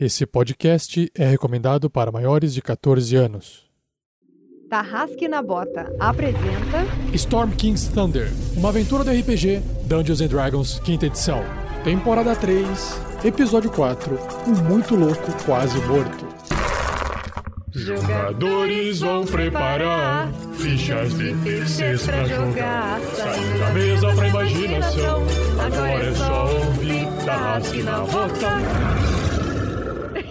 [0.00, 3.66] Esse podcast é recomendado para maiores de 14 anos.
[4.70, 11.06] Tarrasque na Bota apresenta Storm King's Thunder, uma aventura do RPG Dungeons and Dragons, quinta
[11.06, 11.42] edição.
[11.82, 12.68] Temporada 3,
[13.24, 14.16] episódio 4,
[14.46, 16.28] um muito louco quase morto.
[17.72, 23.00] Jogadores vão preparar fichas de terceiros pra jogar.
[23.00, 25.22] Saindo da mesa pra imaginação.
[25.58, 29.17] Agora é só ouvir Tarrasque na Bota.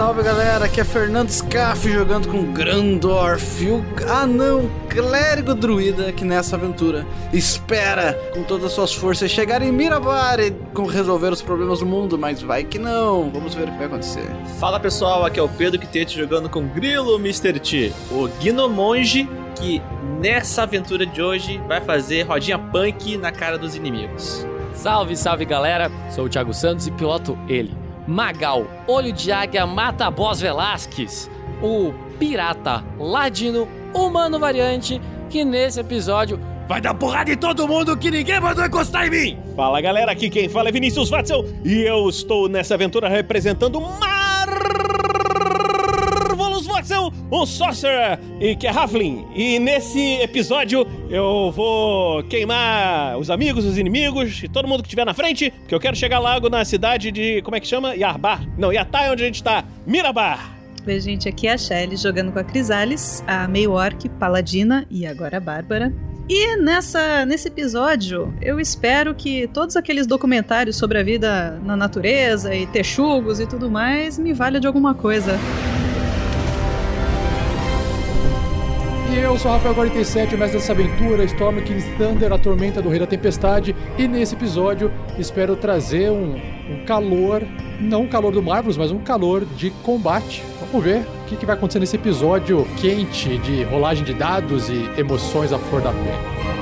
[0.00, 6.56] Salve galera, aqui é Fernando Scaff jogando com Grandorf, o anão clérigo druida que nessa
[6.56, 11.80] aventura espera com todas as suas forças chegar em Mirabar e com resolver os problemas
[11.80, 14.24] do mundo, mas vai que não, vamos ver o que vai acontecer.
[14.58, 17.60] Fala pessoal, aqui é o Pedro Quitete jogando com Grilo Mr.
[17.60, 19.82] T, o Gnomonge que
[20.18, 24.46] nessa aventura de hoje vai fazer rodinha punk na cara dos inimigos.
[24.72, 27.76] Salve, salve galera, sou o Thiago Santos e piloto ele,
[28.10, 31.30] Magal, Olho de Águia Mata Boss Velasquez,
[31.62, 38.10] o pirata ladino humano variante que nesse episódio vai dar porrada em todo mundo que
[38.10, 39.38] ninguém mandou encostar em mim!
[39.54, 44.19] Fala galera, aqui quem fala é Vinícius Watzel e eu estou nessa aventura representando Marvelous
[46.80, 49.26] Watzel, um Sorcerer e que é Halfling.
[49.34, 55.04] E nesse episódio eu vou queimar os amigos, os inimigos e todo mundo que estiver
[55.04, 57.94] na frente, porque eu quero chegar logo na cidade de, como é que chama?
[57.94, 58.46] Yarbar.
[58.56, 59.64] Não, Yatai é onde a gente tá.
[59.86, 60.56] Mirabar.
[60.86, 65.06] Oi, gente, aqui é a Shelly jogando com a Crisales, a meio orc, paladina e
[65.06, 65.92] agora a Bárbara.
[66.28, 72.54] E nessa, nesse episódio, eu espero que todos aqueles documentários sobre a vida na natureza
[72.54, 75.38] e texugos e tudo mais me valha de alguma coisa.
[79.10, 83.00] E eu sou Rafael 47, mestre dessa aventura, Storm King's Thunder, a tormenta do Rei
[83.00, 83.74] da Tempestade.
[83.98, 86.36] E nesse episódio espero trazer um,
[86.70, 87.42] um calor,
[87.80, 90.44] não um calor do Marvelous, mas um calor de combate.
[90.60, 94.88] Vamos ver o que, que vai acontecer nesse episódio quente de rolagem de dados e
[94.96, 96.59] emoções à flor da pele.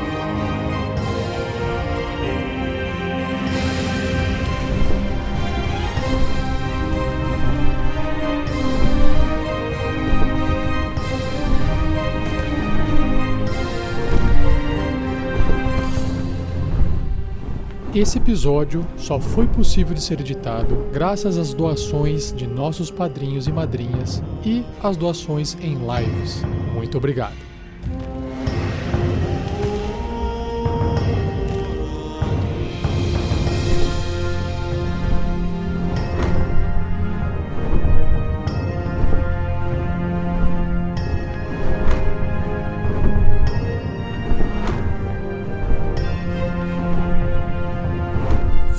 [17.99, 23.53] Esse episódio só foi possível de ser editado graças às doações de nossos padrinhos e
[23.53, 26.41] madrinhas e às doações em lives.
[26.73, 27.35] Muito obrigado.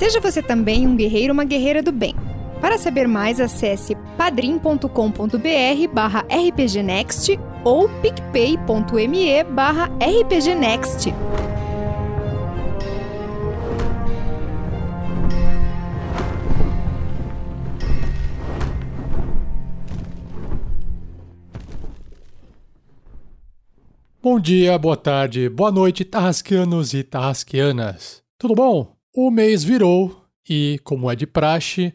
[0.09, 2.15] Seja você também um guerreiro ou uma guerreira do bem.
[2.59, 11.13] Para saber mais, acesse padrim.com.br barra rpgnext ou picpay.me barra rpgnext.
[24.19, 28.23] Bom dia, boa tarde, boa noite, tarrasquianos e tarrasquianas.
[28.39, 28.98] Tudo bom?
[29.13, 31.93] O mês virou e, como é de praxe,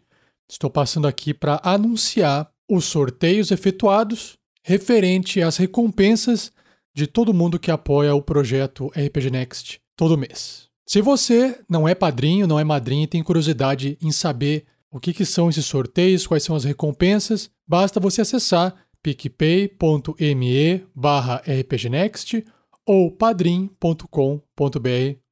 [0.48, 6.50] estou passando aqui para anunciar os sorteios efetuados referente às recompensas
[6.94, 10.68] de todo mundo que apoia o projeto RPG Next todo mês.
[10.86, 15.12] Se você não é padrinho, não é madrinha e tem curiosidade em saber o que,
[15.12, 22.44] que são esses sorteios, quais são as recompensas, basta você acessar picpay.me barra rpgnext
[22.86, 24.08] ou padrim.com.br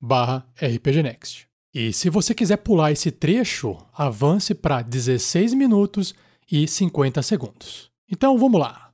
[0.01, 1.52] barra rpgnext.
[1.75, 6.15] E se você quiser pular esse trecho, avance para 16 minutos
[6.51, 7.91] e 50 segundos.
[8.11, 8.91] Então vamos lá.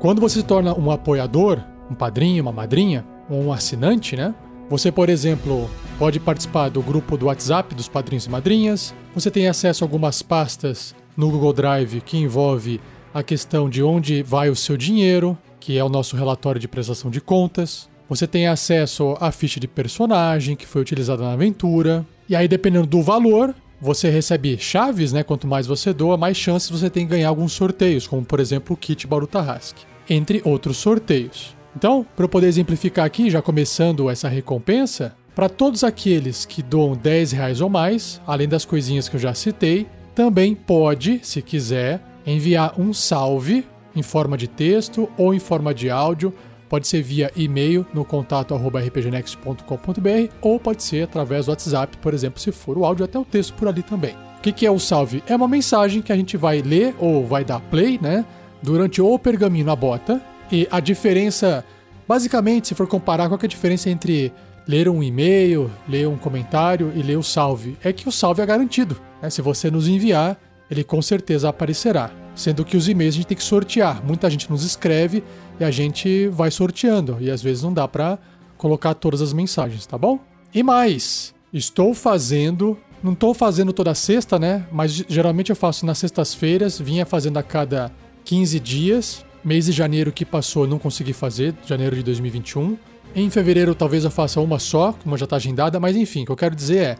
[0.00, 4.34] Quando você se torna um apoiador, um padrinho, uma madrinha, um assinante, né?
[4.68, 5.70] Você, por exemplo,
[6.00, 8.92] pode participar do grupo do WhatsApp dos padrinhos e madrinhas.
[9.14, 12.80] Você tem acesso a algumas pastas no Google Drive que envolve
[13.14, 17.08] a questão de onde vai o seu dinheiro, que é o nosso relatório de prestação
[17.08, 17.88] de contas.
[18.08, 22.06] Você tem acesso à ficha de personagem que foi utilizada na aventura.
[22.28, 25.22] E aí, dependendo do valor, você recebe chaves, né?
[25.22, 28.74] Quanto mais você doa, mais chances você tem de ganhar alguns sorteios, como por exemplo
[28.74, 31.56] o kit Baru Tarrasque, entre outros sorteios.
[31.76, 36.96] Então, para eu poder exemplificar aqui, já começando essa recompensa, para todos aqueles que doam
[36.96, 42.02] 10 reais ou mais, além das coisinhas que eu já citei, também pode, se quiser,
[42.26, 43.64] enviar um salve
[43.94, 46.34] em forma de texto ou em forma de áudio.
[46.68, 52.40] Pode ser via e-mail no contato rpgnext.com.br ou pode ser através do WhatsApp, por exemplo,
[52.40, 54.14] se for o áudio, até o texto por ali também.
[54.38, 55.22] O que, que é o salve?
[55.26, 58.24] É uma mensagem que a gente vai ler ou vai dar play, né?
[58.62, 60.22] Durante o pergaminho na bota.
[60.50, 61.64] E a diferença,
[62.06, 64.32] basicamente, se for comparar, qual é a diferença entre
[64.66, 67.76] ler um e-mail, ler um comentário e ler o salve.
[67.82, 69.00] É que o salve é garantido.
[69.20, 69.30] Né?
[69.30, 70.38] Se você nos enviar,
[70.70, 72.10] ele com certeza aparecerá.
[72.34, 74.04] Sendo que os e-mails a gente tem que sortear.
[74.04, 75.24] Muita gente nos escreve
[75.58, 77.16] e a gente vai sorteando.
[77.20, 78.18] E às vezes não dá para
[78.56, 80.18] colocar todas as mensagens, tá bom?
[80.54, 82.78] E mais, estou fazendo.
[83.02, 84.66] Não estou fazendo toda sexta, né?
[84.72, 86.80] Mas geralmente eu faço nas sextas-feiras.
[86.80, 87.92] Vinha fazendo a cada
[88.24, 89.24] 15 dias.
[89.44, 92.76] Mês de janeiro que passou eu não consegui fazer, janeiro de 2021.
[93.14, 96.32] Em fevereiro talvez eu faça uma só, uma já está agendada, mas enfim, o que
[96.32, 96.96] eu quero dizer é: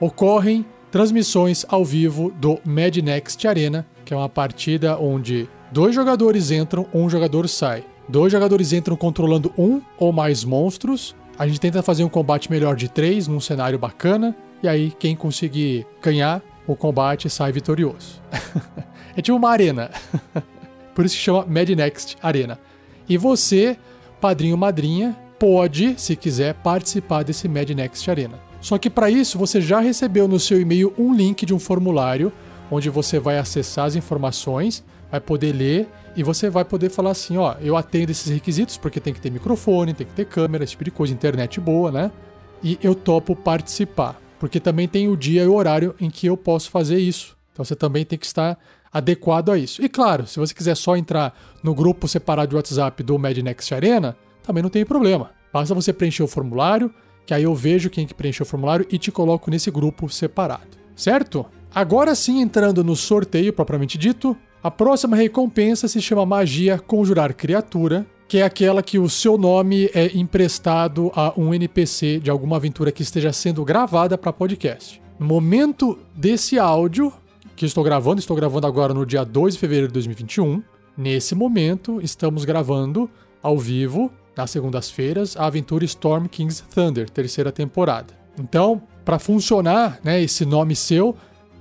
[0.00, 6.50] ocorrem transmissões ao vivo do Mad Next Arena, que é uma partida onde dois jogadores
[6.50, 7.84] entram, um jogador sai.
[8.08, 11.14] Dois jogadores entram controlando um ou mais monstros.
[11.38, 14.36] A gente tenta fazer um combate melhor de três num cenário bacana.
[14.62, 18.22] E aí, quem conseguir ganhar o combate sai vitorioso.
[19.16, 19.90] é tipo uma arena.
[20.94, 22.58] Por isso que chama Mad Next Arena.
[23.08, 23.76] E você,
[24.20, 28.38] padrinho madrinha, pode, se quiser, participar desse Mad Next Arena.
[28.60, 32.32] Só que para isso você já recebeu no seu e-mail um link de um formulário
[32.70, 34.82] onde você vai acessar as informações,
[35.14, 38.98] vai poder ler e você vai poder falar assim, ó, eu atendo esses requisitos porque
[38.98, 42.10] tem que ter microfone, tem que ter câmera, esse tipo de coisa, internet boa, né?
[42.60, 46.36] E eu topo participar, porque também tem o dia e o horário em que eu
[46.36, 47.36] posso fazer isso.
[47.52, 48.58] Então você também tem que estar
[48.92, 49.84] adequado a isso.
[49.84, 51.32] E claro, se você quiser só entrar
[51.62, 55.30] no grupo separado de WhatsApp do Mad Next Arena, também não tem problema.
[55.52, 56.92] Basta você preencher o formulário,
[57.24, 60.76] que aí eu vejo quem que preencheu o formulário e te coloco nesse grupo separado,
[60.96, 61.46] certo?
[61.72, 68.06] Agora sim, entrando no sorteio propriamente dito, a próxima recompensa se chama Magia Conjurar Criatura,
[68.26, 72.90] que é aquela que o seu nome é emprestado a um NPC de alguma aventura
[72.90, 75.02] que esteja sendo gravada para podcast.
[75.18, 77.12] No momento desse áudio
[77.54, 80.62] que estou gravando, estou gravando agora no dia 2 de fevereiro de 2021.
[80.96, 83.10] Nesse momento, estamos gravando
[83.42, 88.14] ao vivo nas segundas-feiras, a aventura Storm King's Thunder, terceira temporada.
[88.40, 91.14] Então, para funcionar, né, esse nome seu,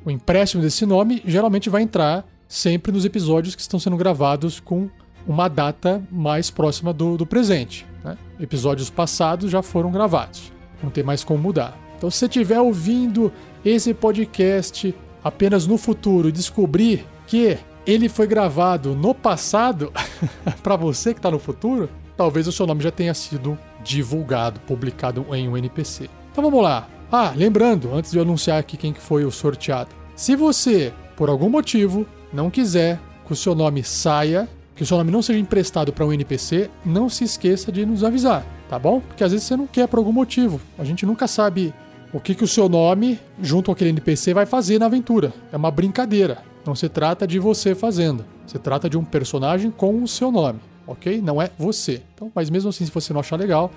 [0.06, 4.88] o empréstimo desse nome geralmente vai entrar sempre nos episódios que estão sendo gravados com
[5.26, 7.84] uma data mais próxima do, do presente.
[8.04, 8.16] Né?
[8.40, 10.52] Episódios passados já foram gravados,
[10.82, 11.76] não tem mais como mudar.
[11.98, 13.34] Então, se você estiver ouvindo
[13.66, 17.58] esse podcast apenas no futuro e descobrir que
[17.88, 19.92] ele foi gravado no passado,
[20.62, 25.26] para você que está no futuro, talvez o seu nome já tenha sido divulgado, publicado
[25.34, 26.08] em um NPC.
[26.32, 26.88] Então vamos lá.
[27.12, 29.90] Ah, lembrando, antes de eu anunciar aqui quem que foi o sorteado.
[30.16, 34.98] Se você, por algum motivo, não quiser que o seu nome saia, que o seu
[34.98, 39.00] nome não seja emprestado para um NPC, não se esqueça de nos avisar, tá bom?
[39.00, 40.60] Porque às vezes você não quer por algum motivo.
[40.78, 41.74] A gente nunca sabe
[42.12, 45.32] o que, que o seu nome, junto com aquele NPC, vai fazer na aventura.
[45.52, 46.40] É uma brincadeira.
[46.66, 48.26] Não se trata de você fazendo.
[48.48, 51.22] Se trata de um personagem com o seu nome ok?
[51.22, 52.02] Não é você.
[52.14, 53.72] Então, mas mesmo assim, se você não achar legal,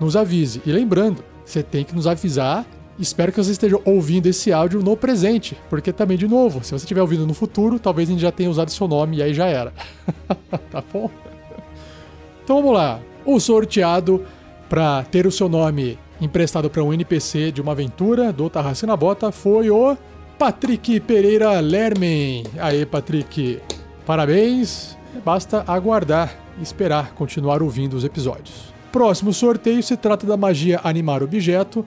[0.00, 0.60] nos avise.
[0.66, 2.66] E lembrando, você tem que nos avisar.
[2.98, 6.84] Espero que você esteja ouvindo esse áudio no presente, porque também, de novo, se você
[6.84, 9.46] estiver ouvindo no futuro, talvez a gente já tenha usado seu nome e aí já
[9.46, 9.72] era.
[10.70, 11.10] tá bom?
[12.42, 13.00] Então vamos lá.
[13.24, 14.24] O sorteado
[14.68, 19.30] para ter o seu nome emprestado para um NPC de uma aventura do Tarracina Bota
[19.30, 19.96] foi o
[20.38, 22.44] Patrick Pereira Lermen.
[22.58, 23.60] Aê, Patrick.
[24.06, 24.96] Parabéns.
[25.24, 28.72] Basta aguardar e esperar continuar ouvindo os episódios.
[28.92, 31.84] Próximo sorteio se trata da magia animar objeto,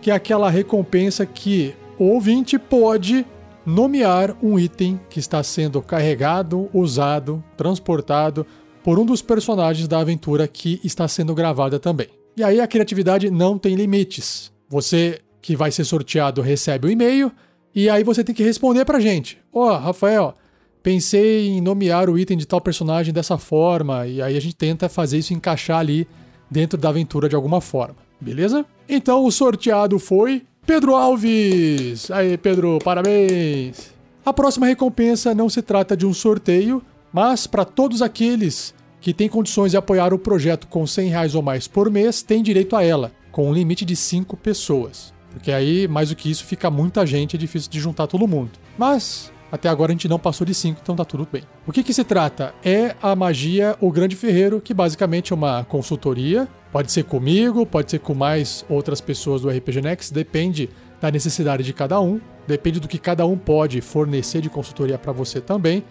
[0.00, 3.26] que é aquela recompensa que o ouvinte pode
[3.64, 8.46] nomear um item que está sendo carregado, usado, transportado
[8.82, 12.08] por um dos personagens da aventura que está sendo gravada também.
[12.36, 14.50] E aí a criatividade não tem limites.
[14.68, 17.32] Você que vai ser sorteado recebe o um e-mail
[17.74, 19.38] e aí você tem que responder pra gente.
[19.52, 20.34] Ó, oh, Rafael,
[20.82, 24.88] pensei em nomear o item de tal personagem dessa forma, e aí a gente tenta
[24.88, 26.06] fazer isso encaixar ali
[26.50, 28.64] dentro da aventura de alguma forma, beleza?
[28.88, 32.10] Então o sorteado foi Pedro Alves!
[32.10, 33.92] Aí, Pedro, parabéns!
[34.24, 39.28] A próxima recompensa não se trata de um sorteio, mas para todos aqueles que têm
[39.28, 42.84] condições de apoiar o projeto com 100 reais ou mais por mês, têm direito a
[42.84, 45.12] ela, com um limite de 5 pessoas.
[45.32, 48.50] Porque aí, mais do que isso, fica muita gente, é difícil de juntar todo mundo.
[48.76, 51.42] Mas até agora a gente não passou de 5, então tá tudo bem.
[51.66, 52.54] O que, que se trata?
[52.64, 56.46] É a magia O Grande Ferreiro, que basicamente é uma consultoria.
[56.72, 61.64] Pode ser comigo, pode ser com mais outras pessoas do RPG Next, depende da necessidade
[61.64, 65.82] de cada um, depende do que cada um pode fornecer de consultoria para você também.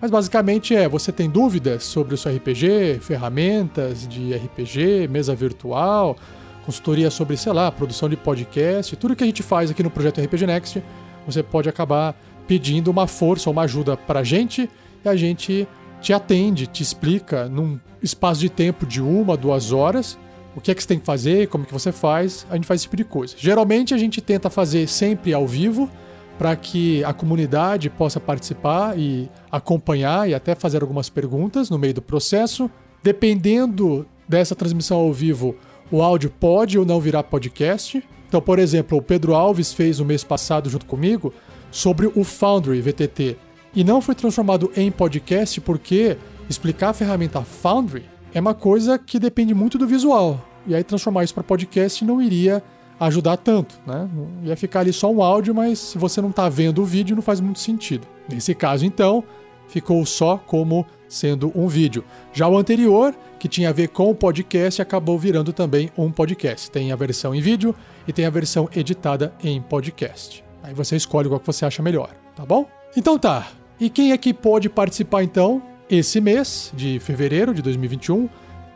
[0.00, 6.16] Mas basicamente é, você tem dúvidas sobre o seu RPG, ferramentas de RPG, mesa virtual,
[6.64, 10.20] consultoria sobre, sei lá, produção de podcast, tudo que a gente faz aqui no projeto
[10.20, 10.82] RPG Next,
[11.26, 14.70] você pode acabar pedindo uma força, uma ajuda pra gente
[15.04, 15.68] e a gente
[16.00, 20.18] te atende, te explica num espaço de tempo de uma, duas horas
[20.54, 22.80] o que é que você tem que fazer, como que você faz, a gente faz
[22.80, 23.34] esse tipo de coisa.
[23.38, 25.88] Geralmente a gente tenta fazer sempre ao vivo,
[26.36, 31.92] para que a comunidade possa participar e acompanhar e até fazer algumas perguntas no meio
[31.92, 32.70] do processo.
[33.02, 35.54] Dependendo dessa transmissão ao vivo,
[35.90, 38.02] o áudio pode ou não virar podcast.
[38.26, 41.32] Então, por exemplo, o Pedro Alves fez no mês passado junto comigo
[41.70, 43.36] sobre o Foundry VTT
[43.74, 46.16] e não foi transformado em podcast porque
[46.48, 50.44] explicar a ferramenta Foundry é uma coisa que depende muito do visual.
[50.66, 52.62] E aí transformar isso para podcast não iria
[52.98, 54.08] ajudar tanto, né?
[54.44, 57.22] Ia ficar ali só um áudio, mas se você não está vendo o vídeo, não
[57.22, 58.06] faz muito sentido.
[58.28, 59.24] Nesse caso, então,
[59.68, 62.04] ficou só como sendo um vídeo.
[62.32, 66.70] Já o anterior, que tinha a ver com o podcast, acabou virando também um podcast.
[66.70, 67.74] Tem a versão em vídeo
[68.06, 70.44] e tem a versão editada em podcast.
[70.62, 72.68] Aí você escolhe qual que você acha melhor, tá bom?
[72.94, 73.59] Então tá.
[73.80, 78.28] E quem é que pode participar então esse mês de fevereiro de 2021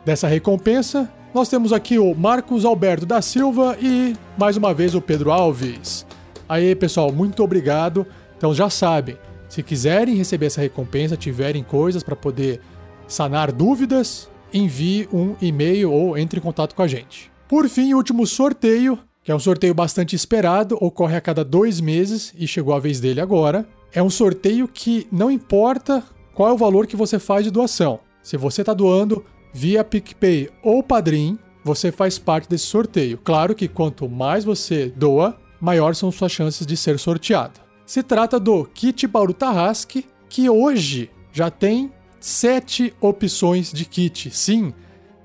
[0.03, 1.07] dessa recompensa?
[1.31, 6.07] Nós temos aqui o Marcos Alberto da Silva e mais uma vez o Pedro Alves.
[6.49, 8.03] Aí, pessoal, muito obrigado.
[8.35, 9.15] Então já sabem,
[9.47, 12.59] se quiserem receber essa recompensa, tiverem coisas para poder
[13.07, 17.31] sanar dúvidas, envie um e-mail ou entre em contato com a gente.
[17.47, 21.79] Por fim, o último sorteio, que é um sorteio bastante esperado, ocorre a cada dois
[21.79, 23.67] meses e chegou a vez dele agora.
[23.95, 28.01] É um sorteio que não importa qual é o valor que você faz de doação.
[28.21, 29.23] Se você está doando
[29.53, 33.17] via PicPay ou Padrim, você faz parte desse sorteio.
[33.17, 37.61] Claro que quanto mais você doa, maior são suas chances de ser sorteado.
[37.85, 44.29] Se trata do kit Bauru Tarrasque, que hoje já tem sete opções de kit.
[44.29, 44.73] Sim,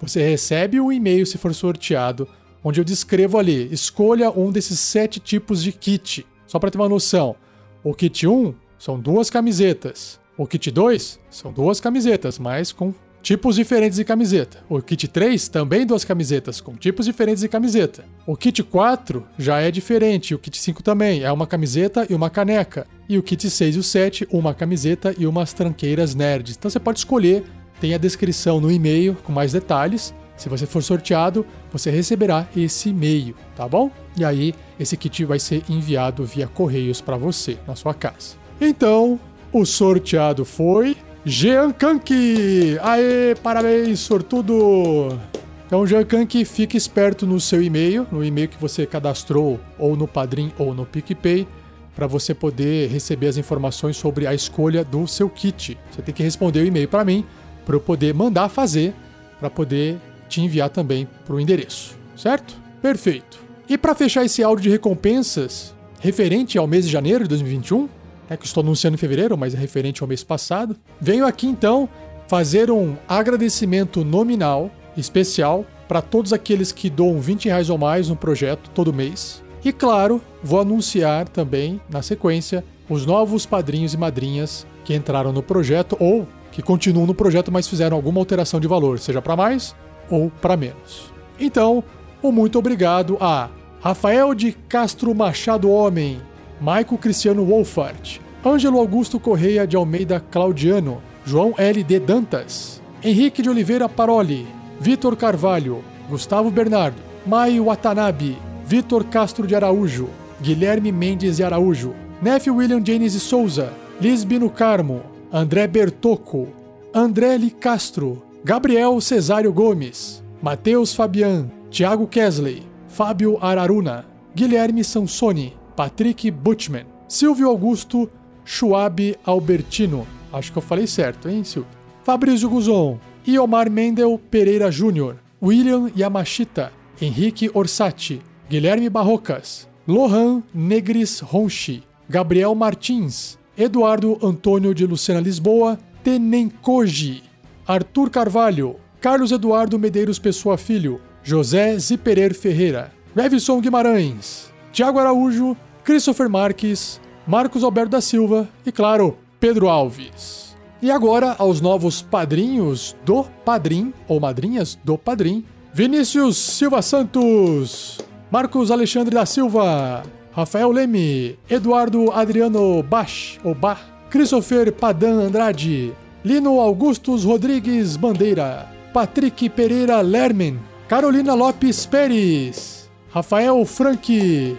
[0.00, 2.28] você recebe um e-mail se for sorteado,
[2.62, 6.24] onde eu descrevo ali, escolha um desses sete tipos de kit.
[6.46, 7.34] Só para ter uma noção,
[7.82, 13.56] o kit 1 são duas camisetas, o kit 2 são duas camisetas, mas com Tipos
[13.56, 14.64] diferentes de camiseta.
[14.68, 18.04] O kit 3 também duas camisetas com tipos diferentes de camiseta.
[18.26, 22.30] O kit 4 já é diferente, o kit 5 também, é uma camiseta e uma
[22.30, 22.86] caneca.
[23.08, 26.56] E o kit 6 e o 7, uma camiseta e umas tranqueiras nerds.
[26.56, 27.44] Então você pode escolher,
[27.78, 30.14] tem a descrição no e-mail com mais detalhes.
[30.40, 33.90] Se você for sorteado, você receberá esse e-mail, tá bom?
[34.16, 38.36] E aí esse kit vai ser enviado via correios para você na sua casa.
[38.58, 39.20] Então,
[39.52, 42.78] o sorteado foi Jean Kanki!
[42.80, 45.20] Aê, parabéns, sortudo!
[45.66, 50.08] Então, Jean Kanki, fique esperto no seu e-mail, no e-mail que você cadastrou ou no
[50.08, 51.46] Padrim ou no PicPay,
[51.94, 55.76] para você poder receber as informações sobre a escolha do seu kit.
[55.90, 57.26] Você tem que responder o e-mail para mim,
[57.66, 58.94] para eu poder mandar fazer,
[59.38, 62.54] para poder te enviar também para o endereço, certo?
[62.80, 63.38] Perfeito.
[63.68, 67.88] E para fechar esse áudio de recompensas referente ao mês de janeiro de 2021,
[68.28, 70.76] é que estou anunciando em fevereiro, mas é referente ao mês passado.
[71.00, 71.88] Venho aqui então
[72.26, 78.16] fazer um agradecimento nominal especial para todos aqueles que doam 20 reais ou mais no
[78.16, 79.42] projeto todo mês.
[79.64, 85.42] E claro, vou anunciar também, na sequência, os novos padrinhos e madrinhas que entraram no
[85.42, 89.74] projeto ou que continuam no projeto, mas fizeram alguma alteração de valor, seja para mais
[90.10, 91.12] ou para menos.
[91.38, 91.82] Então,
[92.22, 93.48] um muito obrigado a
[93.80, 96.20] Rafael de Castro Machado Homem,
[96.60, 101.82] Maico Cristiano Wolfart, Ângelo Augusto Correia de Almeida Claudiano, João L.
[101.82, 101.98] D.
[101.98, 104.46] Dantas, Henrique de Oliveira Paroli,
[104.78, 110.08] Vitor Carvalho, Gustavo Bernardo, Mai Watanabe, Vitor Castro de Araújo,
[110.40, 115.02] Guilherme Mendes de Araújo, Nef William James de Souza, Lisbino Carmo,
[115.32, 116.48] André Bertocco,
[116.92, 126.30] André Li Castro, Gabriel Cesário Gomes, Matheus Fabian, Thiago Kesley, Fábio Araruna, Guilherme Sansoni, Patrick
[126.30, 128.10] Butchman, Silvio Augusto
[128.42, 130.06] Schwab Albertino.
[130.32, 131.70] Acho que eu falei certo, hein, Silvio?
[132.02, 141.84] Fabrício Guzon, Iomar Mendel Pereira Júnior, William Yamashita, Henrique Orsatti, Guilherme Barrocas, Lohan Negris Ronchi,
[142.08, 147.29] Gabriel Martins, Eduardo Antônio de Lucena Lisboa, Tenenkoji,
[147.70, 156.28] Arthur Carvalho, Carlos Eduardo Medeiros Pessoa Filho, José Ziperer Ferreira, Revson Guimarães, Tiago Araújo, Christopher
[156.28, 160.56] Marques, Marcos Alberto da Silva e, claro, Pedro Alves.
[160.82, 168.00] E agora aos novos padrinhos do Padrim, ou madrinhas do Padrim, Vinícius Silva Santos,
[168.32, 173.78] Marcos Alexandre da Silva, Rafael Leme, Eduardo Adriano Bach, ou Bach,
[174.10, 175.92] Christopher Padan Andrade,
[176.24, 180.58] Lino Augustus Rodrigues Bandeira, Patrick Pereira Lermen,
[180.88, 184.56] Carolina Lopes Pérez, Rafael Frank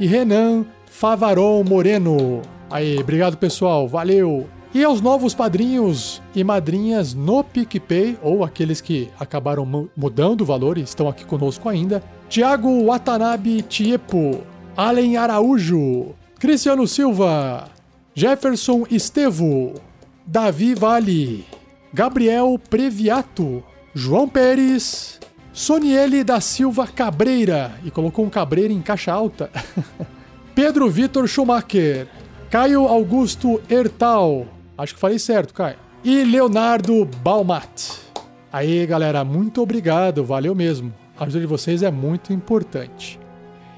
[0.00, 2.42] e Renan Favaron Moreno.
[2.70, 4.46] Aí, obrigado pessoal, valeu!
[4.74, 10.44] E aos novos padrinhos e madrinhas no PicPay, ou aqueles que acabaram mu- mudando o
[10.44, 14.40] valor e estão aqui conosco ainda: Tiago Watanabe Tiepo,
[14.76, 16.06] Allen Araújo,
[16.40, 17.68] Cristiano Silva,
[18.16, 19.74] Jefferson Estevo,
[20.26, 21.44] Davi Vale,
[21.92, 23.62] Gabriel Previato,
[23.94, 25.20] João Pérez,
[25.52, 29.50] Soniele da Silva Cabreira, e colocou um cabreira em caixa alta.
[30.54, 32.08] Pedro Vitor Schumacher,
[32.50, 34.46] Caio Augusto Ertal,
[34.78, 37.98] acho que falei certo, Caio, e Leonardo Balmat.
[38.50, 40.92] Aí, galera, muito obrigado, valeu mesmo.
[41.18, 43.20] A ajuda de vocês é muito importante.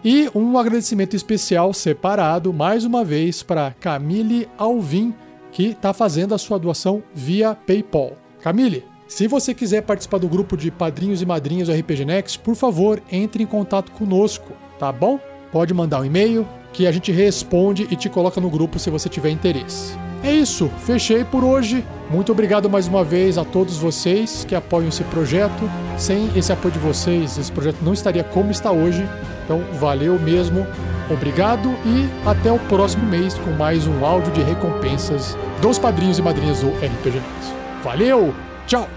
[0.04, 5.12] E um agradecimento especial separado, mais uma vez, para Camille Alvim,
[5.56, 8.12] que está fazendo a sua doação via PayPal.
[8.42, 12.54] Camille, se você quiser participar do grupo de padrinhos e madrinhas do RPG Next, por
[12.54, 15.18] favor, entre em contato conosco, tá bom?
[15.50, 19.08] Pode mandar um e-mail que a gente responde e te coloca no grupo se você
[19.08, 19.96] tiver interesse.
[20.22, 21.82] É isso, fechei por hoje.
[22.10, 25.70] Muito obrigado mais uma vez a todos vocês que apoiam esse projeto.
[25.96, 29.08] Sem esse apoio de vocês, esse projeto não estaria como está hoje.
[29.42, 30.66] Então, valeu mesmo.
[31.10, 36.22] Obrigado e até o próximo mês com mais um áudio de recompensas dos padrinhos e
[36.22, 37.54] madrinhas do RPG Next.
[37.82, 38.34] Valeu!
[38.66, 38.88] Tchau!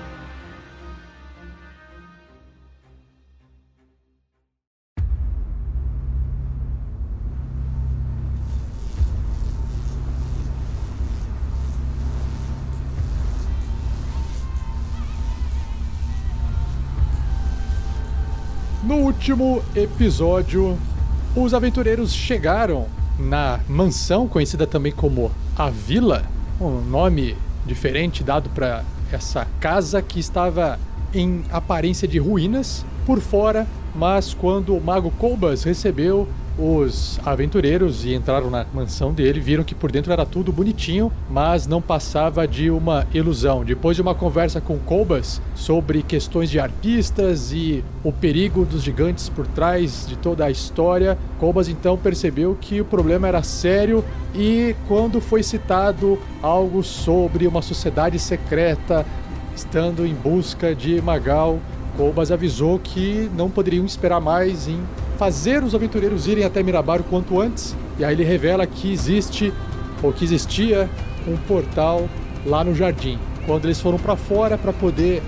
[18.83, 20.75] No último episódio,
[21.35, 22.87] os aventureiros chegaram
[23.19, 26.23] na mansão conhecida também como a Vila,
[26.59, 30.79] um nome diferente dado para essa casa que estava
[31.13, 36.27] em aparência de ruínas por fora, mas quando o mago Colbas recebeu
[36.59, 41.65] os aventureiros e entraram na mansão dele, viram que por dentro era tudo bonitinho, mas
[41.65, 43.63] não passava de uma ilusão.
[43.63, 49.29] Depois de uma conversa com Colbas sobre questões de arpistas e o perigo dos gigantes
[49.29, 54.03] por trás de toda a história, Colbas então percebeu que o problema era sério
[54.35, 59.05] e quando foi citado algo sobre uma sociedade secreta
[59.55, 61.59] estando em busca de Magal,
[61.97, 64.79] Colbas avisou que não poderiam esperar mais em
[65.19, 67.75] fazer os aventureiros irem até Mirabar o quanto antes.
[67.99, 69.53] E aí ele revela que existe,
[70.01, 70.89] ou que existia,
[71.27, 72.07] um portal
[72.45, 73.19] lá no jardim.
[73.45, 75.21] Quando eles foram para fora para poder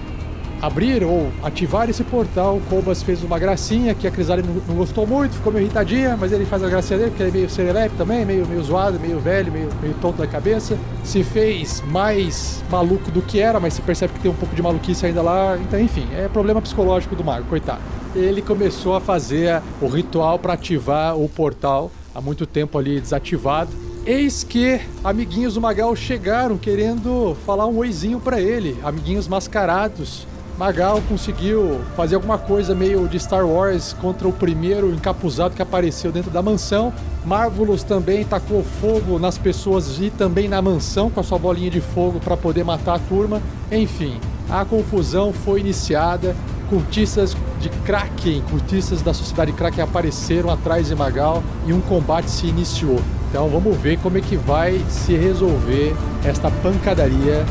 [0.62, 4.75] abrir ou ativar esse portal, o Colbas fez uma gracinha que a Crisale não, não
[4.75, 7.49] gostou muito, ficou meio irritadinha, mas ele faz a gracinha dele, porque ele é meio
[7.49, 10.77] serelepe também, meio, meio zoado, meio velho, meio, meio tonto da cabeça.
[11.04, 14.62] Se fez mais maluco do que era, mas se percebe que tem um pouco de
[14.62, 15.58] maluquice ainda lá.
[15.58, 17.82] Então, enfim, é problema psicológico do mago, coitado.
[18.13, 23.71] Ele começou a fazer o ritual para ativar o portal, há muito tempo ali desativado.
[24.06, 30.28] Eis que amiguinhos do Magal chegaram querendo falar um oizinho para ele, amiguinhos mascarados.
[30.58, 36.12] Magal conseguiu fazer alguma coisa meio de Star Wars contra o primeiro encapuzado que apareceu
[36.12, 36.93] dentro da mansão.
[37.26, 41.80] Marvelous também tacou fogo nas pessoas e também na mansão com a sua bolinha de
[41.80, 43.41] fogo para poder matar a turma.
[43.71, 44.19] Enfim,
[44.50, 46.36] a confusão foi iniciada.
[46.71, 52.47] Cultistas de Kraken, cultistas da sociedade Kraken apareceram atrás de Magal e um combate se
[52.47, 53.01] iniciou.
[53.29, 57.45] Então vamos ver como é que vai se resolver esta pancadaria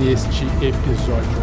[0.00, 1.42] neste episódio.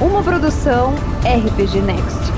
[0.00, 2.32] Uma produção RPG Next.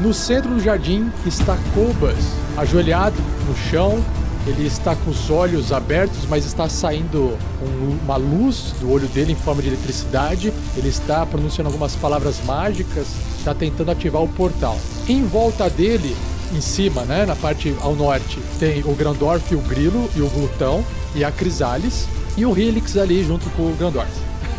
[0.00, 2.18] No centro do jardim está Cobas,
[2.56, 4.02] ajoelhado no chão.
[4.46, 9.32] Ele está com os olhos abertos, mas está saindo um- uma luz do olho dele
[9.32, 10.52] em forma de eletricidade.
[10.76, 13.06] Ele está pronunciando algumas palavras mágicas,
[13.38, 14.78] está tentando ativar o portal.
[15.08, 16.14] Em volta dele,
[16.54, 20.84] em cima, né, na parte ao norte, tem o Grandorf, o Grilo e o Glutão
[21.14, 24.10] e a Crisales e o Helix ali junto com o Grandorf.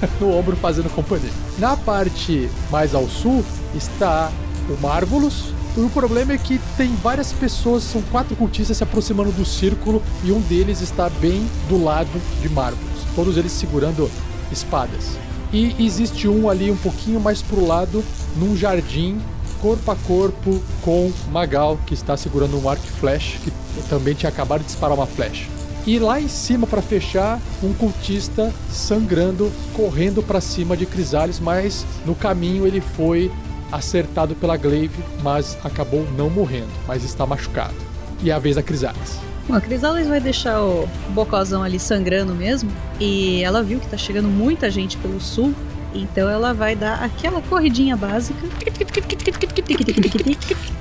[0.19, 1.29] no ombro fazendo companhia.
[1.59, 3.45] Na parte mais ao sul
[3.75, 4.31] está
[4.67, 5.53] o Marvelous.
[5.77, 10.31] O problema é que tem várias pessoas, são quatro cultistas se aproximando do círculo e
[10.31, 13.01] um deles está bem do lado de Marvelous.
[13.13, 14.09] Todos eles segurando
[14.49, 15.17] espadas.
[15.51, 18.01] E existe um ali um pouquinho mais pro lado,
[18.37, 19.19] num jardim,
[19.61, 23.51] corpo a corpo com Magal, que está segurando um arco flash, que
[23.89, 25.45] também tinha acabado de disparar uma flecha.
[25.85, 31.85] E lá em cima, para fechar, um cultista sangrando, correndo para cima de Crisales, mas
[32.05, 33.29] no caminho ele foi
[33.75, 37.75] acertado pela Glaive, mas acabou não morrendo, mas está machucado.
[38.23, 39.19] E é a vez da Crisales.
[39.47, 42.71] Bom, a Crisales vai deixar o bocozão ali sangrando mesmo.
[42.99, 45.53] E ela viu que tá chegando muita gente pelo sul.
[45.93, 48.39] Então ela vai dar aquela corridinha básica.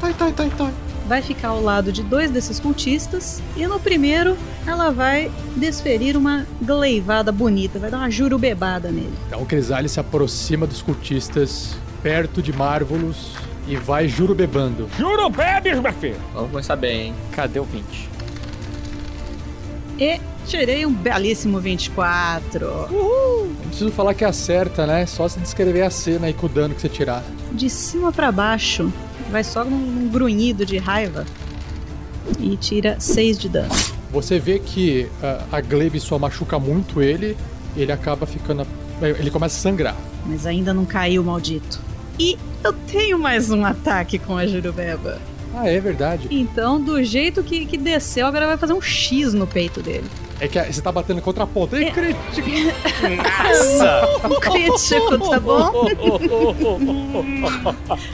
[0.00, 0.72] Tai, tai, tai.
[1.06, 3.42] Vai ficar ao lado de dois desses cultistas.
[3.54, 7.78] E no primeiro, ela vai desferir uma gleivada bonita.
[7.78, 9.12] Vai dar uma jurubebada nele.
[9.26, 13.32] Então Crisales se aproxima dos cultistas, perto de Marvolus,
[13.66, 14.86] e vai jurubebando.
[14.98, 16.20] Juro, bebes, meu filho!
[16.34, 17.14] Vamos começar bem, hein?
[17.32, 18.10] Cadê o 20?
[19.98, 22.88] E tirei um belíssimo 24.
[22.90, 25.06] Não preciso falar que acerta, né?
[25.06, 27.24] Só se descrever a cena aí com o dano que você tirar.
[27.52, 28.92] De cima pra baixo,
[29.30, 31.24] vai só num, grunhido de raiva.
[32.38, 33.74] E tira 6 de dano.
[34.10, 37.34] Você vê que ah, a Glaive só machuca muito ele,
[37.74, 38.66] ele acaba ficando.
[39.00, 39.96] Ele começa a sangrar.
[40.26, 41.93] Mas ainda não caiu, maldito.
[42.18, 45.20] E eu tenho mais um ataque com a Jurubeba.
[45.54, 46.28] Ah, é verdade.
[46.30, 50.04] Então, do jeito que, que desceu, agora vai fazer um X no peito dele.
[50.40, 51.76] É que você tá batendo contra a ponta.
[51.76, 52.48] Ei, crítico!
[53.16, 54.04] Nossa!
[54.26, 55.86] Um crítico, tá bom?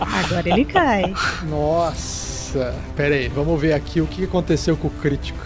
[0.01, 1.15] Agora ele cai.
[1.49, 2.75] Nossa!
[2.95, 5.39] Pera aí, vamos ver aqui o que aconteceu com o crítico.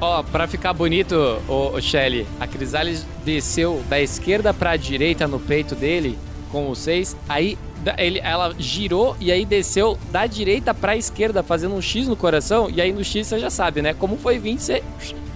[0.00, 1.14] Ó, pra ficar bonito,
[1.46, 6.18] o, Shelly, a Crisales desceu da esquerda pra direita no peito dele
[6.50, 7.58] com os seis, aí
[7.98, 12.70] ele, ela girou e aí desceu da direita pra esquerda, fazendo um X no coração,
[12.70, 13.92] e aí no X você já sabe, né?
[13.94, 14.82] Como foi 20, você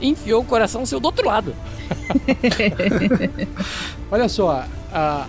[0.00, 1.54] enfiou o coração seu do outro lado.
[4.11, 4.64] Olha só,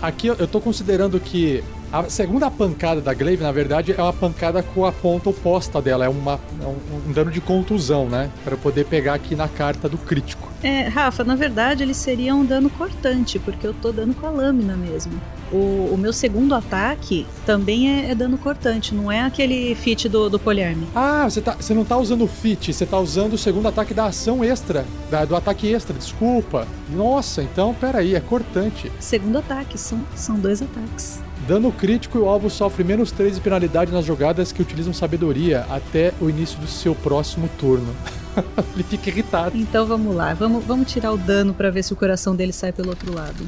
[0.02, 4.14] aqui eu eu tô considerando que a segunda pancada da Glaive, na verdade, é uma
[4.14, 6.06] pancada com a ponta oposta dela.
[6.06, 8.30] É, uma, é um, um dano de contusão, né?
[8.44, 10.48] Pra eu poder pegar aqui na carta do crítico.
[10.62, 14.30] É, Rafa, na verdade ele seria um dano cortante, porque eu tô dando com a
[14.30, 15.14] lâmina mesmo.
[15.54, 20.30] O, o meu segundo ataque também é, é dano cortante, não é aquele feat do,
[20.30, 20.86] do poliarme.
[20.94, 23.94] Ah, você, tá, você não tá usando o fit, você tá usando o segundo ataque
[23.94, 24.86] da ação extra.
[25.10, 26.68] da- do ataque extra, desculpa.
[26.90, 28.92] Nossa, então peraí, é cortante.
[29.00, 31.22] Segundo ataque, são, são dois ataques.
[31.50, 35.66] Dano crítico e o alvo sofre menos 3 de penalidade nas jogadas que utilizam sabedoria
[35.68, 37.92] até o início do seu próximo turno.
[38.76, 39.58] Ele fica irritado.
[39.58, 42.72] Então vamos lá, vamos, vamos tirar o dano pra ver se o coração dele sai
[42.72, 43.44] pelo outro lado.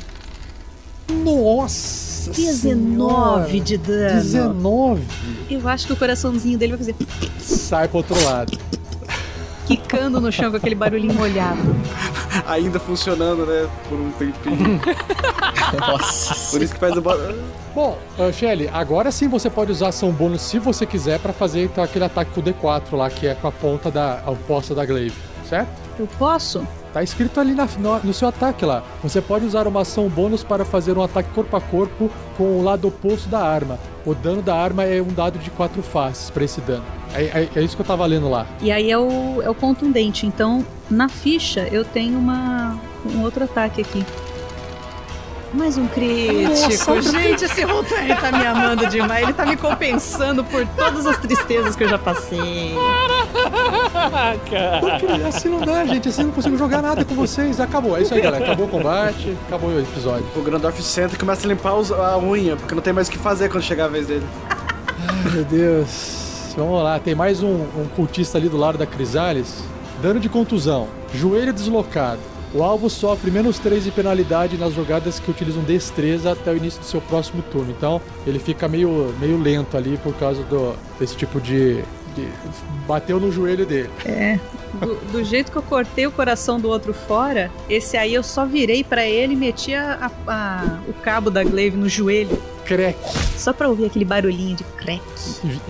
[1.23, 2.31] Nossa!
[2.31, 3.59] 19 Senhora.
[3.59, 4.21] de dano.
[4.23, 5.03] 19!
[5.51, 6.95] Eu acho que o coraçãozinho dele vai fazer
[7.39, 8.57] Sai pro outro lado.
[9.67, 11.61] quicando no chão com aquele barulhinho molhado.
[12.47, 13.69] Ainda funcionando, né?
[13.89, 14.79] Por um tempinho.
[15.79, 16.51] Nossa.
[16.51, 17.01] Por isso que faz o.
[17.73, 21.63] Bom, uh, Shelly, agora sim você pode usar ação bônus se você quiser pra fazer
[21.63, 24.75] então, aquele ataque com o D4 lá, que é com a ponta da a oposta
[24.75, 25.15] da glaive,
[25.47, 25.69] certo?
[25.97, 26.65] Eu posso?
[26.93, 28.84] Tá escrito ali na- no, no seu ataque lá.
[29.01, 32.63] Você pode usar uma ação bônus para fazer um ataque corpo a corpo com o
[32.63, 33.80] lado oposto da arma.
[34.06, 36.84] O dano da arma é um dado de quatro faces para esse dano.
[37.13, 38.45] É, é- é isso que eu tava lendo lá.
[38.62, 40.25] E aí é o, é o contundente.
[40.25, 44.06] Então, na ficha, eu tenho uma, um outro ataque aqui.
[45.53, 47.01] Mais um crítico.
[47.01, 49.23] Gente, esse Roltern tá me amando demais.
[49.23, 52.73] Ele tá me compensando por todas as tristezas que eu já passei.
[54.41, 56.07] Porque assim não dá, gente.
[56.07, 57.59] Assim eu não consigo jogar nada com vocês.
[57.59, 57.97] Acabou.
[57.97, 58.45] É isso aí, galera.
[58.45, 59.37] Acabou o combate.
[59.47, 60.25] Acabou o episódio.
[60.35, 63.17] O Grandorf senta e começa a limpar a unha, porque não tem mais o que
[63.17, 64.25] fazer quando chegar a vez dele.
[64.97, 66.53] Ai, meu Deus.
[66.55, 66.97] Vamos lá.
[66.97, 69.63] Tem mais um, um cultista ali do lado da Crisales.
[70.01, 70.87] Dano de contusão.
[71.13, 72.30] Joelho deslocado.
[72.53, 76.79] O alvo sofre menos 3 de penalidade nas jogadas que utilizam destreza até o início
[76.81, 77.71] do seu próximo turno.
[77.71, 81.75] Então, ele fica meio, meio lento ali por causa do, desse tipo de,
[82.15, 82.27] de-
[82.85, 83.89] Bateu no joelho dele.
[84.05, 84.37] É.
[84.81, 88.45] Do, do jeito que eu cortei o coração do outro fora, esse aí eu só
[88.45, 92.37] virei pra ele e meti a- a- a- o cabo da glaive no joelho.
[92.65, 92.97] Crack.
[93.37, 95.01] Só pra ouvir aquele barulhinho de crack.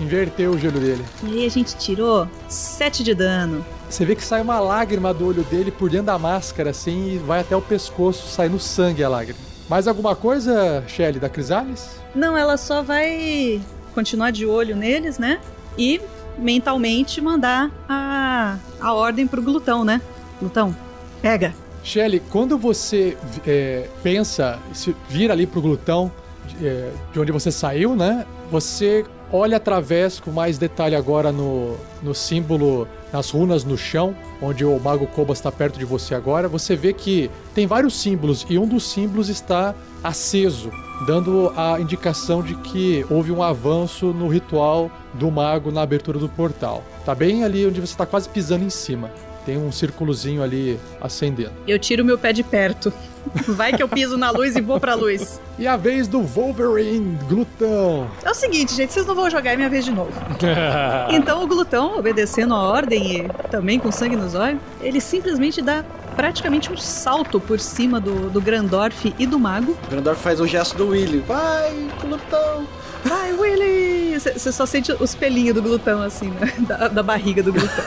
[0.00, 1.04] Inverteu o joelho dele.
[1.24, 3.64] E aí a gente tirou 7 de dano.
[3.92, 7.18] Você vê que sai uma lágrima do olho dele por dentro da máscara, assim, e
[7.18, 9.38] vai até o pescoço, saindo sangue a lágrima.
[9.68, 12.00] Mais alguma coisa, Shelly, da Crisales?
[12.14, 13.60] Não, ela só vai
[13.94, 15.42] continuar de olho neles, né?
[15.76, 16.00] E
[16.38, 20.00] mentalmente mandar a, a ordem pro glutão, né?
[20.40, 20.74] Glutão,
[21.20, 21.54] pega.
[21.84, 23.14] Shelly, quando você
[23.46, 26.10] é, pensa, se vira ali pro glutão,
[26.46, 28.24] de, é, de onde você saiu, né?
[28.50, 34.64] Você olha através com mais detalhe agora no, no símbolo, nas runas no chão, onde
[34.64, 36.48] o Mago Koba está perto de você agora.
[36.48, 40.70] Você vê que tem vários símbolos e um dos símbolos está aceso,
[41.06, 46.28] dando a indicação de que houve um avanço no ritual do mago na abertura do
[46.28, 46.82] portal.
[47.04, 49.10] Tá bem ali onde você está quase pisando em cima.
[49.44, 51.52] Tem um círculozinho ali acendendo.
[51.66, 52.92] Eu tiro meu pé de perto.
[53.48, 55.40] Vai que eu piso na luz e vou pra luz.
[55.58, 58.10] E a vez do Wolverine, glutão.
[58.22, 60.12] É o seguinte, gente, vocês não vão jogar é minha vez de novo.
[61.10, 65.84] então o glutão, obedecendo a ordem e também com sangue nos olhos, ele simplesmente dá
[66.16, 69.76] praticamente um salto por cima do, do Grandorf e do mago.
[69.86, 71.20] O Grandorf faz o gesto do Willy.
[71.20, 72.66] Vai, glutão!
[73.04, 74.18] Vai, Willy!
[74.18, 76.52] Você só sente os pelinhos do glutão, assim, né?
[76.66, 77.84] da, da barriga do glutão.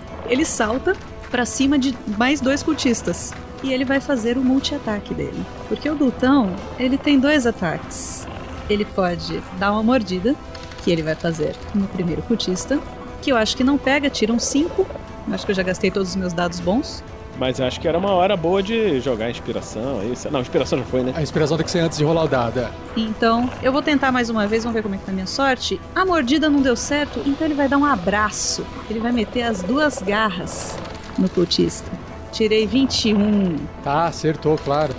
[0.26, 0.94] ele salta
[1.30, 3.32] para cima de mais dois cultistas.
[3.62, 5.44] E ele vai fazer o multi-ataque dele.
[5.68, 8.26] Porque o glutão, ele tem dois ataques.
[8.68, 10.34] Ele pode dar uma mordida,
[10.82, 12.80] que ele vai fazer no primeiro cultista,
[13.20, 14.86] que eu acho que não pega, tira um 5.
[15.30, 17.04] Acho que eu já gastei todos os meus dados bons.
[17.40, 20.02] Mas acho que era uma hora boa de jogar a inspiração.
[20.12, 20.30] Isso.
[20.30, 21.14] Não, inspiração já foi, né?
[21.16, 22.60] A inspiração tem que ser antes de rolar o dado.
[22.60, 22.70] é.
[22.94, 25.26] Então, eu vou tentar mais uma vez, vamos ver como é que tá a minha
[25.26, 25.80] sorte.
[25.94, 28.62] A mordida não deu certo, então ele vai dar um abraço.
[28.90, 30.76] Ele vai meter as duas garras
[31.16, 31.90] no cultista.
[32.30, 33.56] Tirei 21.
[33.82, 34.94] Tá, acertou, claro.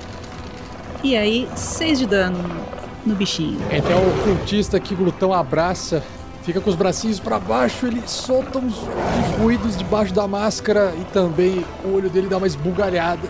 [1.04, 3.60] E aí, 6 de dano no, no bichinho.
[3.72, 6.02] Então o cultista que o glutão abraça,
[6.44, 8.76] fica com os bracinhos pra baixo, ele solta uns,
[9.40, 13.28] ruídos debaixo da máscara e também o olho dele dá uma esbugalhada.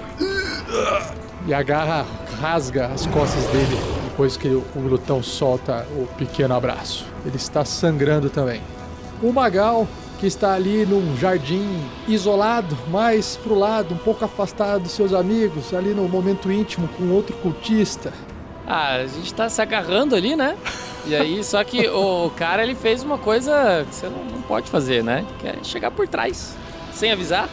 [1.46, 2.06] E a garra
[2.40, 3.78] rasga as costas dele
[4.10, 7.06] depois que o glutão solta o pequeno abraço.
[7.26, 8.62] Ele está sangrando também.
[9.22, 9.88] O Magal,
[10.20, 15.74] que está ali num jardim isolado, mais pro lado, um pouco afastado dos seus amigos,
[15.74, 18.12] ali no momento íntimo com outro cultista.
[18.68, 20.56] Ah, a gente tá se agarrando ali, né?
[21.06, 24.70] E aí, só que o cara ele fez uma coisa que você não, não pode
[24.70, 25.26] fazer, né?
[25.40, 26.56] Que é chegar por trás,
[26.94, 27.50] sem avisar.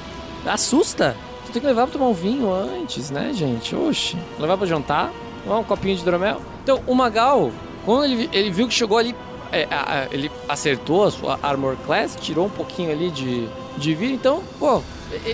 [0.46, 1.16] Assusta.
[1.46, 3.74] Tu tem que levar pra tomar um vinho antes, né, gente?
[3.74, 4.16] Oxi.
[4.38, 5.10] Levar pra jantar,
[5.44, 6.42] tomar um copinho de hidromel.
[6.62, 7.50] Então, o Magal,
[7.84, 9.14] quando ele, ele viu que chegou ali,
[9.50, 14.12] é, a- ele acertou a sua Armor Class, tirou um pouquinho ali de, de vida,
[14.12, 14.82] então, pô,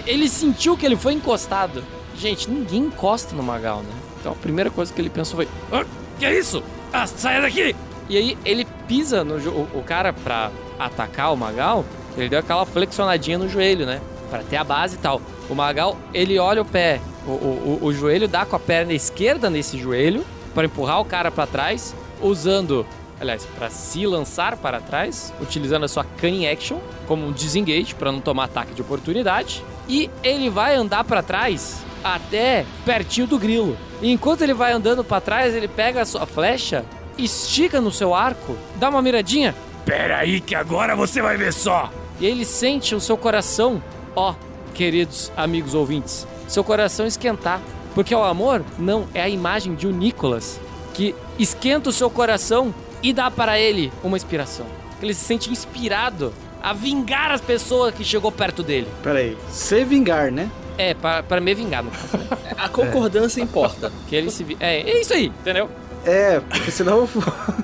[0.07, 1.83] ele sentiu que ele foi encostado.
[2.17, 3.91] Gente, ninguém encosta no Magal, né?
[4.21, 5.85] Então a primeira coisa que ele pensou foi: "Ah,
[6.21, 6.63] Que é isso?
[6.93, 7.75] Ah, saia daqui!
[8.09, 11.85] E aí ele pisa no o, cara pra atacar o Magal,
[12.17, 14.01] ele deu aquela flexionadinha no joelho, né?
[14.31, 15.21] Pra ter a base e tal.
[15.49, 19.49] O Magal, ele olha o pé, o, o, o- joelho dá com a perna esquerda
[19.49, 22.87] nesse joelho para empurrar o cara pra trás, usando,
[23.21, 28.11] aliás, pra se lançar para trás, utilizando a sua cunning action como um disengage para
[28.13, 29.63] não tomar ataque de oportunidade.
[29.89, 33.77] E ele vai andar pra trás até pertinho do grilo.
[34.01, 36.85] E enquanto ele vai andando pra trás, ele pega a sua flecha,
[37.19, 39.55] estica no seu arco, dá uma miradinha.
[39.85, 41.91] Pera aí que agora você vai ver só.
[42.21, 43.83] E ele sente o seu coração,
[44.17, 44.35] ó,
[44.73, 47.61] queridos amigos ouvintes, seu coração esquentar.
[47.95, 50.59] Porque o amor não é a imagem de um Nicolas
[50.95, 54.67] que esquenta o seu coração e dá para ele uma inspiração.
[55.01, 58.89] Ele se sente inspirado a vingar as pessoas que chegou perto dele.
[59.03, 59.37] Pera aí.
[59.51, 60.51] Se vingar, né?
[60.77, 62.27] É, para, para me vingar, no caso, né?
[62.59, 63.93] A concordância importa.
[64.09, 64.43] Que ele se...
[64.43, 65.71] vi- É, é isso aí, entendeu?
[66.05, 67.09] É, porque senão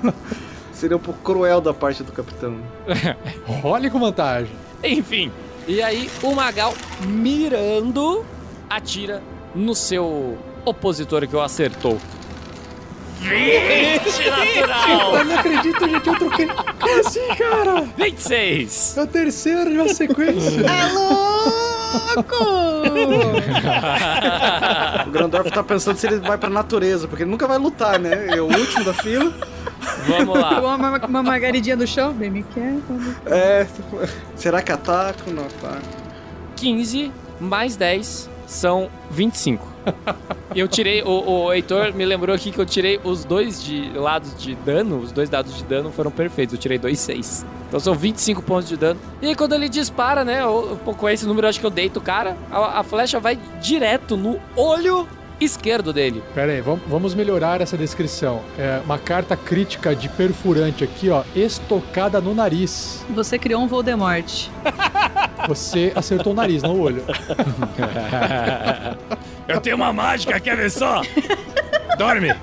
[0.73, 2.57] seria um pouco cruel da parte do capitão.
[3.61, 4.51] Role com vantagem.
[4.83, 5.31] Enfim.
[5.67, 6.73] E aí o Magal,
[7.05, 8.25] mirando,
[8.69, 9.21] atira
[9.53, 11.97] no seu opositor que o acertou.
[13.19, 13.29] 20
[14.57, 15.15] natural!
[15.17, 16.47] Eu não acredito, gente, eu troquei.
[16.47, 17.81] Como assim, cara?
[17.95, 18.97] 26!
[18.97, 20.63] É o terceiro de uma sequência.
[25.07, 28.27] O Grandorf tá pensando se ele vai pra natureza, porque ele nunca vai lutar, né?
[28.35, 29.31] É o último da fila.
[30.07, 30.61] Vamos lá.
[30.61, 32.75] Uma, uma margaridinha no chão, bem me quer.
[33.25, 33.67] É.
[34.35, 35.31] Será que ataco?
[35.31, 35.81] Não ataco.
[36.55, 39.65] 15 mais 10 são 25.
[40.53, 41.07] E eu tirei, o,
[41.45, 45.11] o Heitor me lembrou aqui que eu tirei os dois de lados de dano, os
[45.11, 47.45] dois dados de dano foram perfeitos, eu tirei dois 6.
[47.69, 48.99] Então são 25 pontos de dano.
[49.21, 51.69] E aí quando ele dispara, né, eu- eu- com esse número eu acho que eu
[51.69, 55.07] deito o cara, a, a flecha vai direto no olho
[55.39, 56.21] esquerdo dele.
[56.35, 58.41] Pera aí, vamos, vamos melhorar essa descrição.
[58.59, 63.03] É uma carta crítica de perfurante aqui, ó, estocada no nariz.
[63.09, 64.49] Você criou um Voldemort.
[65.47, 67.03] Você acertou o nariz, não o olho.
[69.47, 71.01] Eu tenho uma mágica, quer ver só?
[71.97, 72.33] Dorme.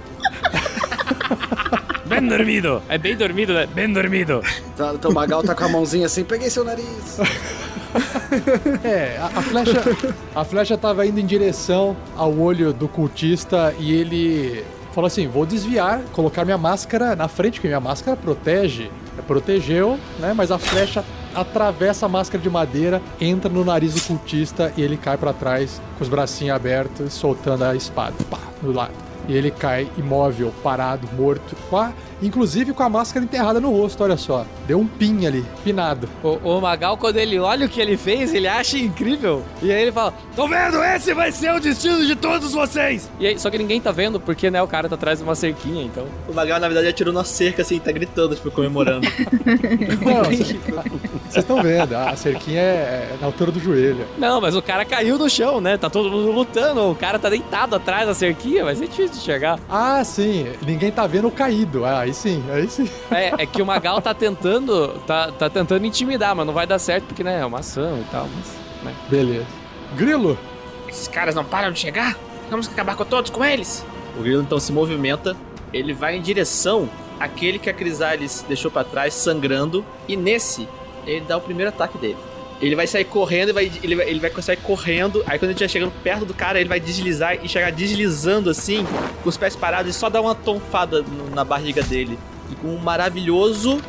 [2.07, 2.83] Bem dormido.
[2.89, 3.67] É bem dormido, né?
[3.67, 4.43] Bem dormido.
[4.77, 7.19] Tá, então o Magal tá com a mãozinha assim, peguei seu nariz.
[8.85, 9.83] É, a, a flecha,
[10.35, 15.47] a flecha tava indo em direção ao olho do cultista e ele falou assim: vou
[15.47, 18.91] desviar, colocar minha máscara na frente, porque minha máscara protege.
[19.27, 20.33] Protegeu, né?
[20.35, 21.05] Mas a flecha
[21.41, 25.81] atravessa a máscara de madeira, entra no nariz do cultista e ele cai pra trás
[25.97, 28.15] com os bracinhos abertos, soltando a espada.
[28.31, 28.93] Pá, do lado.
[29.29, 34.17] E ele cai imóvel, parado, morto, a- inclusive com a máscara enterrada no rosto, olha
[34.17, 34.45] só.
[34.67, 36.09] Deu um pin ali, pinado.
[36.23, 39.43] O, o Magal, quando ele olha o que ele fez, ele acha incrível.
[39.63, 43.11] E aí ele fala: Tô vendo, esse vai ser o destino de todos vocês!
[43.19, 45.35] E aí, só que ninguém tá vendo, porque né, o cara tá atrás de uma
[45.35, 46.07] cerquinha, então.
[46.29, 49.07] O Magal, na verdade, atirou na cerca, assim, tá gritando, tipo, comemorando.
[50.05, 54.07] Não, Vocês estão vendo, a cerquinha é, é na altura do joelho.
[54.17, 55.77] Não, mas o cara caiu no chão, né?
[55.77, 56.91] Tá todo mundo lutando.
[56.91, 59.59] O cara tá deitado atrás da cerquinha, vai ser difícil de chegar.
[59.69, 61.85] Ah, sim, ninguém tá vendo o caído.
[61.85, 62.89] Ah, aí sim, aí sim.
[63.11, 64.89] É, é que o Magal tá tentando.
[65.07, 68.05] Tá, tá tentando intimidar, mas não vai dar certo porque, né, é uma ação e
[68.11, 68.29] tal.
[68.35, 68.95] Mas, né.
[69.09, 69.47] Beleza.
[69.97, 70.39] Grilo,
[70.89, 72.17] Esses caras não param de chegar?
[72.51, 73.85] Vamos acabar com todos com eles?
[74.19, 75.37] O Grilo então se movimenta,
[75.73, 76.89] ele vai em direção
[77.21, 80.69] àquele que a Crisales deixou pra trás, sangrando, e nesse,
[81.07, 82.17] ele dá o primeiro ataque dele.
[82.61, 85.53] Ele vai sair correndo, e vai, ele, vai, ele vai sair correndo, aí quando ele
[85.53, 88.85] estiver chegando perto do cara, ele vai deslizar e chegar deslizando assim,
[89.23, 92.19] com os pés parados, e só dar uma tonfada no- na barriga dele.
[92.51, 93.81] E com um maravilhoso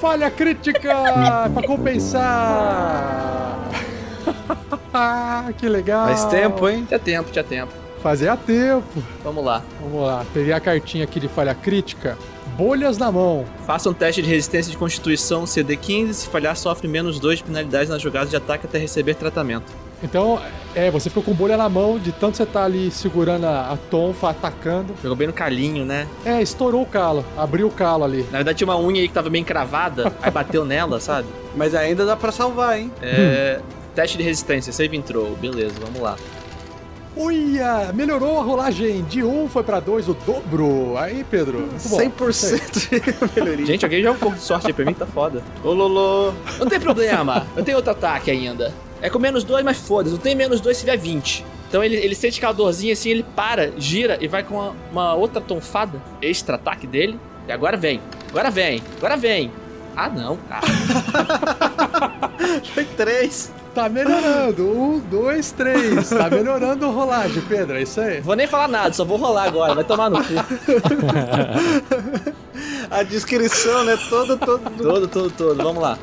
[0.00, 0.94] falha crítica
[1.54, 3.58] pra compensar.
[5.58, 6.06] que legal.
[6.06, 6.84] Faz tempo, hein?
[6.88, 7.72] Tinha tempo, tinha tempo.
[8.02, 9.02] Fazia tempo.
[9.22, 9.62] Vamos lá.
[9.80, 12.18] Vamos lá, peguei a cartinha aqui de falha crítica.
[12.56, 13.44] Bolhas na mão.
[13.66, 16.12] Faça um teste de resistência de constituição CD15.
[16.12, 19.72] Se falhar, sofre menos 2 de penalidades nas jogadas de ataque até receber tratamento.
[20.02, 20.40] Então,
[20.74, 23.76] é, você ficou com bolha na mão de tanto você tá ali segurando a, a
[23.76, 24.92] tonfa, atacando.
[25.00, 26.08] Pegou bem no calinho, né?
[26.24, 28.22] É, estourou o calo, abriu o calo ali.
[28.24, 31.28] Na verdade, tinha uma unha aí que tava bem cravada, aí bateu nela, sabe?
[31.56, 32.90] Mas ainda dá pra salvar, hein?
[33.00, 33.60] É.
[33.94, 35.36] Teste de resistência, save intro.
[35.40, 36.16] Beleza, vamos lá.
[37.16, 39.02] Uia, melhorou a rolagem.
[39.04, 40.96] De 1 um foi pra 2, o dobro.
[40.96, 41.58] Aí, Pedro.
[41.60, 41.98] Muito bom.
[41.98, 43.66] 100% de melhoria.
[43.66, 45.42] Gente, alguém joga um pouco de sorte aí pra mim, tá foda.
[45.62, 46.34] Ô, Lolo.
[46.58, 48.72] Não tem problema, eu tenho outro ataque ainda.
[49.00, 51.44] É com menos 2, mas foda-se, não tem menos 2 se tiver 20.
[51.68, 55.14] Então ele, ele sente aquela dorzinha assim, ele para, gira e vai com uma, uma
[55.14, 56.00] outra tonfada.
[56.20, 57.18] Extra ataque dele.
[57.48, 59.50] E agora vem, agora vem, agora vem.
[59.96, 60.66] Ah não, cara.
[62.72, 63.52] Foi três.
[63.74, 64.68] Tá melhorando.
[64.70, 66.10] Um, dois, três.
[66.10, 67.76] Tá melhorando a rolagem, Pedro.
[67.76, 68.20] É isso aí.
[68.20, 70.34] Vou nem falar nada, só vou rolar agora, vai tomar no cu.
[72.90, 73.96] A descrição, né?
[74.10, 74.70] Todo, todo.
[74.70, 75.98] Todo, todo, todo, vamos lá.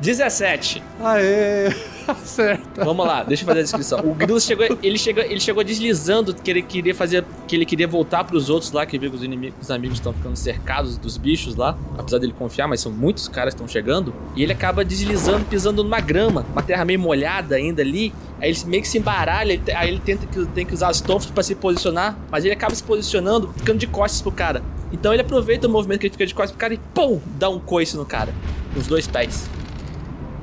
[0.00, 0.82] 17.
[1.02, 1.72] Aê.
[2.08, 2.84] Acerta.
[2.84, 4.00] Vamos lá, deixa eu fazer a descrição.
[4.00, 7.88] O Grilo chegou, ele chegou, ele chegou deslizando que ele queria fazer, que ele queria
[7.88, 11.16] voltar pros outros lá, que viu que os inimigos, os amigos estão ficando cercados dos
[11.16, 14.14] bichos lá, apesar dele confiar, mas são muitos caras que estão chegando.
[14.36, 18.12] E ele acaba deslizando, pisando numa grama, uma terra meio molhada ainda ali.
[18.40, 21.30] Aí ele meio que se embaralha, aí ele tenta que tem que usar as tonfas
[21.30, 24.62] pra se posicionar, mas ele acaba se posicionando, ficando de costas pro cara.
[24.92, 27.48] Então ele aproveita o movimento que ele fica de costas pro cara e pum, dá
[27.48, 28.32] um coice no cara,
[28.72, 29.48] com os dois pés.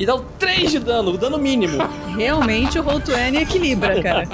[0.04, 1.78] E dá um 3 de dano, o dano mínimo.
[2.18, 4.28] Realmente o Roll20 equilibra, cara.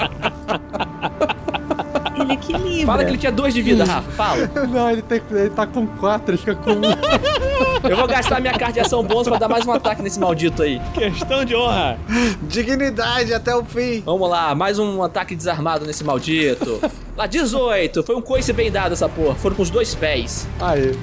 [2.15, 2.85] Ele equilibra.
[2.87, 4.49] Fala que ele tinha 2 de vida, Rafa, fala.
[4.67, 7.87] Não, ele, tem, ele tá com quatro, ele fica com um.
[7.87, 10.63] Eu vou gastar minha carta de ação bônus pra dar mais um ataque nesse maldito
[10.63, 10.81] aí.
[10.91, 11.99] Questão de honra.
[12.41, 14.01] Dignidade até o fim.
[14.03, 16.81] Vamos lá, mais um ataque desarmado nesse maldito.
[17.15, 18.01] Lá, 18.
[18.01, 19.35] Foi um coice bem dado essa porra.
[19.35, 20.47] Foram com os dois pés.
[20.59, 20.97] Aí.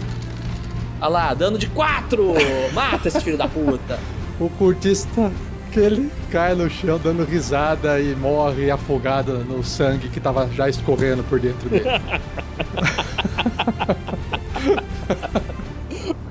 [1.00, 2.34] Olha lá, dano de 4.
[2.74, 3.96] Mata esse filho da puta.
[4.38, 5.32] O cultista
[5.72, 10.68] que ele cai no chão dando risada e morre afogado no sangue que tava já
[10.68, 11.84] escorrendo por dentro dele.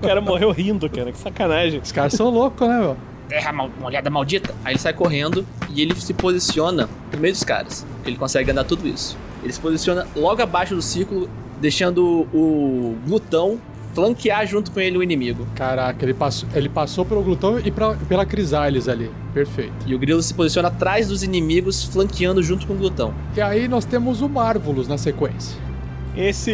[0.03, 1.11] O cara morreu rindo, cara.
[1.11, 1.79] Que sacanagem.
[1.79, 2.97] Os caras são loucos, né, meu?
[3.27, 4.53] Terra mal, molhada maldita.
[4.63, 7.85] Aí ele sai correndo e ele se posiciona no meio dos caras.
[8.05, 9.17] Ele consegue andar tudo isso.
[9.43, 11.27] Ele se posiciona logo abaixo do círculo,
[11.59, 13.59] deixando o glutão
[13.95, 15.47] flanquear junto com ele o inimigo.
[15.55, 19.09] Caraca, ele passou, ele passou pelo glutão e pra- pela Crisales ali.
[19.33, 19.73] Perfeito.
[19.87, 23.13] E o grilo se posiciona atrás dos inimigos, flanqueando junto com o glutão.
[23.35, 25.64] E aí nós temos o Marvelous na sequência.
[26.17, 26.51] Esse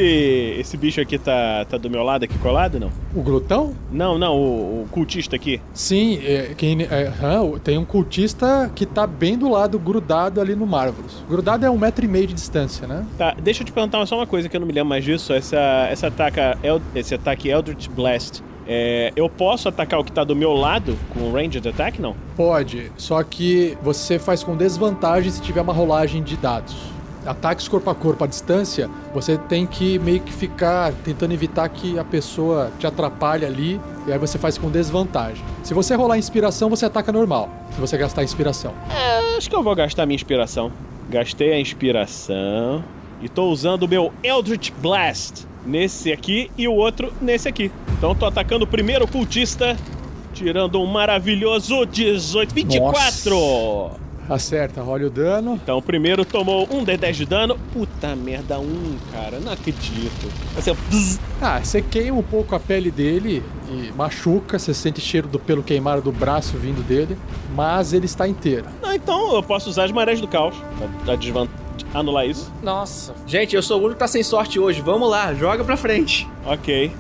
[0.60, 2.90] esse bicho aqui tá, tá do meu lado aqui colado, não?
[3.16, 3.74] O glutão?
[3.92, 5.62] Não, não, o, o cultista aqui.
[5.74, 7.12] Sim, é, quem, é,
[7.64, 11.24] tem um cultista que tá bem do lado, grudado ali no Marvelous.
[11.30, 13.06] Grudado é um metro e meio de distância, né?
[13.18, 15.34] Tá, deixa eu te perguntar só uma coisa que eu não me lembro mais disso.
[15.34, 18.42] Essa, essa ataca, El- esse ataque Eldritch Blast.
[18.68, 22.16] É, eu posso atacar o que tá do meu lado com o Ranged Attack, não?
[22.38, 26.76] Pode, só que você faz com desvantagem se tiver uma rolagem de dados.
[27.26, 32.00] Ataques corpo a corpo à distância, você tem que meio que ficar tentando evitar que
[32.00, 35.44] a pessoa te atrapalhe ali, e aí você faz com desvantagem.
[35.64, 37.50] Se você rolar inspiração, você ataca normal.
[37.74, 38.74] Se você gastar inspiração.
[38.90, 40.72] É, acho que eu vou gastar minha inspiração.
[41.10, 42.84] Gastei a inspiração.
[43.22, 47.72] E tô usando o meu Eldritch Blast nesse aqui e o outro nesse aqui.
[47.98, 49.78] Então tô atacando o primeiro cultista,
[50.34, 53.92] tirando um maravilhoso 18, 24.
[54.30, 55.60] Acerta, olha o dano.
[55.62, 57.58] Então o primeiro tomou um D10 de dano.
[57.74, 60.32] Puta merda, um, cara, não acredito.
[60.90, 61.20] Bzz.
[61.42, 65.62] Ah, você queima um pouco a pele dele e machuca, você sente cheiro do pelo
[65.64, 67.18] queimado do braço vindo dele,
[67.56, 68.66] mas ele está inteiro.
[68.82, 71.48] Não, então eu posso usar as marés do caos pra, pra desvan-
[71.94, 72.52] anular isso.
[72.64, 73.14] Nossa.
[73.28, 74.82] Gente, eu sou o único que tá sem sorte hoje.
[74.82, 76.28] Vamos lá, joga pra frente.
[76.46, 76.92] Ok.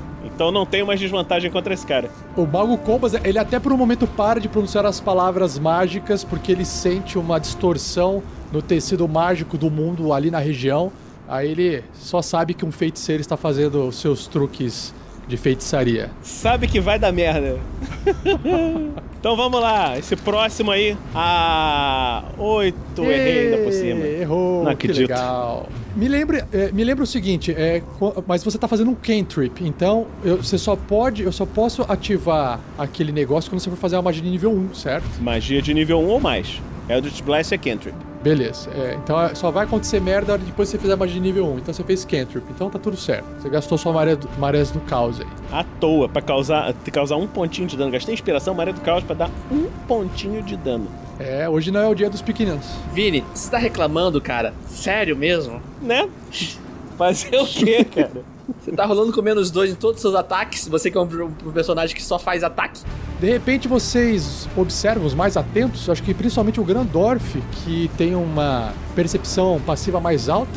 [0.41, 2.09] Então não tenho mais desvantagem contra esse cara.
[2.35, 6.51] O Mago Combas, ele até por um momento para de pronunciar as palavras mágicas porque
[6.51, 10.91] ele sente uma distorção no tecido mágico do mundo ali na região.
[11.27, 14.95] Aí ele só sabe que um feiticeiro está fazendo os seus truques
[15.31, 16.11] de feitiçaria.
[16.21, 17.57] Sabe que vai dar merda.
[19.19, 20.95] então vamos lá, esse próximo aí.
[21.15, 24.05] Ah, oito, errei ainda por cima.
[24.05, 25.09] Errou, Não que acredito.
[25.09, 25.69] legal.
[25.95, 27.81] Me lembra, é, me lembra o seguinte, é,
[28.27, 32.59] mas você tá fazendo um cantrip, então eu, você só pode, eu só posso ativar
[32.77, 35.05] aquele negócio quando você for fazer uma magia de nível 1, certo?
[35.21, 36.61] Magia de nível 1 ou mais.
[36.89, 37.95] Eldritch Blast é cantrip.
[38.23, 41.19] Beleza, é, então é, só vai acontecer merda depois que você fizer a magia de
[41.19, 43.25] nível 1, então você fez cantrip, então tá tudo certo.
[43.39, 45.27] Você gastou sua maré do, marés do caos aí.
[45.51, 47.91] À toa, pra causar, causar um pontinho de dano.
[47.91, 50.87] Gastei inspiração, maré do caos pra dar um pontinho de dano.
[51.19, 52.65] É, hoje não é o dia dos pequeninos.
[52.93, 54.53] Vini, você tá reclamando, cara?
[54.67, 55.61] Sério mesmo?
[55.81, 56.09] Né?
[57.01, 58.23] Fazer o quê, cara?
[58.59, 60.67] Você tá rolando com menos dois em todos os seus ataques?
[60.67, 61.05] Você que é um,
[61.45, 62.81] um personagem que só faz ataque.
[63.19, 68.71] De repente vocês observam os mais atentos, acho que principalmente o Grandorf, que tem uma
[68.93, 70.51] percepção passiva mais alta,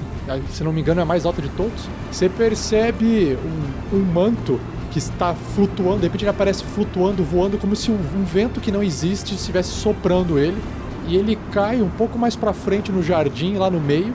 [0.50, 1.88] se não me engano é a mais alta de todos.
[2.12, 3.38] Você percebe
[3.92, 7.94] um, um manto que está flutuando, de repente ele aparece flutuando, voando, como se um,
[7.94, 10.60] um vento que não existe estivesse soprando ele.
[11.06, 14.14] E ele cai um pouco mais pra frente no jardim, lá no meio.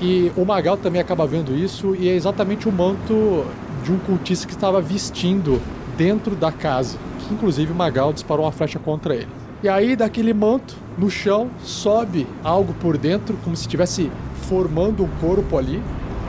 [0.00, 3.44] E o Magal também acaba vendo isso, e é exatamente o manto
[3.82, 5.60] de um cultista que estava vestindo
[5.96, 6.96] dentro da casa.
[7.20, 9.28] Que inclusive o Magal disparou uma flecha contra ele.
[9.62, 14.08] E aí, daquele manto, no chão, sobe algo por dentro, como se estivesse
[14.48, 15.82] formando um corpo ali.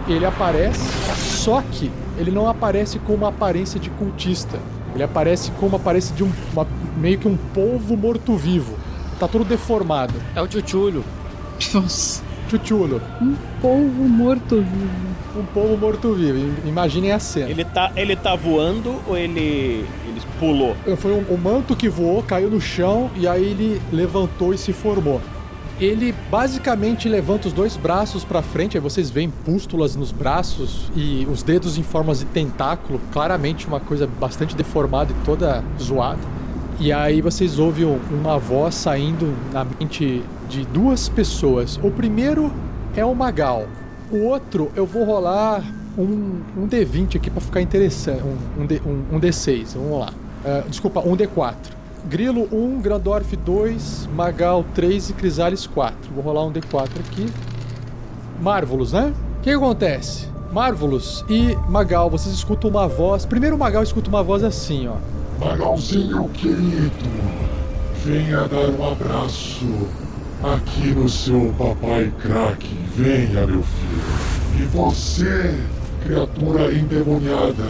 [0.07, 0.81] Ele aparece,
[1.15, 4.57] só que ele não aparece com uma aparência de cultista.
[4.95, 6.31] Ele aparece com uma aparência de um.
[6.53, 6.65] uma-
[6.97, 8.73] meio que um polvo morto-vivo.
[9.19, 10.15] Tá todo deformado.
[10.35, 11.03] É o Tchutchulho.
[11.73, 12.23] Nossa.
[12.49, 13.01] Chuchulo.
[13.61, 15.09] Polvo morto-vivo.
[15.37, 16.55] Um polvo morto-vivo.
[16.65, 17.49] Imaginem a cena.
[17.49, 20.75] Ele tá, ele tá voando ou ele, ele pulou?
[20.97, 24.73] Foi um, um manto que voou, caiu no chão e aí ele levantou e se
[24.73, 25.21] formou.
[25.79, 31.25] Ele basicamente levanta os dois braços pra frente, aí vocês veem pústulas nos braços e
[31.31, 36.19] os dedos em formas de tentáculo, claramente uma coisa bastante deformada e toda zoada.
[36.79, 41.77] E aí vocês ouvem um- uma voz saindo na mente de duas pessoas.
[41.83, 42.53] O primeiro
[42.95, 43.65] é o Magal.
[44.11, 45.61] O outro eu vou rolar
[45.97, 48.23] um, um D20 aqui pra ficar interessante.
[48.23, 50.09] Um, um, D, um, um D6, vamos lá.
[50.45, 51.77] Ah, desculpa, um D4.
[52.09, 55.97] Grilo 1, Grandorf 2, Magal 3 e Crisales 4.
[56.15, 57.27] Vou rolar um D4 aqui.
[58.41, 59.13] Marvelous, né?
[59.37, 60.27] O que acontece?
[60.53, 63.25] Marvelous e Magal, vocês escutam uma voz.
[63.25, 64.95] Primeiro o Magal escuta uma voz assim, ó.
[65.39, 66.91] Magalzinho querido,
[68.03, 69.65] venha dar um abraço
[70.43, 72.67] aqui no seu papai crack.
[72.93, 74.59] Venha, meu filho.
[74.59, 75.57] E você,
[76.03, 77.63] criatura endemoniada,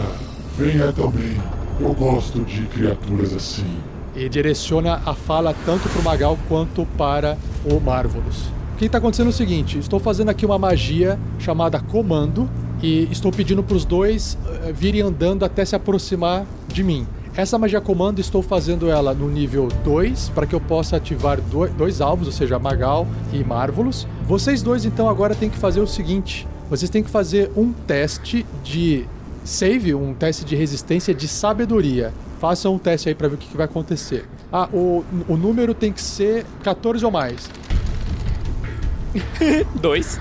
[0.58, 1.40] venha também.
[1.78, 3.76] Eu gosto de criaturas assim.
[4.16, 8.48] E direciona a fala tanto pro Magal quanto para o Marvelous.
[8.74, 12.50] O que está acontecendo é o seguinte: estou fazendo aqui uma magia chamada Comando
[12.82, 17.06] e estou pedindo para os dois eh, virem andando até se aproximar de mim.
[17.36, 21.68] Essa magia Comando estou fazendo ela no nível 2 para que eu possa ativar do-
[21.68, 24.06] dois alvos, ou seja, Magal e Marvelous.
[24.26, 28.44] Vocês dois então agora têm que fazer o seguinte: vocês têm que fazer um teste
[28.64, 29.04] de
[29.44, 32.12] save, um teste de resistência de sabedoria.
[32.40, 34.24] Façam um teste aí pra ver o que, que vai acontecer.
[34.52, 37.48] Ah, o, o número tem que ser 14 ou mais.
[39.80, 40.20] Dois.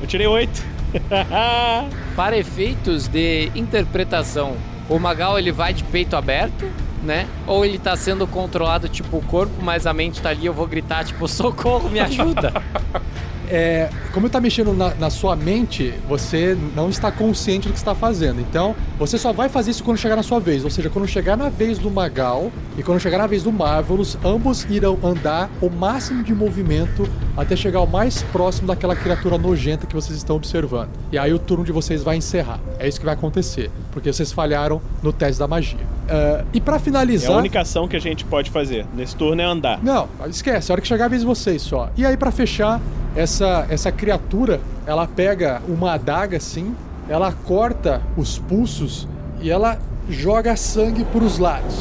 [0.00, 0.75] Eu tirei oito.
[2.16, 4.56] Para efeitos de interpretação,
[4.88, 6.66] o Magal ele vai de peito aberto,
[7.02, 7.26] né?
[7.46, 10.66] Ou ele tá sendo controlado tipo o corpo, mas a mente tá ali, eu vou
[10.66, 12.52] gritar tipo socorro, me ajuda.
[13.48, 17.94] É, como tá mexendo na, na sua mente, você não está consciente do que está
[17.94, 18.40] fazendo.
[18.40, 20.64] Então, você só vai fazer isso quando chegar na sua vez.
[20.64, 24.18] Ou seja, quando chegar na vez do Magal e quando chegar na vez do Marvelous,
[24.24, 29.86] ambos irão andar o máximo de movimento até chegar o mais próximo daquela criatura nojenta
[29.86, 30.90] que vocês estão observando.
[31.12, 32.60] E aí o turno de vocês vai encerrar.
[32.78, 35.95] É isso que vai acontecer, porque vocês falharam no teste da magia.
[36.08, 37.36] Ah, e pra É a finalizar.
[37.36, 38.86] única ação que a gente pode fazer.
[38.94, 39.82] Nesse turno é andar.
[39.82, 41.90] Não, esquece, a hora que chegar a vez de vocês só.
[41.96, 42.80] E aí, pra fechar,
[43.14, 46.74] essa, essa criatura, ela pega uma adaga assim,
[47.08, 49.08] ela corta os pulsos
[49.40, 49.78] e ela
[50.08, 51.76] joga sangue pros lados.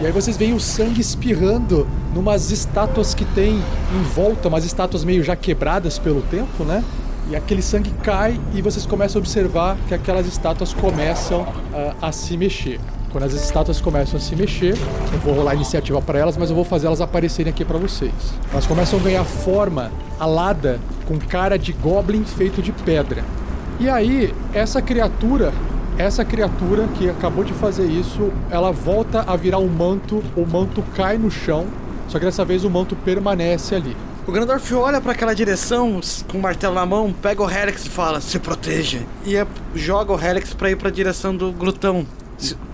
[0.00, 5.04] E aí vocês veem o sangue espirrando numas estátuas que tem em volta, umas estátuas
[5.04, 6.84] meio já quebradas pelo tempo, né?
[7.30, 12.12] E aquele sangue cai e vocês começam a observar que aquelas estátuas começam ah, a
[12.12, 12.78] se mexer.
[13.16, 14.76] Quando as estátuas começam a se mexer,
[15.10, 17.78] eu vou rolar a iniciativa para elas, mas eu vou fazer elas aparecerem aqui para
[17.78, 18.12] vocês.
[18.52, 19.90] Elas começam a ganhar forma
[20.20, 23.24] alada com cara de goblin feito de pedra.
[23.80, 25.50] E aí, essa criatura,
[25.96, 30.82] essa criatura que acabou de fazer isso, ela volta a virar um manto, o manto
[30.94, 31.64] cai no chão,
[32.08, 33.96] só que dessa vez o manto permanece ali.
[34.26, 37.88] O Grandorf olha pra aquela direção com o martelo na mão, pega o Helix e
[37.88, 39.00] fala: se proteja.
[39.24, 42.04] E é- joga o Helix pra ir pra direção do glutão.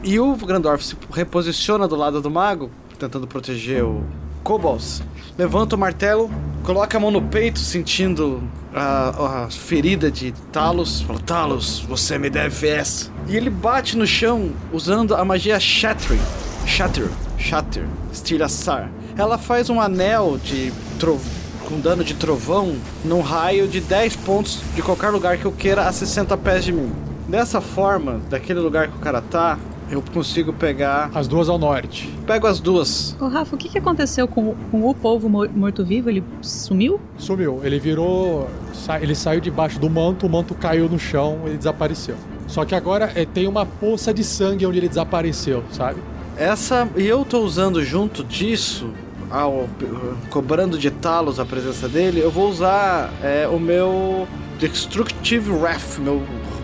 [0.03, 4.03] E o Grandorf se reposiciona do lado do mago, tentando proteger o
[4.43, 5.03] Kobolds.
[5.39, 6.31] Levanta o martelo,
[6.65, 8.43] coloca a mão no peito, sentindo
[8.75, 11.01] a, a ferida de Talos.
[11.03, 13.11] Fala: Talos, você me deve essa.
[13.29, 16.21] E ele bate no chão usando a magia Shattering.
[16.67, 17.09] Shatter,
[17.39, 18.91] Shatter, Estilhaçar.
[19.17, 21.43] Ela faz um anel de trovão
[21.73, 25.87] com dano de trovão num raio de 10 pontos de qualquer lugar que eu queira
[25.87, 26.93] a 60 pés de mim.
[27.29, 29.59] Dessa forma, daquele lugar que o cara tá,
[29.91, 31.11] eu consigo pegar.
[31.15, 32.09] As duas ao norte.
[32.27, 33.17] Pego as duas.
[33.21, 36.09] Ô, Rafa, o que, que aconteceu com, o- com o povo mo- morto-vivo?
[36.11, 37.01] Ele sumiu?
[37.19, 37.61] Sumiu.
[37.63, 38.49] Ele virou.
[39.01, 42.17] Ele saiu debaixo do manto, o manto caiu no chão e desapareceu.
[42.49, 46.01] Só que agora é, tem uma poça de sangue onde ele desapareceu, sabe?
[46.37, 46.89] Essa.
[46.97, 48.89] E eu tô usando junto disso,
[49.31, 49.69] ao,
[50.31, 54.27] cobrando de talos a presença dele, eu vou usar é, o meu
[54.59, 56.23] Destructive Wrath, meu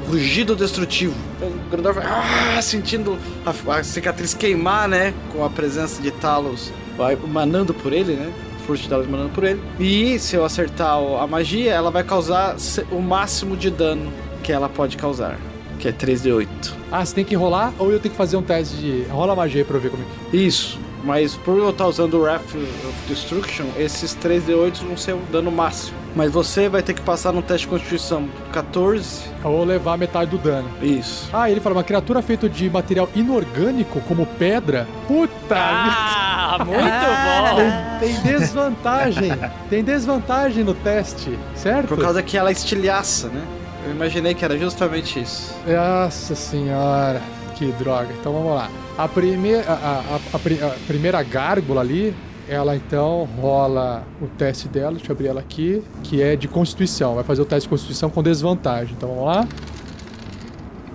[0.08, 1.14] rugido destrutivo.
[1.40, 5.14] O Grandorf ah, sentindo a, a cicatriz queimar, né?
[5.32, 8.32] Com a presença de talos vai manando por ele, né?
[8.66, 9.60] Força de talos manando por ele.
[9.78, 12.56] E se eu acertar a magia, ela vai causar
[12.90, 15.38] o máximo de dano que ela pode causar.
[15.78, 16.48] Que é 3d8.
[16.90, 19.02] Ah, você tem que rolar ou eu tenho que fazer um teste de.
[19.10, 20.36] Rola magia aí pra eu ver como é que.
[20.36, 20.78] Isso.
[21.04, 25.52] Mas por eu estar usando o Wrath of Destruction, esses 3d8 vão ser o dano
[25.52, 25.96] máximo.
[26.18, 29.22] Mas você vai ter que passar no teste de constituição 14.
[29.44, 30.68] Ou levar metade do dano.
[30.82, 31.28] Isso.
[31.32, 34.88] Ah, ele fala, uma criatura feita de material inorgânico, como pedra.
[35.06, 35.54] Puta!
[35.56, 37.98] Ah, muito bom!
[38.00, 39.30] Tem, tem desvantagem.
[39.70, 41.86] tem desvantagem no teste, certo?
[41.86, 43.42] Por causa que ela estilhaça, né?
[43.86, 45.54] Eu imaginei que era justamente isso.
[45.64, 47.22] Nossa senhora,
[47.54, 48.08] que droga.
[48.20, 48.68] Então vamos lá.
[48.98, 52.12] A primeira, a, a- a a primeira gárgula ali,
[52.48, 57.14] ela então rola o teste dela, deixa eu abrir ela aqui, que é de constituição.
[57.14, 58.94] Vai fazer o teste de constituição com desvantagem.
[58.96, 59.48] Então vamos lá.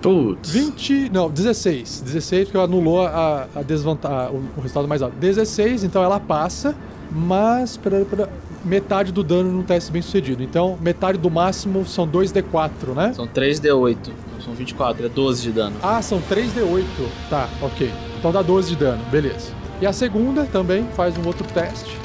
[0.02, 0.50] Putz.
[0.50, 2.02] 20, não, 16.
[2.02, 5.16] 16 porque anulou a, a desvantagem, o, o resultado mais alto.
[5.16, 6.74] 16, então ela passa,
[7.10, 8.28] mas pera, pera,
[8.64, 10.42] metade do dano num teste bem sucedido.
[10.42, 13.12] Então, metade do máximo são 2d4, né?
[13.14, 13.96] São 3D8.
[14.34, 15.76] Não são 24, é 12 de dano.
[15.82, 16.84] Ah, são 3d8.
[17.30, 17.90] Tá, ok.
[18.18, 19.63] Então dá 12 de dano, beleza.
[19.80, 21.98] E a segunda também faz um outro teste.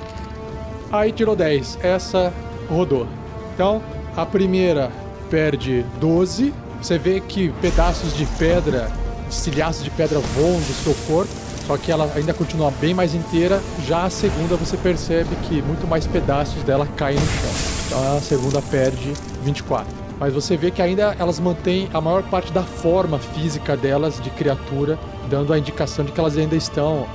[0.91, 1.79] Aí tirou 10.
[1.81, 2.33] Essa
[2.69, 3.07] rodou.
[3.53, 3.81] Então,
[4.15, 4.91] a primeira
[5.29, 6.53] perde 12.
[6.81, 8.91] Você vê que pedaços de pedra,
[9.29, 11.31] estilhaços de pedra voam do seu corpo.
[11.67, 13.61] Só que ela ainda continua bem mais inteira.
[13.85, 17.69] Já a segunda você percebe que muito mais pedaços dela caem no chão.
[17.85, 19.13] Então a segunda perde
[19.43, 19.87] 24.
[20.19, 24.29] Mas você vê que ainda elas mantêm a maior parte da forma física delas de
[24.31, 24.97] criatura,
[25.29, 27.07] dando a indicação de que elas ainda estão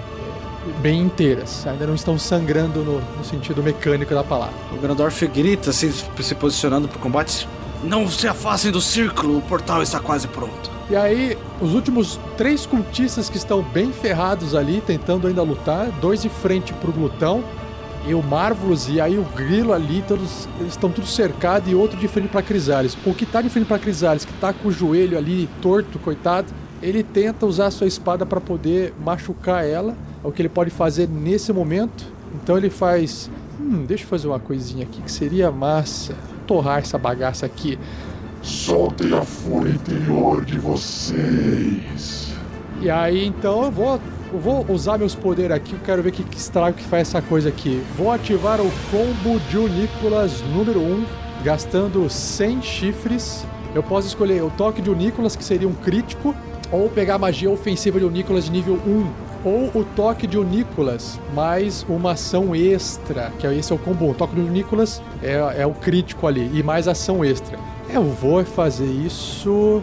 [0.81, 4.55] bem inteiras, ainda não estão sangrando no, no sentido mecânico da palavra.
[4.73, 7.49] O Grandorf grita, assim, se posicionando pro combate.
[7.83, 10.71] Não se afastem do círculo, o portal está quase pronto.
[10.89, 16.23] E aí, os últimos três cultistas que estão bem ferrados ali, tentando ainda lutar, dois
[16.23, 17.45] de frente pro glutão,
[18.07, 21.99] e o Marvelous e aí o Grilo ali, todos eles estão tudo cercados e outro
[21.99, 22.97] de frente pra Crisales.
[23.05, 26.53] O que tá de frente pra Crisales, que tá com o joelho ali torto, coitado,
[26.83, 30.71] ele tenta usar a sua espada para poder machucar ela, é o que ele pode
[30.71, 32.05] fazer nesse momento.
[32.35, 36.15] Então ele faz, hum, deixa eu fazer uma coisinha aqui que seria massa,
[36.47, 37.79] torrar essa bagaça aqui.
[38.43, 42.35] Soltem a fúria interior de vocês.
[42.81, 44.01] E aí, então, eu vou,
[44.33, 45.75] eu vou usar meus poderes aqui.
[45.75, 47.83] Eu quero ver que, que estrago que faz essa coisa aqui.
[47.97, 51.07] Vou ativar o combo de Unícolas número 1,
[51.43, 53.47] gastando 100 chifres.
[53.75, 56.35] Eu posso escolher o toque de Unícolas, que seria um crítico,
[56.71, 59.34] ou pegar a magia ofensiva de Unícolas de nível 1.
[59.45, 64.11] Ou o toque de Unícolas, mais uma ação extra, que é- esse é o combo.
[64.11, 67.59] O toque de Unícolas é, é o crítico ali, e mais ação extra.
[67.91, 69.83] Eu vou fazer isso.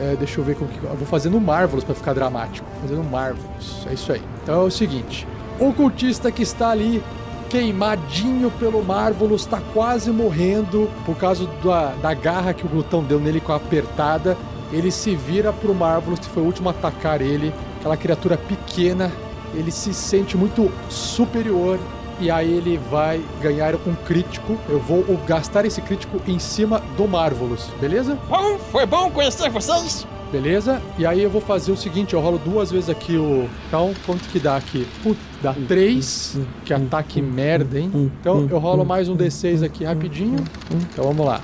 [0.00, 0.82] É, deixa eu ver como que.
[0.82, 2.66] Eu vou fazer no Marvelous pra ficar dramático.
[2.88, 3.86] No Marvelous.
[3.88, 4.22] É isso aí.
[4.42, 5.26] Então é o seguinte:
[5.60, 7.02] o cultista que está ali
[7.50, 13.20] queimadinho pelo Marvelous, tá quase morrendo por causa da, da garra que o glutão deu
[13.20, 14.38] nele com a apertada.
[14.72, 17.52] Ele se vira pro Marvelous, que foi o último a atacar ele.
[17.82, 19.10] Aquela criatura pequena.
[19.52, 21.80] Ele se sente muito superior
[22.20, 24.56] e aí ele vai ganhar um crítico.
[24.68, 28.16] Eu vou gastar esse crítico em cima do Marvelous, beleza?
[28.28, 30.06] Bom, foi bom conhecer vocês.
[30.30, 30.80] Beleza?
[30.96, 33.48] E aí eu vou fazer o seguinte, eu rolo duas vezes aqui o...
[33.66, 34.86] Então, quanto que dá aqui?
[35.02, 37.90] Putz, dá três, que ataque merda, hein?
[38.20, 40.38] Então eu rolo mais um D6 aqui rapidinho.
[40.70, 41.40] Então vamos lá.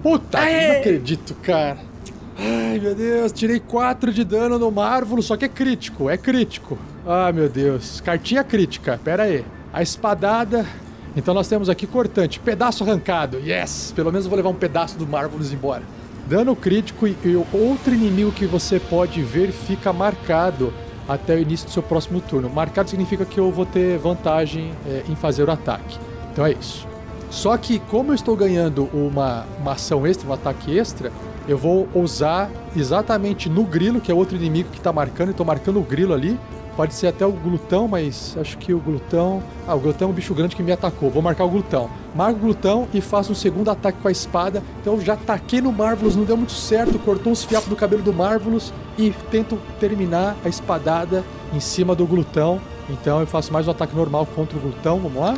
[0.00, 1.91] Puta, não acredito, cara.
[2.38, 6.78] Ai, meu Deus, tirei 4 de dano no Marvelous, só que é crítico, é crítico.
[7.06, 9.44] Ah, meu Deus, cartinha crítica, pera aí.
[9.72, 10.66] A espadada.
[11.14, 13.38] Então nós temos aqui cortante, pedaço arrancado.
[13.38, 13.92] Yes!
[13.94, 15.82] Pelo menos vou levar um pedaço do Marvelous embora.
[16.26, 20.72] Dano crítico e, e outro inimigo que você pode ver fica marcado
[21.06, 22.48] até o início do seu próximo turno.
[22.48, 25.98] Marcado significa que eu vou ter vantagem é, em fazer o ataque.
[26.32, 26.86] Então é isso.
[27.30, 31.12] Só que como eu estou ganhando uma, uma ação extra, um ataque extra,
[31.48, 35.30] eu vou usar exatamente no grilo, que é outro inimigo que está marcando.
[35.30, 36.38] Estou marcando o grilo ali.
[36.76, 39.42] Pode ser até o glutão, mas acho que o glutão.
[39.66, 41.10] Ah, o glutão é um bicho grande que me atacou.
[41.10, 41.90] Vou marcar o glutão.
[42.14, 44.62] Marco o glutão e faço um segundo ataque com a espada.
[44.80, 46.98] Então eu já ataquei no Marvelous, não deu muito certo.
[47.00, 51.22] Cortou uns fiapos do cabelo do Marvelous e tento terminar a espadada
[51.52, 52.58] em cima do glutão.
[52.88, 54.98] Então eu faço mais um ataque normal contra o glutão.
[54.98, 55.36] Vamos lá.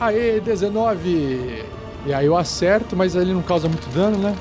[0.00, 1.85] Aê, 19!
[2.06, 4.34] E aí eu acerto, mas ele não causa muito dano, né?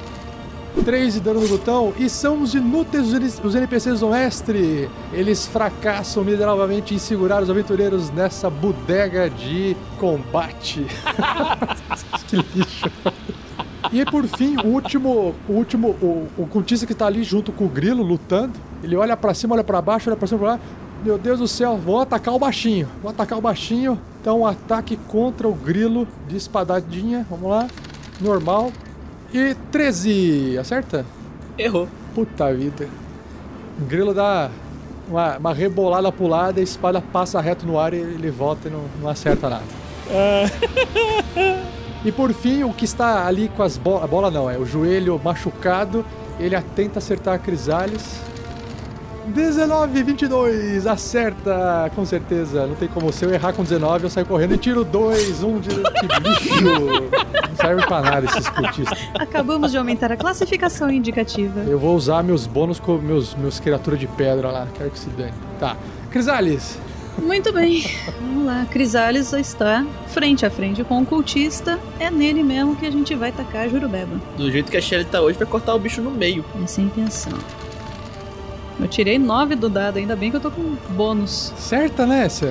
[0.84, 3.08] 3 de dano no glutão e são os inúteis
[3.44, 4.90] os NPCs do mestre.
[5.14, 10.86] Eles fracassam miseravelmente em segurar os aventureiros nessa bodega de combate.
[12.28, 12.92] que lixo.
[13.92, 17.66] E por fim, o último, o último, o, o cultista que tá ali junto com
[17.66, 18.54] o grilo lutando,
[18.84, 20.60] ele olha para cima, olha para baixo, olha para cima, pra lá.
[21.04, 22.88] Meu Deus do céu, vou atacar o baixinho.
[23.02, 24.00] Vou atacar o baixinho.
[24.26, 27.24] Então, um ataque contra o grilo de espadadinha.
[27.30, 27.68] Vamos lá.
[28.20, 28.72] Normal.
[29.32, 30.58] E 13.
[30.58, 31.06] Acerta?
[31.56, 31.88] Errou.
[32.16, 32.90] Puta vida.
[33.80, 34.50] O grilo dá
[35.08, 38.72] uma, uma rebolada pro lado, a espada passa reto no ar e ele volta e
[38.72, 39.64] não, não acerta nada.
[42.04, 44.06] E por fim, o que está ali com as bolas.
[44.06, 46.04] A bola não, é o joelho machucado.
[46.40, 48.20] Ele tenta acertar a Crisales.
[49.28, 52.68] 19, 22, acerta, com certeza.
[52.68, 53.12] Não tem como.
[53.12, 55.70] Se eu errar com 19, eu saio correndo e tiro 2, 1 um de.
[55.70, 56.64] Que lixo!
[56.64, 59.00] Não serve pra nada esses cultistas.
[59.16, 61.62] Acabamos de aumentar a classificação indicativa.
[61.62, 64.68] Eu vou usar meus bônus com meus, meus criaturas de pedra lá.
[64.74, 65.34] Quero que se dane.
[65.60, 65.76] Tá.
[66.12, 66.78] Crisales,
[67.18, 67.84] Muito bem,
[68.22, 68.66] vamos lá.
[68.72, 71.80] Crisales está frente a frente com o cultista.
[72.00, 74.20] É nele mesmo que a gente vai tacar a Jurubeba.
[74.38, 76.44] Do jeito que a Shelly tá hoje, vai cortar o bicho no meio.
[76.64, 77.34] Essa é a intenção.
[78.80, 81.54] Eu tirei 9 do dado, ainda bem que eu tô com bônus.
[81.58, 82.26] certa, né?
[82.28, 82.46] Esse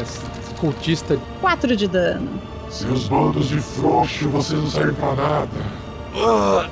[0.59, 1.19] cultista.
[1.41, 2.29] 4 de dano.
[2.71, 5.49] Seus bandos de frouxo, vocês não servem pra nada.
[6.17, 6.69] Ah,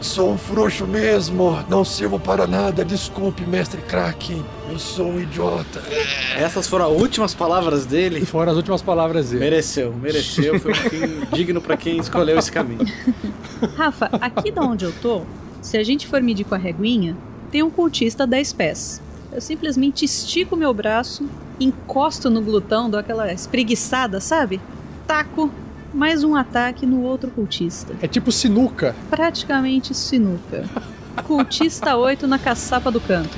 [0.00, 1.58] sou um frouxo mesmo.
[1.68, 2.84] Não sirvo para nada.
[2.84, 4.42] Desculpe, mestre Kraken.
[4.70, 5.82] Eu sou um idiota.
[6.36, 8.24] Essas foram as últimas palavras E dele.
[8.24, 9.40] foram as últimas palavras dele.
[9.44, 10.58] Mereceu, mereceu.
[10.58, 12.86] Foi um fim digno pra quem escolheu esse caminho.
[13.76, 15.22] Rafa, aqui da onde eu tô,
[15.60, 17.16] se a gente for medir com a reguinha,
[17.52, 19.02] tem um cultista 10 pés.
[19.30, 21.28] Eu simplesmente estico meu braço,
[21.60, 24.58] encosto no glutão, dou aquela espreguiçada, sabe?
[25.06, 25.50] Taco
[25.92, 27.94] mais um ataque no outro cultista.
[28.00, 28.96] É tipo sinuca.
[29.10, 30.64] Praticamente sinuca.
[31.26, 33.36] Cultista 8 na caçapa do canto.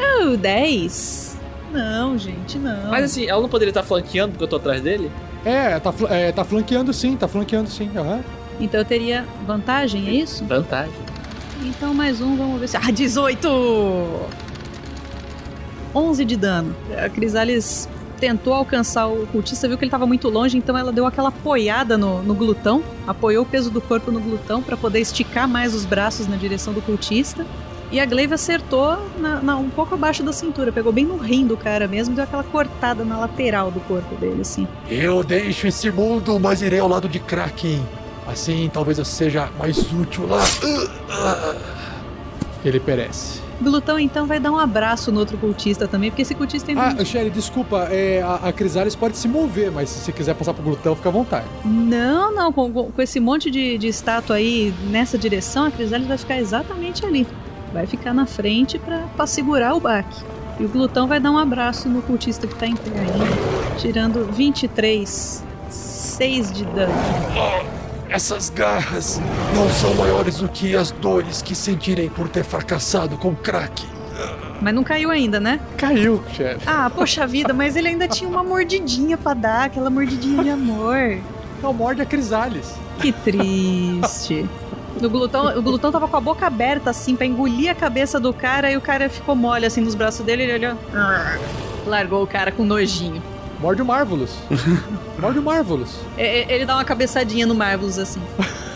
[0.00, 1.36] Oh, 10?
[1.70, 2.90] Não, gente, não.
[2.90, 5.10] Mas assim, ela não poderia estar flanqueando porque eu tô atrás dele?
[5.44, 7.90] É, tá, é, tá flanqueando sim, tá flanqueando sim.
[7.94, 8.24] aham.
[8.58, 10.44] Então eu teria vantagem, é isso?
[10.46, 11.07] Vantagem.
[11.62, 12.76] Então mais um, vamos ver se.
[12.76, 13.48] Ah, 18!
[15.94, 16.74] 11 de dano.
[16.96, 17.88] A Crisales
[18.20, 21.96] tentou alcançar o cultista, viu que ele estava muito longe, então ela deu aquela apoiada
[21.96, 25.84] no, no glutão, apoiou o peso do corpo no glutão para poder esticar mais os
[25.84, 27.46] braços na direção do cultista.
[27.90, 31.46] E a Glaive acertou na- na- um pouco abaixo da cintura, pegou bem no rim
[31.46, 34.68] do cara mesmo, deu aquela cortada na lateral do corpo dele, assim.
[34.90, 37.80] Eu deixo esse mundo, mas irei ao lado de Kraken.
[38.28, 40.42] Assim talvez eu seja mais útil lá.
[42.64, 43.40] Ele perece.
[43.60, 47.02] Glutão então vai dar um abraço no outro cultista também, porque esse cultista ainda.
[47.02, 50.54] Ah, Sherry, desculpa, é, a, a Crisales pode se mover, mas se você quiser passar
[50.54, 51.46] pro glutão, fica à vontade.
[51.64, 56.16] Não, não, com, com- esse monte de, de estátua aí nessa direção, a Crisales vai
[56.18, 57.26] ficar exatamente ali.
[57.72, 60.22] Vai ficar na frente pra, pra segurar o baque.
[60.60, 64.24] E o glutão vai dar um abraço no cultista que tá em pé ainda, tirando
[64.32, 66.92] 23, 6 de dano.
[68.08, 69.20] Essas garras
[69.54, 73.86] não são maiores do que as dores que sentirei por ter fracassado com crack.
[74.62, 75.60] Mas não caiu ainda, né?
[75.76, 76.62] Caiu, chefe.
[76.66, 81.18] Ah, poxa vida, mas ele ainda tinha uma mordidinha pra dar, aquela mordidinha de amor.
[81.62, 82.74] Não morde a Crisales.
[83.00, 84.48] Que triste.
[85.00, 88.32] O glutão, o glutão tava com a boca aberta, assim, pra engolir a cabeça do
[88.32, 90.78] cara, e o cara ficou mole, assim, nos braços dele, ele olhou...
[91.86, 93.22] Largou o cara com nojinho.
[93.60, 94.36] Morde o Marvelous.
[95.18, 95.98] morde o Marvelous.
[96.16, 98.20] E- e- Ele dá uma cabeçadinha no Marvelous, assim.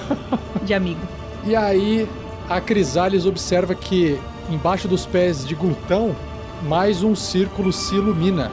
[0.65, 1.01] De amigo.
[1.45, 2.09] E aí
[2.49, 4.19] a Crisales observa que
[4.51, 6.15] embaixo dos pés de Glutão
[6.69, 8.51] mais um círculo se ilumina,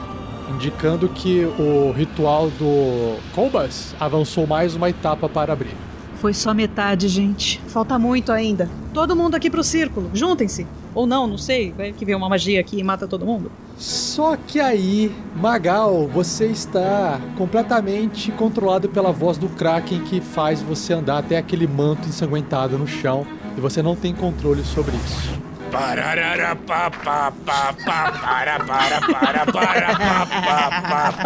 [0.54, 5.74] indicando que o ritual do Colbas avançou mais uma etapa para abrir.
[6.16, 7.60] Foi só metade, gente.
[7.68, 8.68] Falta muito ainda.
[8.92, 10.10] Todo mundo aqui pro círculo.
[10.12, 10.66] Juntem-se.
[10.94, 11.72] Ou não, não sei.
[11.72, 13.50] Vai que vem uma magia aqui e mata todo mundo.
[13.76, 20.92] Só que aí, Magal, você está completamente controlado pela voz do Kraken que faz você
[20.92, 23.26] andar até aquele manto ensanguentado no chão
[23.56, 25.49] e você não tem controle sobre isso.
[25.70, 28.12] Pararara, para, para, para,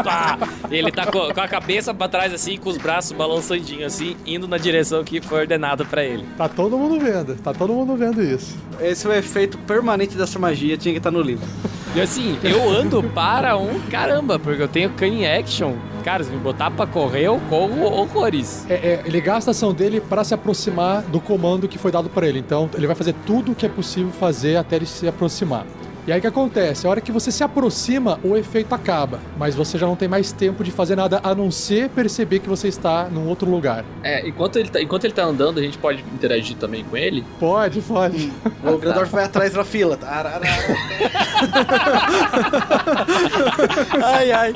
[0.02, 0.48] para.
[0.70, 4.46] Ele tá co- com, a cabeça pra trás, assim, com os braços balançandinhos, assim, indo
[4.48, 6.24] na direção que foi ordenada pra ele.
[6.36, 8.56] Tá todo mundo vendo, tá todo mundo vendo isso.
[8.80, 11.46] Esse é o efeito permanente dessa magia, tinha que estar no livro.
[11.94, 15.74] E assim, eu ando para um caramba, porque eu tenho Cunning Action.
[16.04, 18.66] Cara, se me botar pra correr, eu corro horrores.
[18.68, 22.10] É, é, ele gasta a ação dele para se aproximar do comando que foi dado
[22.10, 22.38] para ele.
[22.38, 25.64] Então, ele vai fazer tudo o que é possível fazer até ele se aproximar.
[26.06, 26.86] E aí o que acontece?
[26.86, 29.18] A hora que você se aproxima, o efeito acaba.
[29.38, 32.48] Mas você já não tem mais tempo de fazer nada a não ser perceber que
[32.50, 33.82] você está num outro lugar.
[34.02, 37.24] É, enquanto ele, tá, enquanto ele tá andando, a gente pode interagir também com ele.
[37.40, 38.30] Pode, pode.
[38.62, 39.96] O Grandorf vai atrás da fila.
[39.96, 40.44] Tararara.
[44.04, 44.52] Ai, ai.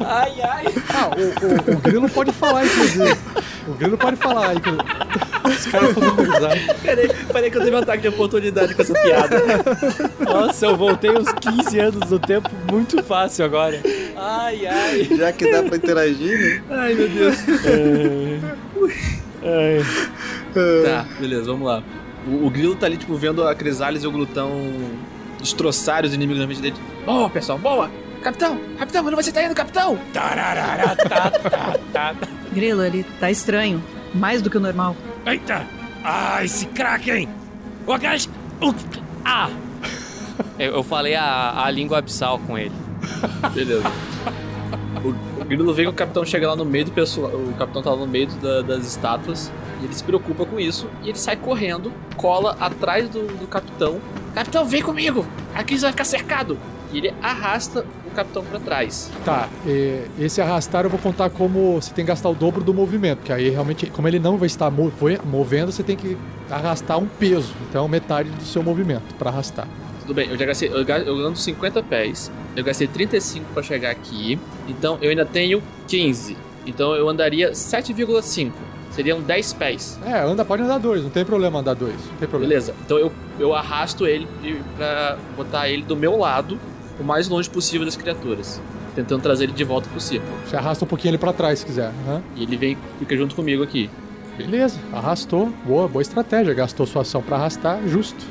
[0.00, 0.64] Ai, ai.
[0.94, 3.16] Ah, o, o, o Grilo pode falar, inclusive.
[3.68, 4.82] O Grilo pode falar, inclusive.
[5.44, 6.56] Os caras estão dando risada.
[6.82, 9.42] Peraí, peraí que eu tive um ataque de oportunidade com essa piada.
[10.20, 13.80] Nossa, eu voltei uns 15 anos no tempo muito fácil agora.
[14.16, 15.04] Ai, ai.
[15.16, 16.62] Já que dá pra interagir, né?
[16.70, 17.36] Ai, meu Deus.
[19.42, 19.84] ai.
[20.84, 21.82] Tá, beleza, vamos lá.
[22.26, 24.50] O, o Grilo tá ali, tipo, vendo a Crisales e o Glutão
[25.40, 26.76] destroçarem os inimigos na mente dele.
[27.04, 27.90] Boa, pessoal, boa!
[28.22, 28.58] Capitão!
[28.78, 29.98] Capitão, onde você tá indo, capitão?
[30.12, 30.30] Tá,
[31.08, 32.14] tá, tá.
[32.52, 33.82] Grilo, ele tá estranho.
[34.14, 34.94] Mais do que o normal.
[35.26, 35.66] Eita!
[36.04, 37.28] Ah, esse Kraken!
[37.86, 38.28] O gás...
[39.24, 39.50] Ah!
[40.58, 42.72] Eu, eu falei a, a língua abissal com ele.
[43.54, 43.90] Beleza.
[45.04, 47.30] O, o Grilo vê que o capitão chega lá no meio do pessoal.
[47.32, 49.50] O capitão tá lá no meio da- das estátuas.
[49.80, 50.88] E ele se preocupa com isso.
[51.02, 54.00] E ele sai correndo, cola atrás do, do capitão.
[54.34, 55.26] Capitão, vem comigo!
[55.54, 56.56] Aqui você vai ficar cercado!
[56.92, 59.10] E ele arrasta o capitão pra trás.
[59.24, 59.48] Tá,
[60.18, 63.32] esse arrastar eu vou contar como você tem que gastar o dobro do movimento, que
[63.32, 66.16] aí realmente, como ele não vai estar movendo, você tem que
[66.50, 69.66] arrastar um peso, então metade do seu movimento pra arrastar.
[70.02, 70.68] Tudo bem, eu já gastei.
[70.68, 72.30] Eu, ando 50 pés.
[72.56, 74.38] Eu gastei 35 pra chegar aqui.
[74.68, 76.36] Então eu ainda tenho 15.
[76.66, 78.50] Então eu andaria 7,5.
[78.90, 79.98] Seriam 10 pés.
[80.04, 82.48] É, anda, pode andar dois, não tem problema andar dois, não tem problema.
[82.48, 82.74] Beleza.
[82.84, 84.28] Então eu, eu arrasto ele
[84.76, 86.58] pra botar ele do meu lado,
[87.02, 88.60] o mais longe possível das criaturas.
[88.94, 90.32] Tentando trazer ele de volta pro círculo.
[90.46, 91.92] Você arrasta um pouquinho ele pra trás se quiser.
[92.36, 93.88] E ele vem, fica junto comigo aqui.
[94.36, 95.52] Beleza, arrastou.
[95.66, 96.52] Boa, boa estratégia.
[96.54, 98.24] Gastou sua ação pra arrastar, justo.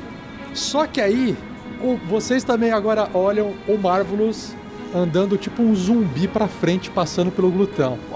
[0.54, 1.36] Só que aí,
[1.80, 4.54] o- vocês também agora olham o Marvelous
[4.94, 7.98] andando tipo um zumbi pra frente, passando pelo glutão.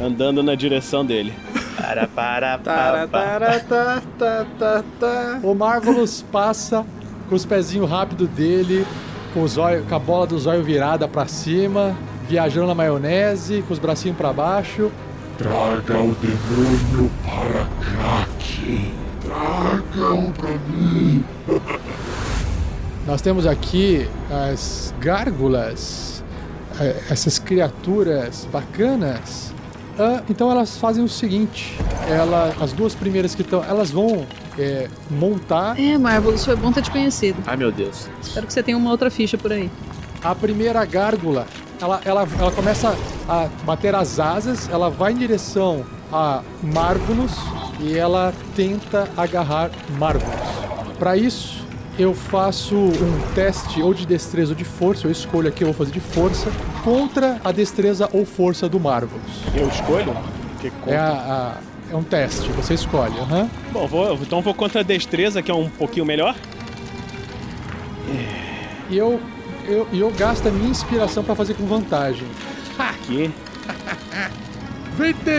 [0.00, 1.32] Andando na direção dele.
[1.76, 3.60] Para, para, para, para.
[3.60, 5.40] tá, tá, tá, tá.
[5.42, 6.84] O Marvelous passa
[7.28, 8.86] com os pezinhos rápidos dele,
[9.32, 11.96] com, os olhos, com a bola do zóio virada pra cima,
[12.28, 14.92] viajando na maionese, com os bracinhos pra baixo.
[15.38, 18.92] Traga o demônio para crack.
[19.22, 21.24] Traga-o para mim.
[23.06, 26.22] Nós temos aqui as gárgulas,
[26.78, 29.51] eh, essas criaturas bacanas.
[29.98, 31.76] Ah, então elas fazem o seguinte:
[32.08, 34.26] ela, as duas primeiras que estão, elas vão
[34.58, 37.38] eh, montar É, Marvelous, foi bom ter te conhecido.
[37.46, 38.08] Ai meu Deus.
[38.22, 39.70] Espero que você tenha uma outra ficha por aí.
[40.22, 41.46] a primeira gárgula.
[41.80, 42.96] Ela, ela, ela começa
[43.28, 47.32] a bater as asas, ela vai em direção a Marvelous
[47.80, 49.68] e ela tenta agarrar
[49.98, 50.32] Marvelous.
[50.96, 51.66] Para isso,
[51.98, 55.74] eu faço um teste ou de destreza ou de força, eu escolho aqui, eu vou
[55.74, 56.48] fazer de força,
[56.84, 59.22] contra a destreza ou força do Marvelous.
[59.54, 60.14] Eu escolho?
[60.60, 60.72] Que.
[60.88, 63.18] É, a- a- é um teste, você escolhe.
[63.18, 63.48] aham.
[63.72, 66.34] Bom, vou, então vou contra a destreza, que é um pouquinho melhor.
[68.90, 69.20] E eu
[69.66, 72.26] eu, eu gasto a minha inspiração pra fazer com vantagem.
[72.78, 73.30] Aqui.
[74.96, 75.30] Vente!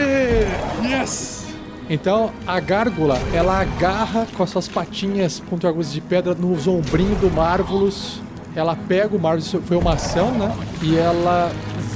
[0.83, 1.43] Yes!
[1.89, 7.29] Então a gárgula ela agarra com as suas patinhas pontiagudas de pedra no ombrinho do
[7.29, 8.21] Marvelous.
[8.55, 10.55] Ela pega o isso foi uma ação, né?
[10.81, 11.51] E ela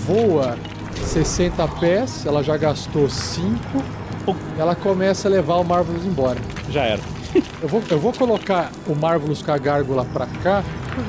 [0.06, 0.58] voa
[0.96, 3.56] 60 pés, ela já gastou 5.
[4.58, 6.40] Ela começa a levar o Marvelous embora.
[6.70, 7.02] Já era.
[7.62, 10.64] Eu vou, eu vou colocar o Marvelous com a gárgula pra cá.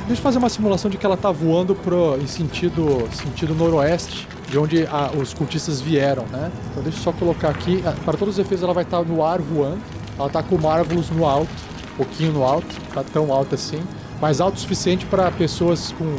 [0.06, 4.26] Deixa eu fazer uma simulação de que ela tá voando pro, em sentido, sentido noroeste,
[4.50, 6.50] de onde a- os cultistas vieram, né?
[6.70, 7.82] Então deixa eu só colocar aqui.
[7.86, 9.78] ah, Para todos os efeitos, ela vai estar no ar voando.
[10.18, 11.48] Ela tá com o Marvelous no alto,
[11.92, 13.80] um pouquinho no alto, tá tão alto assim,
[14.20, 16.16] mas alto o suficiente para pessoas com,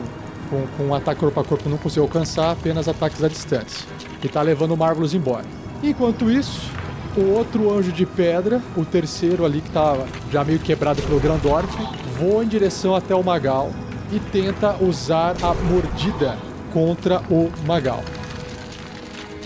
[0.50, 3.88] com, com um ataque corpo a corpo não conseguir alcançar, apenas ataques à distância.
[4.24, 5.46] E tá levando o Marvelous embora.
[5.82, 6.70] Enquanto isso,
[7.18, 9.98] o outro anjo de pedra, o terceiro ali que tá
[10.32, 11.70] já meio quebrado pelo Grandorf,
[12.18, 13.72] voa em direção até o Magal
[14.12, 16.38] e tenta usar a mordida
[16.74, 18.04] contra o Magal.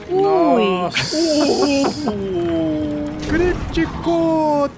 [0.09, 0.89] Ui!
[3.27, 4.69] Crítico!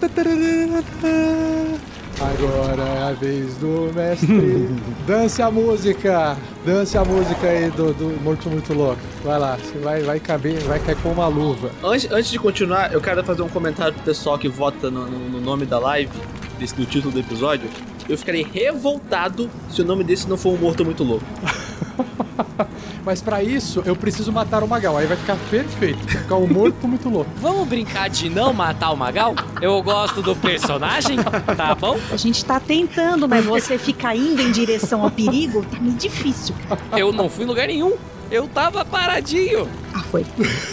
[2.20, 4.70] Agora é a vez do mestre.
[5.06, 6.38] Dance a música!
[6.66, 9.02] Dance a música aí do, do Morto Muito Louco.
[9.24, 11.70] Vai lá, você vai, vai caber, vai cair com uma luva.
[11.84, 15.30] Antes, antes de continuar, eu quero fazer um comentário pro pessoal que vota no, no-
[15.30, 16.12] no nome da live,
[16.58, 17.70] desse, no título do episódio.
[18.08, 21.26] Eu ficarei revoltado se o nome desse não for um morto muito louco.
[23.06, 24.98] Mas pra isso, eu preciso matar o Magal.
[24.98, 26.00] Aí vai ficar perfeito.
[26.06, 27.30] Vai ficar o Morto Muito Louco.
[27.38, 29.36] Vamos brincar de não matar o Magal?
[29.62, 31.18] Eu gosto do personagem,
[31.56, 32.00] tá bom?
[32.12, 36.56] A gente tá tentando, mas você fica indo em direção ao perigo, tá meio difícil.
[36.98, 37.96] Eu não fui em lugar nenhum.
[38.32, 39.70] Eu tava paradinho.
[40.16, 40.26] Foi.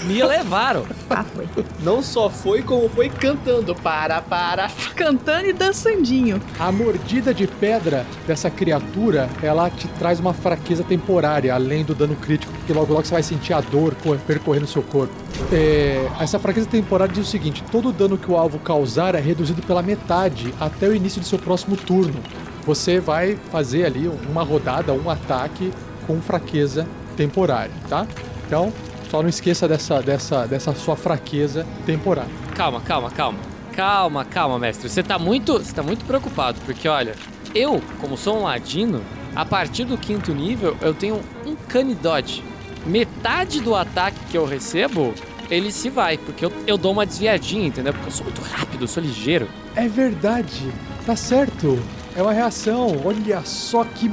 [0.04, 0.84] Me levaram.
[1.10, 1.48] Ah, foi.
[1.82, 3.74] Não só foi, como foi cantando.
[3.74, 4.70] Para, para.
[4.94, 6.40] Cantando e dançandinho.
[6.58, 12.14] A mordida de pedra dessa criatura, ela te traz uma fraqueza temporária, além do dano
[12.14, 15.12] crítico, porque logo logo você vai sentir a dor co- percorrendo o seu corpo.
[15.52, 19.60] É, essa fraqueza temporária diz o seguinte: todo dano que o alvo causar é reduzido
[19.62, 22.20] pela metade até o início do seu próximo turno.
[22.64, 25.72] Você vai fazer ali uma rodada, um ataque
[26.06, 26.86] com fraqueza
[27.16, 28.06] temporária, tá?
[28.46, 28.72] Então,
[29.12, 32.30] só não esqueça dessa, dessa, dessa sua fraqueza temporária.
[32.56, 33.38] Calma, calma, calma.
[33.70, 34.88] Calma, calma, mestre.
[34.88, 37.14] Você tá muito, você tá muito preocupado, porque olha,
[37.54, 39.02] eu, como sou um ladino,
[39.36, 42.42] a partir do quinto nível eu tenho um canidode.
[42.86, 45.12] Metade do ataque que eu recebo,
[45.50, 47.92] ele se vai, porque eu, eu dou uma desviadinha, entendeu?
[47.92, 49.46] Porque eu sou muito rápido, eu sou ligeiro.
[49.76, 50.72] É verdade,
[51.04, 51.78] tá certo.
[52.16, 52.98] É uma reação.
[53.04, 54.10] Olha só que.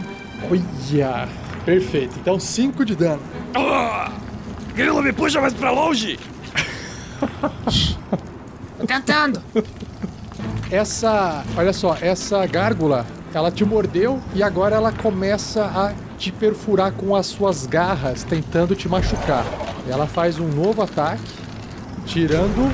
[0.51, 1.29] Olha.
[1.63, 2.19] Perfeito.
[2.19, 3.21] Então 5 de dano.
[4.75, 6.19] Grilo, me puxa mais pra longe!
[8.77, 9.41] Tô tentando.
[10.71, 11.43] Essa.
[11.57, 17.15] Olha só, essa gárgula, ela te mordeu e agora ela começa a te perfurar com
[17.15, 19.45] as suas garras, tentando te machucar.
[19.87, 21.23] Ela faz um novo ataque,
[22.05, 22.73] tirando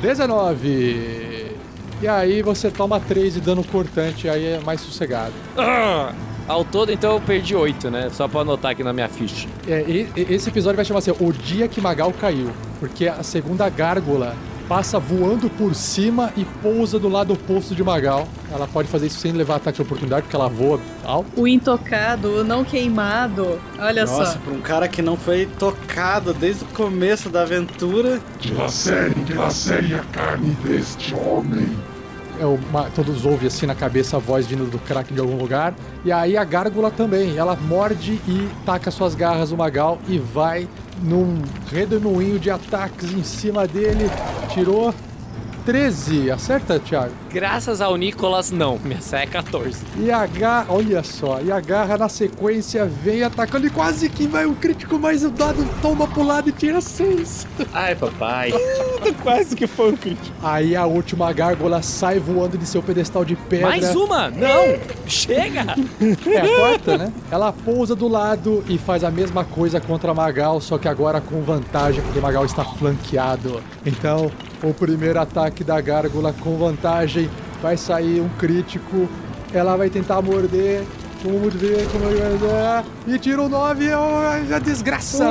[0.00, 1.56] 19.
[2.00, 5.32] E aí você toma 3 de dano cortante, aí é mais sossegado.
[5.56, 6.12] Ah!
[6.48, 8.08] Ao todo, então, eu perdi oito, né?
[8.10, 9.46] Só pra anotar aqui na minha ficha.
[9.66, 12.50] É, e- e- esse episódio vai chamar assim, O Dia que Magal Caiu.
[12.80, 14.34] Porque a segunda gárgula
[14.66, 18.26] passa voando por cima e pousa do lado oposto de Magal.
[18.52, 21.28] Ela pode fazer isso sem levar ataque de oportunidade, porque ela voa alto.
[21.36, 23.58] O intocado, o não queimado.
[23.78, 24.38] Olha Nossa, só.
[24.38, 28.20] pra um cara que não foi tocado desde o começo da aventura.
[28.40, 31.68] Dilacerem, dilacerem a carne deste homem.
[32.40, 35.74] É uma- todos ouvem assim na cabeça a voz vindo do crack de algum lugar.
[36.04, 37.36] E aí a gárgula também.
[37.36, 40.68] Ela morde e taca suas garras no Magal e vai
[41.02, 44.08] num redemoinho de ataques em cima dele.
[44.50, 44.94] Tirou
[45.68, 46.30] 13.
[46.30, 47.12] Acerta, Thiago?
[47.30, 48.78] Graças ao Nicolas, não.
[48.82, 49.84] Minha saia é 14.
[49.98, 54.54] E agarra, olha só, e agarra na sequência, vem atacando e quase que vai o
[54.54, 57.46] crítico, mas o dado toma pro lado e tira seis.
[57.74, 58.50] Ai, papai.
[59.22, 60.34] Quase que foi um crítico.
[60.42, 63.68] Aí a última gárgula sai voando de seu pedestal de pedra.
[63.68, 64.30] Mais uma?
[64.30, 64.78] Não!
[65.06, 65.76] Chega!
[66.26, 67.12] É a quarta, né?
[67.30, 71.42] Ela pousa do lado e faz a mesma coisa contra Magal, só que agora com
[71.42, 73.62] vantagem, porque Magal está flanqueado.
[73.84, 74.32] Então,
[74.62, 77.30] o primeiro ataque da gárgula com vantagem
[77.62, 79.08] vai sair um crítico.
[79.52, 80.84] Ela vai tentar morder.
[81.24, 82.84] Vamos ver como vai dar.
[83.06, 83.88] E tira o 9.
[83.94, 85.24] Oh, a desgraça!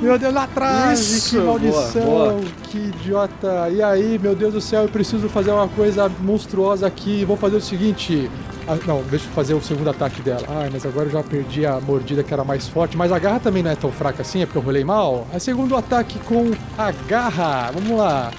[0.00, 1.00] Meu Deus, lá atrás!
[1.00, 2.02] Isso, que maldição!
[2.04, 2.40] boa, boa.
[2.64, 3.68] Que idiota!
[3.70, 7.24] E aí, meu Deus do céu, eu preciso fazer uma coisa monstruosa aqui.
[7.24, 8.30] Vou fazer o seguinte.
[8.68, 10.42] Ah, não, deixa eu fazer o segundo ataque dela.
[10.46, 12.98] Ai, mas agora eu já perdi a mordida que era mais forte.
[12.98, 15.26] Mas a garra também não é tão fraca assim, é porque eu rolei mal.
[15.32, 17.70] É segundo ataque com a garra.
[17.72, 18.30] Vamos lá.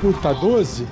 [0.00, 0.86] Puta, 12?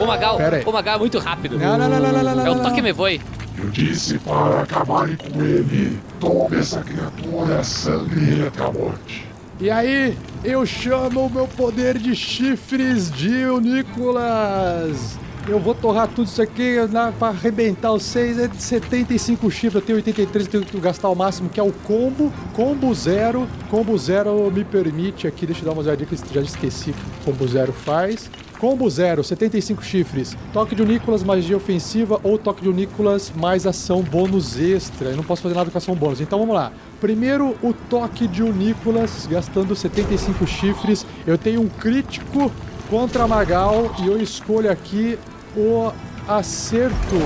[0.00, 0.64] O Magal, Pera aí.
[0.64, 1.58] o Magal é muito rápido.
[1.58, 3.20] Não, não, não, não, não, não, É o toque me voe.
[3.58, 5.98] Eu disse para acabarem com ele.
[6.18, 9.28] Tome essa criatura, sangre ele até a morte.
[9.60, 15.18] E aí, eu chamo o meu poder de chifres de Nicolas.
[15.46, 19.74] Eu vou torrar tudo isso aqui na, pra arrebentar os 6, é de 75 chifres,
[19.74, 23.46] eu tenho 83, eu tenho que gastar o máximo, que é o combo, combo zero.
[23.70, 27.46] Combo zero me permite aqui, deixa eu dar uma olhadinha que já esqueci o combo
[27.46, 28.30] zero faz.
[28.58, 30.34] Combo zero, 75 chifres.
[30.50, 35.10] Toque de Nicolas, magia ofensiva ou toque de Nicolas mais ação bônus extra.
[35.10, 36.22] Eu não posso fazer nada com ação bônus.
[36.22, 36.72] Então vamos lá.
[37.02, 41.04] Primeiro, o toque de Nicolas, gastando 75 chifres.
[41.26, 42.50] Eu tenho um crítico
[42.88, 45.18] contra Magal e eu escolho aqui
[45.56, 45.92] o
[46.28, 47.16] acerto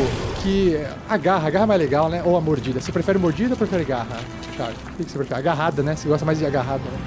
[0.43, 0.79] que.
[1.09, 2.22] A garra, a garra é mais legal, né?
[2.24, 2.81] Ou a mordida.
[2.81, 4.18] Você prefere mordida ou prefere garra?
[4.57, 4.72] Thiago?
[4.99, 5.39] O que você prefere?
[5.39, 5.95] Agarrada, né?
[5.95, 6.99] Você gosta mais de agarrada, né?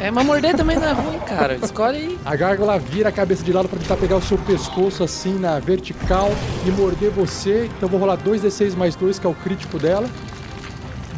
[0.00, 1.58] É, é, mas morder também não é ruim, cara.
[1.62, 2.18] Escolhe aí.
[2.24, 5.58] A gárgula vira a cabeça de lado pra tentar pegar o seu pescoço assim na
[5.58, 6.30] vertical
[6.64, 7.68] e morder você.
[7.76, 10.08] Então vou rolar 2d6 mais 2, que é o crítico dela.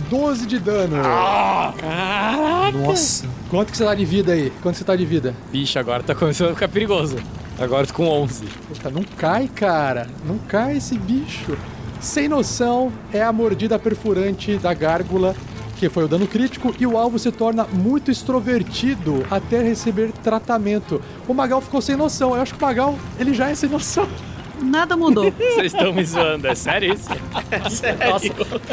[0.08, 0.96] 12 de dano.
[2.72, 3.26] Nossa.
[3.50, 4.52] Quanto que você tá de vida aí?
[4.62, 5.34] Quanto você tá de vida?
[5.50, 7.16] Bicho, agora tá começando a ficar perigoso.
[7.58, 8.44] Agora com 11.
[8.68, 10.06] Puta, não cai, cara.
[10.26, 11.56] Não cai esse bicho.
[12.00, 15.34] Sem noção, é a mordida perfurante da gárgula,
[15.78, 21.00] que foi o dano crítico, e o alvo se torna muito extrovertido até receber tratamento.
[21.26, 22.34] O Magal ficou sem noção.
[22.34, 24.06] Eu acho que o Magal, ele já é sem noção.
[24.60, 25.32] Nada mudou.
[25.36, 27.08] Vocês estão me zoando, é sério isso?
[28.10, 28.26] Nossa,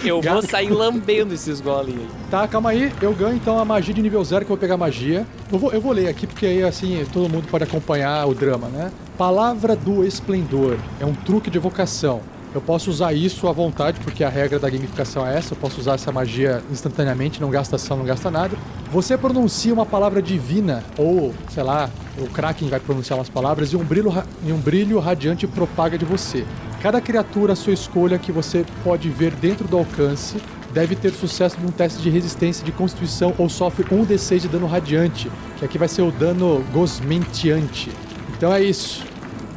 [0.06, 2.08] eu vou sair lambendo esses aí.
[2.30, 2.92] Tá, calma aí.
[3.02, 5.26] Eu ganho então a magia de nível zero, que eu vou pegar magia.
[5.52, 8.68] Eu vou, eu vou ler aqui, porque aí assim todo mundo pode acompanhar o drama,
[8.68, 8.92] né?
[9.18, 10.78] Palavra do Esplendor.
[11.00, 12.22] É um truque de evocação.
[12.54, 15.54] Eu posso usar isso à vontade, porque a regra da gamificação é essa.
[15.54, 18.56] Eu posso usar essa magia instantaneamente, não gasta ação, não gasta nada.
[18.92, 23.76] Você pronuncia uma palavra divina, ou, sei lá, o Kraken vai pronunciar umas palavras, e
[23.76, 24.14] um brilho,
[24.46, 26.46] e um brilho radiante propaga de você.
[26.80, 30.38] Cada criatura à sua escolha que você pode ver dentro do alcance
[30.72, 34.68] deve ter sucesso num teste de resistência de constituição ou sofre um D6 de dano
[34.68, 37.90] radiante, que aqui vai ser o dano gosmentiante.
[38.36, 39.04] Então é isso.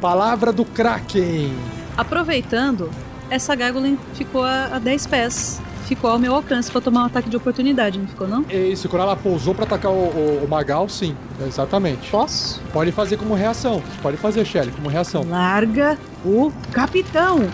[0.01, 1.76] Palavra do Kraken.
[1.97, 2.89] Aproveitando,
[3.29, 5.61] essa gárgula ficou a, a 10 pés.
[5.85, 8.43] Ficou ao meu alcance pra tomar um ataque de oportunidade, não ficou não?
[8.49, 11.15] É Isso, quando ela pousou pra atacar o, o- o Magal, sim,
[11.47, 12.09] exatamente.
[12.09, 12.59] Posso?
[12.73, 13.81] Pode fazer como reação.
[14.01, 15.23] Pode fazer, Shelly, como reação.
[15.29, 17.47] Larga o capitão.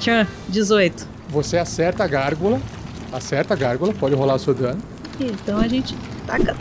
[0.00, 1.06] Tchan, 18.
[1.28, 2.60] Você acerta a gárgula.
[3.12, 4.80] Acerta a gárgula, pode rolar o seu dano.
[5.20, 5.94] Então a gente
[6.26, 6.56] taca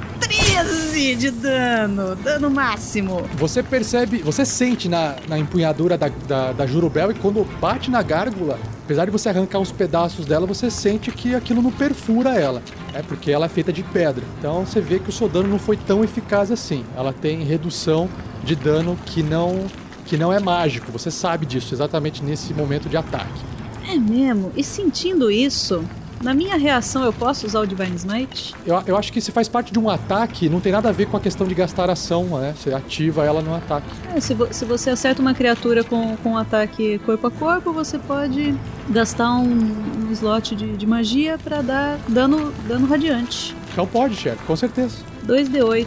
[0.63, 2.15] 13 de dano.
[2.15, 3.21] Dano máximo.
[3.35, 8.01] Você percebe, você sente na, na empunhadura da, da, da Jurubel e quando bate na
[8.01, 12.63] gárgula, apesar de você arrancar uns pedaços dela, você sente que aquilo não perfura ela.
[12.93, 14.23] É porque ela é feita de pedra.
[14.39, 16.83] Então você vê que o seu dano não foi tão eficaz assim.
[16.95, 18.09] Ela tem redução
[18.43, 19.67] de dano que não,
[20.05, 20.91] que não é mágico.
[20.91, 23.41] Você sabe disso exatamente nesse momento de ataque.
[23.87, 24.51] É mesmo?
[24.55, 25.85] E sentindo isso,
[26.21, 28.53] na minha reação eu posso usar o Divine Smite?
[28.65, 31.05] Eu, eu acho que se faz parte de um ataque, não tem nada a ver
[31.07, 32.53] com a questão de gastar ação, né?
[32.57, 33.85] Você ativa ela no ataque.
[34.15, 37.71] É, se, vo- se você acerta uma criatura com, com um ataque corpo a corpo,
[37.71, 38.55] você pode
[38.89, 39.75] gastar um,
[40.07, 43.55] um slot de, de magia pra dar dano, dano radiante.
[43.71, 44.97] Então pode, chefe, com certeza.
[45.27, 45.85] 2d8.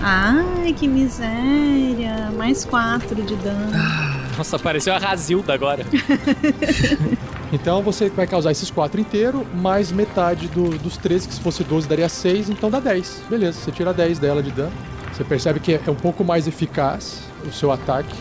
[0.00, 2.30] Ai, que miséria.
[2.36, 3.72] Mais 4 de dano.
[4.38, 5.84] Nossa, apareceu a Razilda agora.
[7.52, 11.64] Então você vai causar esses 4 inteiro, mais metade do- dos 13, que se fosse
[11.64, 13.22] 12 daria 6, então dá 10.
[13.28, 14.72] Beleza, você tira 10 dela de dano.
[15.12, 18.14] Você percebe que é um pouco mais eficaz o seu ataque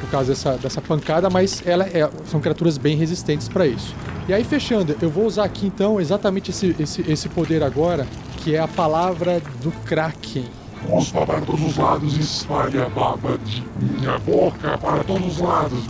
[0.00, 3.94] por causa dessa, dessa pancada, mas ela é- são criaturas bem resistentes para isso.
[4.28, 8.06] E aí, fechando, eu vou usar aqui então exatamente esse, esse, esse poder agora,
[8.36, 10.44] que é a palavra do Kraken.
[10.86, 15.38] Cuspa para todos os lados e espalhe a baba de minha boca para todos os
[15.38, 15.84] lados.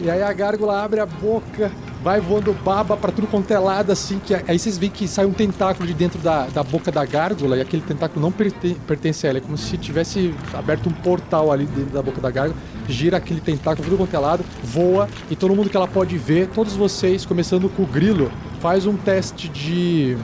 [0.00, 1.70] E aí a gárgula abre a boca,
[2.02, 5.24] vai voando baba pra tudo quanto é lado, assim, que aí vocês veem que sai
[5.24, 9.26] um tentáculo de dentro da, da boca da gárgula, e aquele tentáculo não perten- pertence
[9.26, 12.56] a ela, é como se tivesse aberto um portal ali dentro da boca da gárgula,
[12.88, 16.48] gira aquele tentáculo tudo quanto é lado, voa, e todo mundo que ela pode ver,
[16.48, 20.16] todos vocês, começando com o grilo, faz um teste de...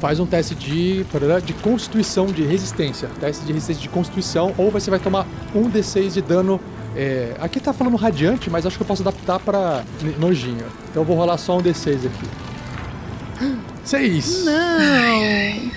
[0.00, 1.04] Faz um teste de,
[1.44, 3.08] de constituição, de resistência.
[3.20, 6.60] Teste de resistência de constituição, ou você vai tomar um D6 de dano
[6.96, 10.64] é, aqui tá falando radiante, mas acho que eu posso adaptar pra n- nojinho.
[10.90, 13.56] Então eu vou rolar só um D6 aqui.
[13.84, 14.44] Seis!
[14.44, 15.70] Não!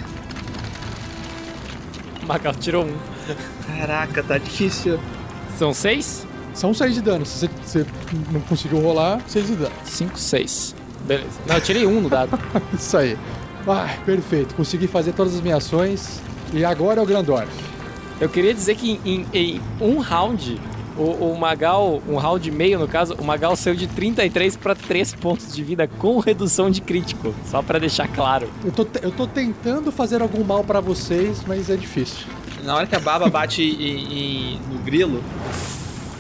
[2.28, 2.94] Magal tirou um.
[3.68, 5.00] Caraca, tá difícil.
[5.58, 6.26] São seis?
[6.54, 7.26] São seis de dano.
[7.26, 7.50] Se você,
[7.84, 7.86] você
[8.32, 9.72] não conseguiu rolar, seis de dano.
[9.86, 10.76] Cinco, seis.
[11.06, 11.30] Beleza.
[11.48, 12.38] Não, eu tirei um no dado.
[12.74, 13.18] Isso aí.
[13.68, 14.56] Ai, perfeito.
[14.56, 16.20] Consegui fazer todas as minhas ações.
[16.54, 17.48] E agora é o Grandorf.
[18.20, 20.60] Eu queria dizer que em, em um round,
[20.98, 24.76] O, o Magal, um round e meio no caso, o Magal saiu de 33 pra
[24.76, 27.34] 3 pontos de vida com redução de crítico.
[27.50, 28.50] Só pra deixar claro.
[28.66, 32.28] Eu tô, eu tô tentando fazer algum mal pra vocês, mas é difícil.
[32.66, 35.24] Na hora que a baba bate em- em- no grilo.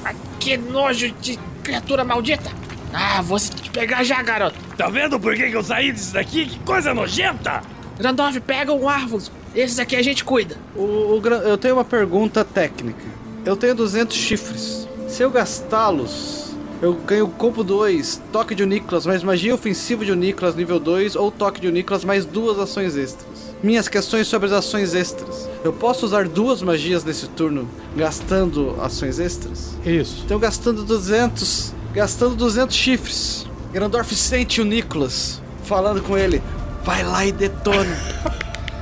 [0.06, 2.50] Ah, que nojo de criatura maldita!
[2.94, 4.58] Ah, vou te pegar já, garoto!
[4.78, 6.46] Tá vendo por que, que eu saí disso daqui?
[6.46, 7.62] Que coisa nojenta!
[7.98, 9.32] Grandorf, pega o Árvores.
[9.54, 10.58] Esses aqui a gente cuida.
[10.76, 13.04] O, o eu tenho uma pergunta técnica.
[13.46, 14.88] Eu tenho 200 chifres.
[15.08, 20.56] Se eu gastá-los, eu ganho corpo 2, toque de Unícolas, mais magia ofensiva de Unícolas
[20.56, 23.54] nível 2 ou toque de Unícolas mais duas ações extras.
[23.62, 25.48] Minhas questões sobre as ações extras.
[25.64, 29.78] Eu posso usar duas magias nesse turno gastando ações extras?
[29.86, 30.24] Isso.
[30.26, 33.46] Então gastando 200, gastando 200 chifres.
[33.72, 36.42] Grandorf sente o Nicolas falando com ele.
[36.84, 37.96] Vai lá e detona.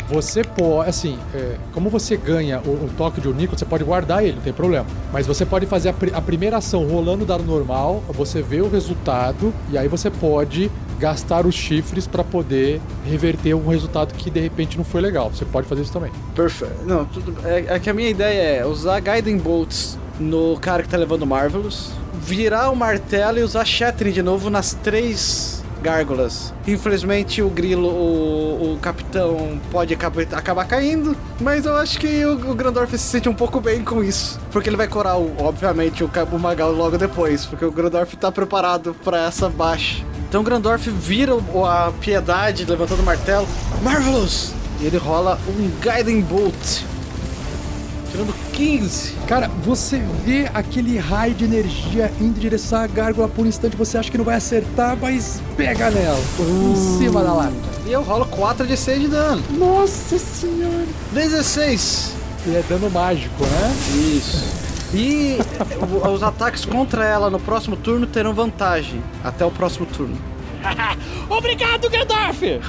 [0.10, 4.24] Você pode, assim, é, como você ganha o, o toque de Unico, você pode guardar
[4.24, 4.88] ele, não tem problema.
[5.14, 8.60] Mas você pode fazer a, pri- a primeira ação rolando o dado normal, você vê
[8.60, 14.32] o resultado, e aí você pode gastar os chifres pra poder reverter um resultado que
[14.32, 15.30] de repente não foi legal.
[15.30, 16.12] Você pode fazer isso também.
[16.34, 16.84] Perfeito.
[16.88, 17.36] Não, tudo.
[17.45, 21.24] É, é que a minha ideia é usar Guiding Bolts no cara que tá levando
[21.28, 21.91] Marvelous,
[22.22, 26.53] virar o martelo e usar Shattering de novo nas três gárgulas.
[26.67, 32.34] Infelizmente o grilo, o, o capitão pode acabar, acabar caindo, mas eu acho que o,
[32.51, 34.39] o Grandorf se sente um pouco bem com isso.
[34.51, 38.15] Porque ele vai curar, o- obviamente, o, ca- o Magal logo depois, porque o Grandorf
[38.17, 40.03] tá preparado pra essa baixa.
[40.28, 41.34] Então o Grandorf vira
[41.65, 43.47] a piedade levantando o martelo.
[43.82, 44.53] Marvelous!
[44.82, 46.84] E ele rola um Guiding Bolt.
[48.20, 49.13] Tirando 15.
[49.28, 53.78] Cara, você vê aquele raio de energia indo em direção à gárgula por um instante,
[53.78, 57.53] você acha que não vai acertar, mas pega nela, em cima da lata.
[57.86, 59.41] E eu rolo 4 de 6 de dano.
[59.57, 60.86] Nossa senhora!
[61.13, 62.13] 16.
[62.45, 63.74] E é dano mágico, né?
[64.17, 64.43] Isso.
[64.93, 65.38] E
[66.13, 69.01] os ataques contra ela no próximo turno terão vantagem.
[69.24, 70.17] Até o próximo turno.
[71.30, 72.41] Obrigado, Gandalf!
[72.43, 72.60] E,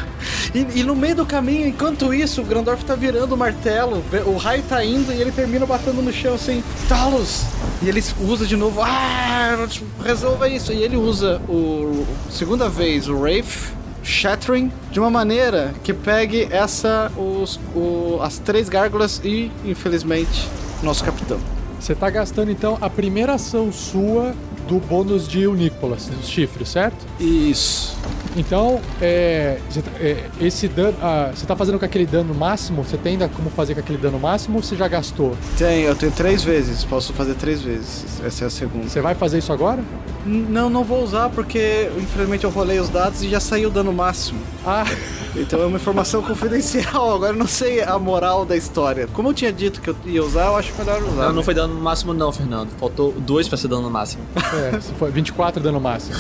[0.81, 4.37] e no meio do caminho, enquanto isso, o Grandorf tá virando o martelo, vê- o
[4.37, 7.45] raio tá indo e ele termina batendo no chão assim, Talos!
[7.83, 9.67] E ele usa de novo, ah,
[10.05, 10.73] resolva isso.
[10.73, 13.73] E ele usa o segunda vez o Wraith
[14.03, 20.49] Shattering de uma maneira que pegue essa, os, o- as três gárgulas e, infelizmente,
[20.83, 21.39] nosso capitão.
[21.79, 24.35] Você tá gastando então a primeira ação sua
[24.69, 27.07] do bônus de Unicolas, dos chifres, certo?
[27.19, 27.97] Isso.
[28.37, 30.95] Então, é, tá- é, esse dano.
[31.03, 32.83] ah, você tá fazendo com aquele dano máximo?
[32.85, 35.37] Você tem ainda como fazer com aquele dano máximo ou você já gastou?
[35.59, 38.21] Tem, eu tenho três vezes, posso fazer três vezes.
[38.25, 38.89] Essa é a segunda.
[38.89, 39.83] Você vai fazer isso agora?
[40.25, 43.73] N- Não, não vou usar porque infelizmente eu rolei os dados e já saiu o
[43.73, 44.39] dano máximo.
[44.65, 44.85] Ah,
[45.37, 49.07] Então é uma informação confidencial, agora eu não sei a moral da história.
[49.13, 51.27] Como eu tinha dito que eu ia usar, eu acho melhor usar.
[51.27, 52.69] Não, não foi dano no máximo, não, Fernando.
[52.81, 54.25] Faltou dois pra ser dano no máximo.
[54.37, 56.17] é, foi 24 dano máximo.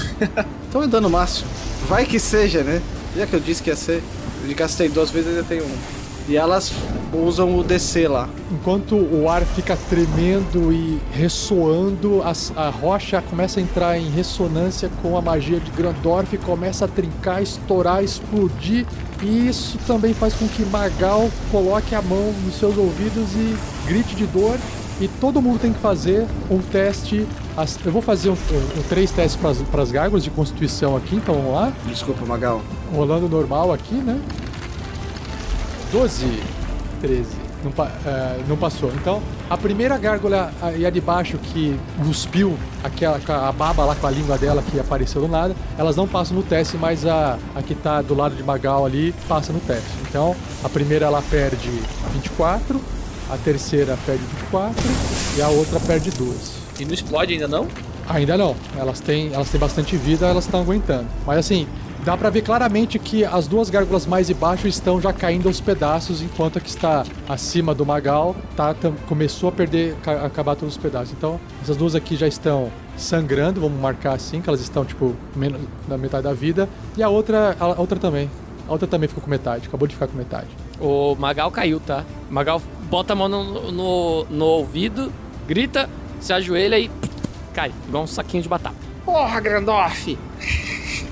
[0.69, 1.51] Então é dano máximo.
[1.89, 2.81] Vai que seja, né?
[3.17, 4.03] Já que eu disse que ia ser.
[4.49, 5.77] Eu gastei duas vezes e ainda tenho um.
[6.29, 6.73] E elas
[7.13, 8.29] usam o DC lá.
[8.53, 14.89] Enquanto o ar fica tremendo e ressoando, as- a, rocha começa a entrar em ressonância
[15.03, 18.87] com a magia de Grandorf, começa a trincar, estourar, explodir.
[19.23, 23.57] E isso também faz com que Magal coloque a mão nos seus ouvidos e
[23.89, 24.57] grite de dor.
[25.01, 27.27] E todo mundo tem que fazer um teste.
[27.85, 29.41] eu vou fazer um, um- três testes
[29.71, 31.73] para as gárgulas de constituição aqui, então vamos lá.
[31.87, 32.61] Desculpa, Magal.
[32.95, 34.21] Rolando normal aqui, né?
[35.93, 36.43] 12,
[37.01, 37.29] 13.
[37.63, 37.73] Não,
[38.07, 38.91] eh, não passou.
[38.95, 39.21] Então,
[39.51, 44.11] a primeira gárgula e a de baixo que cuspiu aquela, a baba lá com a
[44.11, 47.75] língua dela que apareceu do nada, elas não passam no teste, mas a, a que
[47.75, 49.91] tá do lado de Magal ali passa no teste.
[50.09, 50.35] Então,
[50.65, 51.69] a primeira ela perde
[52.15, 52.81] 24,
[53.33, 54.75] a terceira perde 24
[55.37, 56.53] e a outra perde 12.
[56.81, 57.67] E não explode ainda não?
[58.09, 58.57] Ainda não.
[58.79, 61.07] Elas têm, elas têm bastante vida, elas estão aguentando.
[61.27, 61.67] Mas assim,
[62.05, 66.21] dá pra ver claramente que as duas gárgulas mais embaixo estão já caindo aos pedaços,
[66.23, 70.75] enquanto a que está acima do Magal tá, tam- começou a perder, ca- acabar todos
[70.77, 71.13] os pedaços.
[71.17, 75.61] Então, essas duas aqui já estão sangrando, vamos marcar assim, que elas estão tipo menos
[75.87, 76.69] na metade da vida.
[76.97, 78.29] E a outra, a outra também.
[78.69, 80.47] A outra também ficou com metade, acabou de ficar com metade.
[80.81, 82.05] O Magal caiu, tá?
[82.31, 85.13] O Magal bota a mão no, no, no ouvido,
[85.47, 85.89] grita,
[86.21, 86.91] se ajoelha e
[87.55, 88.77] cai, igual um saquinho de batata.
[89.05, 90.19] Porra, Grandorf!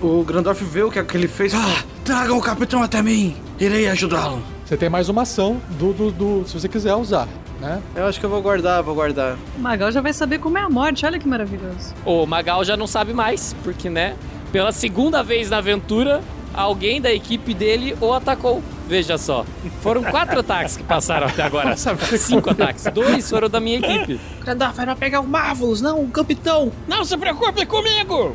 [0.00, 1.54] O Grandorf vê o que, que ele fez.
[1.54, 3.36] Ah, tragam o capitão até mim.
[3.58, 4.42] Irei ajudá-lo.
[4.64, 7.26] Você tem mais uma ação do, do, do- se você quiser usar,
[7.60, 7.82] né?
[7.96, 9.36] Eu acho que eu vou guardar, vou guardar.
[9.56, 11.94] O Magal já vai saber como é a morte, olha que maravilhoso.
[12.04, 14.14] O Magal já não sabe mais, porque, né?
[14.52, 16.20] Pela segunda vez na aventura,
[16.54, 18.62] alguém da equipe dele o atacou.
[18.88, 19.44] Veja só.
[19.82, 21.76] Foram quatro ataques que passaram até agora.
[21.76, 22.84] Cinco ataques.
[22.92, 24.18] Dois foram da minha equipe.
[24.40, 26.72] Grandorf vai pegar o Marvelous, não, o capitão.
[26.88, 28.34] Não se preocupe comigo!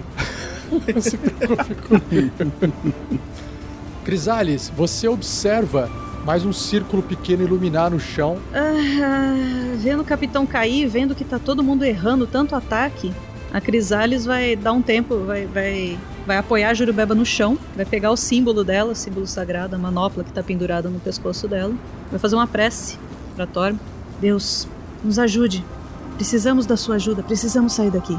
[4.05, 5.89] Crisales, você observa
[6.25, 8.37] mais um círculo pequeno iluminar no chão.
[8.53, 9.33] Ah,
[9.77, 13.13] vendo o capitão cair, vendo que tá todo mundo errando tanto ataque,
[13.51, 17.85] a Crisales vai dar um tempo, vai, vai, vai apoiar a Jurubeba no chão, vai
[17.85, 21.73] pegar o símbolo dela, o símbolo sagrado, a manopla que tá pendurada no pescoço dela,
[22.09, 22.97] vai fazer uma prece
[23.35, 23.77] pra Torm.
[24.19, 24.67] Deus,
[25.03, 25.65] nos ajude.
[26.15, 28.17] Precisamos da sua ajuda, precisamos sair daqui.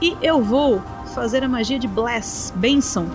[0.00, 0.82] E eu vou
[1.14, 3.06] fazer a magia de Bless, Benção,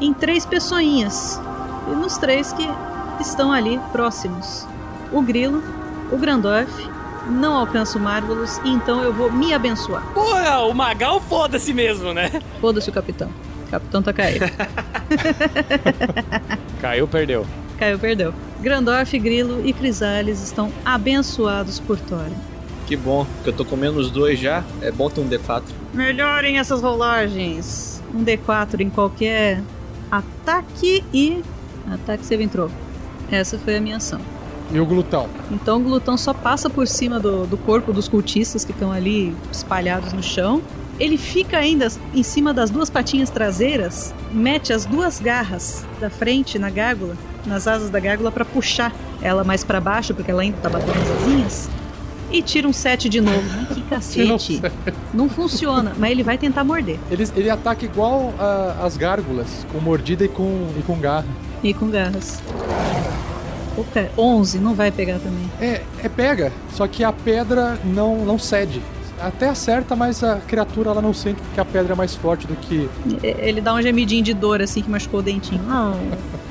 [0.00, 1.40] em três pessoinhas.
[1.88, 2.68] E nos três que
[3.20, 4.66] estão ali próximos.
[5.12, 5.62] O Grilo,
[6.12, 6.70] o Grandorf,
[7.28, 10.04] não alcança o Marvelous, e então eu vou me abençoar.
[10.12, 12.30] Porra, o Magal foda-se mesmo, né?
[12.60, 13.30] Foda-se o capitão.
[13.70, 14.46] Capitão tá caído.
[16.80, 17.46] Caiu, perdeu.
[17.78, 18.34] Caiu, perdeu.
[18.60, 22.26] Grandorf, Grilo e Crisales estão abençoados por Thor.
[22.86, 24.64] Que bom, que eu tô comendo os dois já.
[24.82, 25.62] É bom ter um D4.
[25.94, 28.02] Melhorem essas rolagens.
[28.12, 29.62] Um D4 em qualquer
[30.10, 31.42] ataque e.
[31.88, 32.68] Ataque save entrou.
[33.30, 34.20] Essa foi a minha ação.
[34.72, 35.28] E o glutão?
[35.50, 39.34] Então o glutão só passa por cima do, do corpo dos cultistas que estão ali
[39.52, 40.62] espalhados no chão.
[41.00, 46.58] Ele fica ainda em cima das duas patinhas traseiras, mete as duas garras da frente
[46.58, 47.16] na gárgula,
[47.46, 51.00] nas asas da gárgula, para puxar ela mais para baixo, porque ela ainda tá batendo
[51.00, 51.70] as asinhas.
[52.30, 53.42] E tira um 7 de novo.
[53.74, 54.60] Que cacete.
[55.12, 56.98] Não funciona, mas ele vai tentar morder.
[57.10, 61.26] Ele, ele ataca igual ah, as gárgulas, com mordida e com, e com garra.
[61.62, 62.42] E com garras.
[63.76, 65.50] Opa, 11, não vai pegar também.
[65.60, 68.82] É, é pega, só que a pedra não, não cede.
[69.20, 72.56] Até acerta, mas a criatura ela não sente porque a pedra é mais forte do
[72.56, 72.88] que.
[73.22, 75.60] Ele dá um gemidinho de dor assim que machucou o dentinho.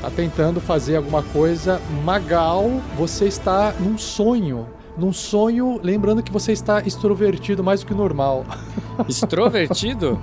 [0.00, 1.78] Tá tentando fazer alguma coisa.
[2.02, 4.66] Magal, você está num sonho.
[4.96, 8.46] Num sonho, lembrando que você está extrovertido mais do que normal.
[9.06, 10.18] Extrovertido?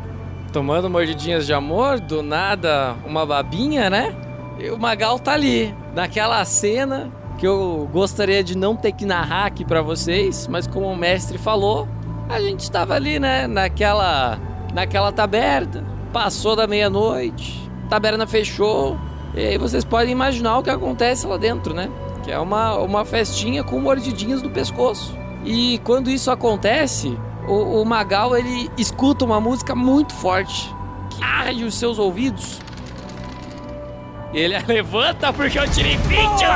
[0.51, 4.15] Tomando mordidinhas de amor, do nada uma babinha, né?
[4.59, 9.45] E o Magal tá ali, naquela cena que eu gostaria de não ter que narrar
[9.45, 11.88] aqui pra vocês, mas como o mestre falou,
[12.27, 14.39] a gente estava ali, né, naquela
[14.73, 18.97] naquela taberna, passou da meia-noite, taberna fechou,
[19.34, 21.89] e aí vocês podem imaginar o que acontece lá dentro, né?
[22.23, 25.15] Que é uma, uma festinha com mordidinhas no pescoço.
[25.45, 30.73] E quando isso acontece, o, o Magal ele escuta uma música muito forte
[31.09, 32.59] que arde os seus ouvidos.
[34.34, 36.48] Ele a levanta porque eu tirei 20 natural!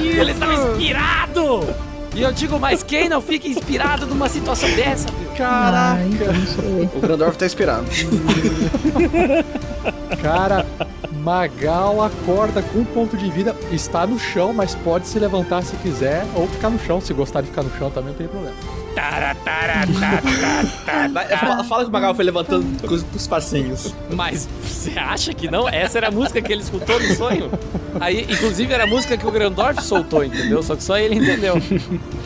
[0.00, 1.74] Ele estava inspirado!
[2.14, 5.31] E eu digo, mas quem não fica inspirado numa situação dessa, meu?
[5.40, 6.34] Ah, então.
[6.96, 7.86] O Grandorf tá inspirado.
[10.20, 10.66] Cara,
[11.22, 15.76] Magal acorda com um ponto de vida, está no chão, mas pode se levantar se
[15.76, 17.00] quiser, ou ficar no chão.
[17.00, 18.54] Se gostar de ficar no chão também não tem problema.
[18.94, 19.86] Tara, tara,
[21.40, 23.94] fala, fala que o Magal foi levantando com os, com os passinhos.
[24.10, 25.66] Mas você acha que não?
[25.66, 27.50] Essa era a música que ele escutou no sonho?
[27.98, 30.62] Aí, inclusive, era a música que o Grandorf soltou, entendeu?
[30.62, 31.54] Só que só ele entendeu.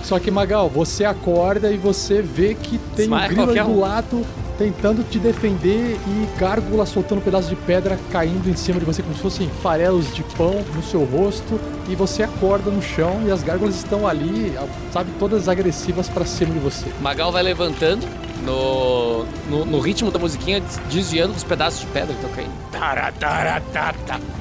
[0.02, 3.70] Só que, Magal, você acorda e você vê que tem um Mas grilo qualquer do
[3.70, 3.81] um.
[3.81, 4.27] lado
[4.59, 9.02] tentando te defender e gárgula soltando um pedaço de pedra caindo em cima de você
[9.02, 11.60] como se fossem farelos de pão no seu rosto
[11.90, 14.55] e você acorda no chão e as gárgulas estão ali,
[14.93, 16.86] sabe, todas agressivas pra cima de você.
[17.02, 18.06] Magal vai levantando
[18.44, 22.51] no, no, no ritmo da musiquinha, des- desviando dos pedaços de pedra que estão caindo.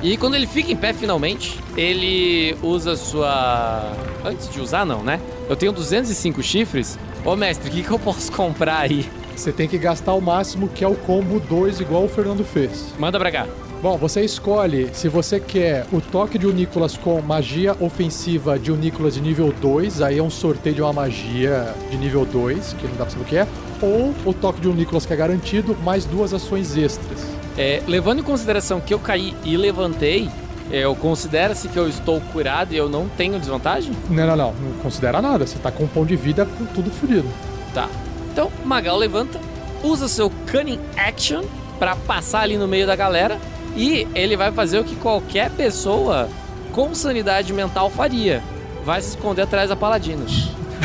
[0.01, 3.91] E quando ele fica em pé finalmente, ele usa sua.
[4.23, 5.19] Antes de usar, não, né?
[5.49, 6.97] Eu tenho 205 chifres.
[7.25, 9.09] Ô mestre, o que, que eu posso comprar aí?
[9.35, 12.93] Você tem que gastar o máximo que é o combo 2 igual o Fernando fez.
[12.99, 13.47] Manda pra cá.
[13.81, 19.15] Bom, você escolhe se você quer o toque de Unícolas com magia ofensiva de Unícolas
[19.15, 22.95] de nível 2, aí é um sorteio de uma magia de nível 2, que não
[22.95, 23.47] dá pra saber o que é,
[23.81, 27.25] ou o toque de Unícolas que é garantido, mais duas ações extras.
[27.57, 30.29] É, levando em consideração que eu caí e levantei,
[30.71, 33.93] eu considera-se que eu estou curado e eu não tenho desvantagem?
[34.09, 36.89] Não, não, não, não considera nada, você tá com um pão de vida com tudo
[36.91, 37.27] fodido.
[37.73, 37.89] Tá.
[38.31, 39.39] Então, Magal levanta,
[39.83, 41.43] usa seu Cunning Action
[41.77, 43.39] pra passar ali no meio da galera
[43.75, 46.29] e ele vai fazer o que qualquer pessoa
[46.71, 48.43] com sanidade mental faria.
[48.83, 50.25] Vai se esconder atrás da paladina.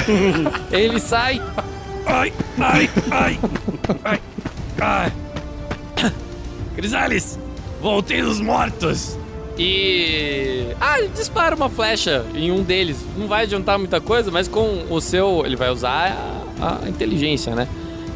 [0.70, 1.40] ele sai
[2.07, 3.39] Ai, ai, ai,
[4.05, 4.20] ai,
[4.81, 5.12] ai.
[6.74, 7.39] Crisales,
[7.81, 9.19] voltei dos mortos.
[9.61, 10.74] E.
[10.81, 13.05] Ah, ele dispara uma flecha em um deles.
[13.16, 15.45] Não vai adiantar muita coisa, mas com o seu.
[15.45, 16.16] Ele vai usar
[16.59, 17.69] a, a inteligência, né?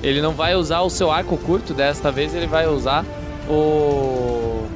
[0.02, 3.04] Ele não vai usar o seu arco curto desta vez, ele vai usar
[3.46, 4.66] o.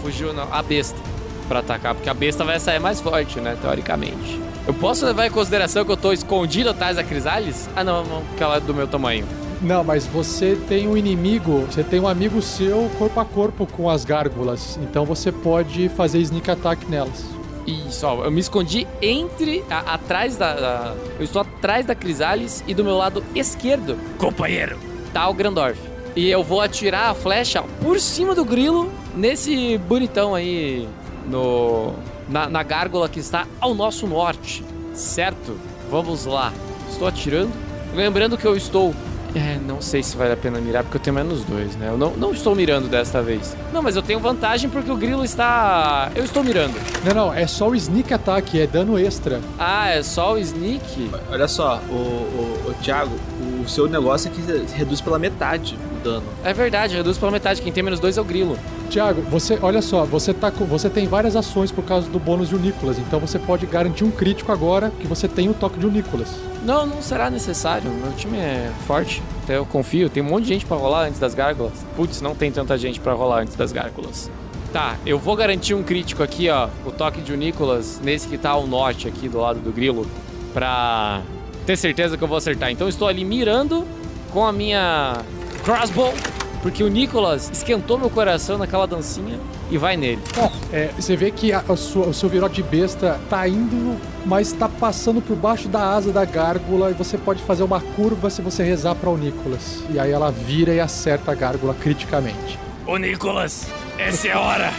[0.00, 0.98] fugiu não, a besta
[1.46, 4.38] pra atacar, porque a besta vai sair mais forte, né, teoricamente.
[4.66, 7.68] Eu posso levar em consideração que eu tô escondido atrás da Crisales?
[7.74, 9.26] Ah, não, não, porque ela é do meu tamanho.
[9.60, 13.90] Não, mas você tem um inimigo, você tem um amigo seu corpo a corpo com
[13.90, 14.78] as gárgulas.
[14.82, 17.24] Então você pode fazer sneak attack nelas.
[17.66, 22.62] Isso, ó, eu me escondi entre, a- atrás da, da- Eu estou atrás da Crisales
[22.66, 24.78] e do meu lado esquerdo Companheiro,
[25.12, 25.78] tá o Grandorf.
[26.16, 30.88] E eu vou atirar a flecha por cima do grilo nesse bonitão aí
[31.26, 31.92] no
[32.28, 34.64] na, na gárgula que está ao nosso norte,
[34.94, 35.58] certo?
[35.90, 36.52] Vamos lá.
[36.90, 37.50] Estou atirando.
[37.94, 38.94] Lembrando que eu estou.
[39.34, 41.88] É, não sei se vale a pena mirar, porque eu tenho menos dois, né?
[41.88, 43.56] Eu não, não estou mirando desta vez.
[43.72, 46.10] Não, mas eu tenho vantagem porque o grilo está.
[46.14, 46.74] Eu estou mirando.
[47.04, 49.40] Não, não, é só o sneak attack, é dano extra.
[49.58, 51.10] Ah, é só o sneak?
[51.30, 53.14] Olha só, o, o, o Thiago,
[53.62, 56.26] o seu negócio é que reduz pela metade o dano.
[56.44, 57.62] É verdade, reduz pela metade.
[57.62, 58.58] Quem tem menos dois é o grilo.
[58.90, 62.48] Tiago, você, olha só, você tá com, você tem várias ações por causa do bônus
[62.48, 65.78] de o Nicolas, então você pode garantir um crítico agora que você tem o toque
[65.78, 66.28] de o Nicolas.
[66.64, 67.90] Não, não será necessário.
[67.90, 69.22] Meu time é forte.
[69.44, 70.10] Até eu confio.
[70.10, 71.72] Tem um monte de gente pra rolar antes das gárgulas.
[71.96, 74.30] Putz, não tem tanta gente pra rolar antes das gárgulas.
[74.72, 76.68] Tá, eu vou garantir um crítico aqui, ó.
[76.84, 80.06] O toque de o Nicolas, nesse que tá ao norte aqui do lado do grilo.
[80.52, 81.22] Pra
[81.68, 82.70] ter certeza que eu vou acertar.
[82.70, 83.86] Então eu estou ali mirando
[84.32, 85.18] com a minha
[85.62, 86.14] crossbow.
[86.62, 89.38] Porque o Nicolas esquentou meu coração naquela dancinha
[89.70, 90.20] e vai nele.
[90.36, 93.96] Ó, é, você vê que a- a sua- o seu virote de besta tá indo,
[94.26, 98.28] mas tá passando por baixo da asa da gárgula e você pode fazer uma curva
[98.28, 99.84] se você rezar para o Nicolas.
[99.90, 102.58] E aí ela vira e acerta a gárgula criticamente.
[102.86, 103.68] ô Nicolas,
[103.98, 104.72] essa é a hora.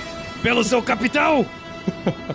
[0.44, 1.46] Pelo seu capitão.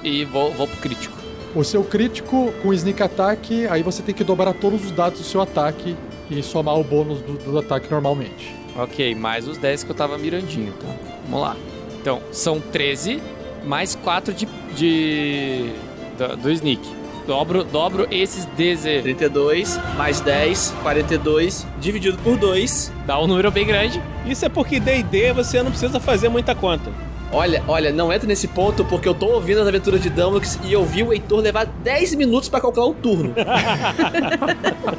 [0.03, 1.15] E vou, vou pro crítico.
[1.55, 5.25] O seu crítico com sneak attack, aí você tem que dobrar todos os dados do
[5.25, 5.97] seu ataque
[6.29, 8.53] e somar o bônus do, do ataque normalmente.
[8.77, 10.89] Ok, mais os 10 que eu tava mirandinho, tá?
[11.29, 11.57] Vamos lá.
[12.01, 13.23] Então, são 13,
[13.65, 14.49] mais 4 de.
[14.77, 15.71] de
[16.19, 16.83] do, do sneak.
[17.25, 19.03] Dobro, dobro esses 10.
[19.03, 22.93] 32 mais 10, 42, dividido por 2.
[23.07, 24.03] Dá um número bem grande.
[24.27, 26.91] Isso é porque D&D você não precisa fazer muita conta.
[27.35, 30.73] Olha, olha, não entra nesse ponto porque eu tô ouvindo as aventuras de Dumbledore e
[30.73, 33.35] eu vi o Heitor levar 10 minutos pra calcular o turno.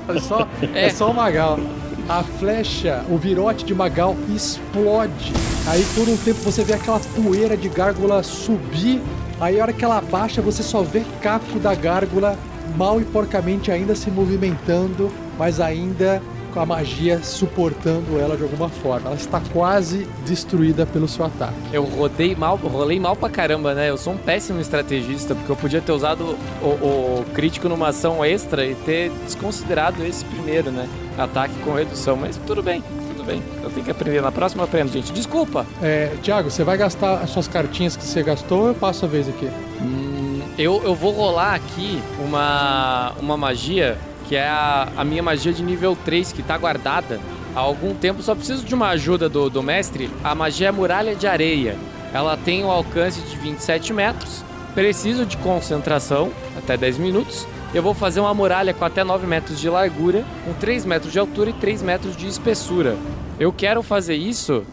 [0.07, 0.85] É só, é.
[0.85, 0.89] É.
[0.89, 1.59] só o Magal.
[2.07, 5.33] A flecha, o virote de Magal explode.
[5.67, 9.01] Aí por um tempo você vê aquela poeira de gárgula subir.
[9.39, 12.37] Aí a hora que ela baixa, você só vê caco da gárgula
[12.77, 16.21] mal e porcamente ainda se movimentando, mas ainda
[16.55, 19.07] com a magia suportando ela de alguma forma.
[19.07, 21.53] Ela está quase destruída pelo seu ataque.
[21.73, 23.89] Eu rodei mal, rolei mal pra caramba, né?
[23.89, 28.23] Eu sou um péssimo estrategista, porque eu podia ter usado o, o crítico numa ação
[28.23, 30.87] extra e ter desconsiderado esse primeiro, né?
[31.17, 33.43] Ataque com redução, mas tudo bem, tudo bem.
[33.61, 34.21] Eu tenho que aprender.
[34.21, 35.11] Na próxima eu aprendo, gente.
[35.11, 35.65] Desculpa.
[35.81, 39.07] É, Tiago, você vai gastar as suas cartinhas que você gastou ou eu passo a
[39.09, 39.49] vez aqui?
[39.81, 45.53] Hum, eu, eu vou rolar aqui uma, uma magia que é a, a minha magia
[45.53, 47.19] de nível 3 que tá guardada
[47.55, 48.21] há algum tempo.
[48.21, 50.09] Só preciso de uma ajuda do, do mestre.
[50.23, 51.77] A magia é Muralha de Areia.
[52.13, 54.43] Ela tem o alcance de 27 metros.
[54.73, 57.47] Preciso de concentração, até 10 minutos.
[57.73, 61.19] Eu vou fazer uma muralha com até 9 metros de largura, com 3 metros de
[61.19, 62.95] altura e 3 metros de espessura.
[63.39, 64.65] Eu quero fazer isso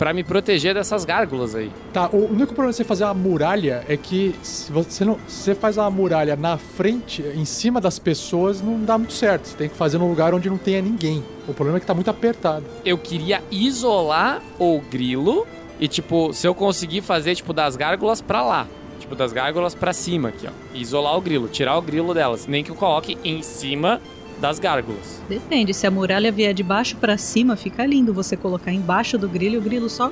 [0.00, 1.70] pra me proteger dessas gárgulas aí.
[1.92, 5.42] Tá, o único problema de você fazer uma muralha é que se você, não, se
[5.42, 9.48] você faz uma muralha na frente, em cima das pessoas, não dá muito certo.
[9.48, 11.22] Você tem que fazer num lugar onde não tenha ninguém.
[11.46, 12.64] O problema é que tá muito apertado.
[12.82, 15.46] eu queria isolar o grilo
[15.78, 18.66] e, tipo, se eu conseguir fazer, tipo, das gárgulas pra lá.
[19.00, 20.50] Tipo, das gárgulas pra cima aqui, ó.
[20.74, 22.46] Isolar o grilo, tirar o grilo delas.
[22.46, 24.00] Nem que eu coloque em cima
[24.40, 25.20] das gárgulas.
[25.28, 29.28] Depende, se a muralha vier de baixo pra cima, fica lindo você colocar embaixo do
[29.28, 30.10] grilo e o grilo só.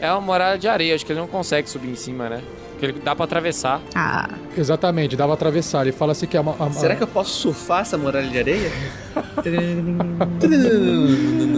[0.00, 2.42] É uma muralha de areia, acho que ele não consegue subir em cima, né?
[2.72, 3.80] Porque ele dá pra atravessar.
[3.94, 4.28] Ah,
[4.58, 5.82] Exatamente, dá pra atravessar.
[5.82, 6.52] Ele fala assim que é uma.
[6.52, 8.70] uma- Será que eu posso surfar essa muralha de areia?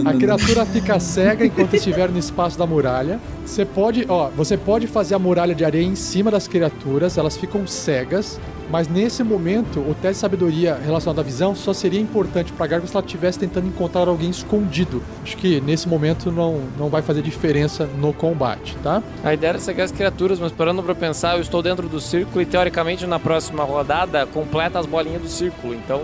[0.05, 3.19] A criatura fica cega enquanto estiver no espaço da muralha.
[3.45, 7.35] Você pode, ó, você pode fazer a muralha de areia em cima das criaturas, elas
[7.37, 8.39] ficam cegas.
[8.69, 12.87] Mas nesse momento, o teste de sabedoria relacionado à visão só seria importante pra Gargo
[12.87, 15.01] se ela estivesse tentando encontrar alguém escondido.
[15.23, 19.01] Acho que nesse momento não, não vai fazer diferença no combate, tá?
[19.23, 22.41] A ideia era cegar as criaturas, mas parando pra pensar, eu estou dentro do círculo
[22.41, 25.73] e teoricamente na próxima rodada completa as bolinhas do círculo.
[25.73, 26.03] Então,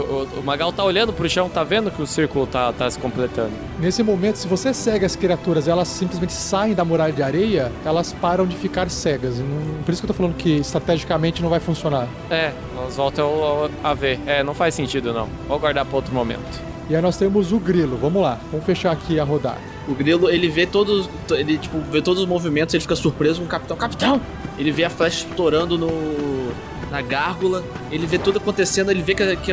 [0.00, 2.98] eu- o Magal tá olhando pro chão, tá vendo que o círculo tá, tá se
[2.98, 3.52] completando.
[3.78, 8.12] Nesse momento, se você cega as criaturas, elas simplesmente saem da muralha de areia, elas
[8.12, 9.38] param de ficar cegas.
[9.38, 12.08] Não- Por isso que eu tô falando que estrategicamente não vai funcionar.
[12.30, 14.18] É, nós voltamos a ver.
[14.26, 15.28] É, não faz sentido não.
[15.46, 16.60] Vou guardar pra outro momento.
[16.88, 17.96] E aí nós temos o grilo.
[17.96, 19.58] Vamos lá, vamos fechar aqui a rodada.
[19.88, 21.08] O grilo, ele vê todos.
[21.30, 23.76] Ele, tipo, vê todos os movimentos, ele fica surpreso com o capitão.
[23.76, 24.20] Capitão!
[24.58, 25.88] Ele vê a flecha estourando no.
[26.94, 27.64] Na gárgula.
[27.90, 29.52] Ele vê tudo acontecendo, ele vê que, que,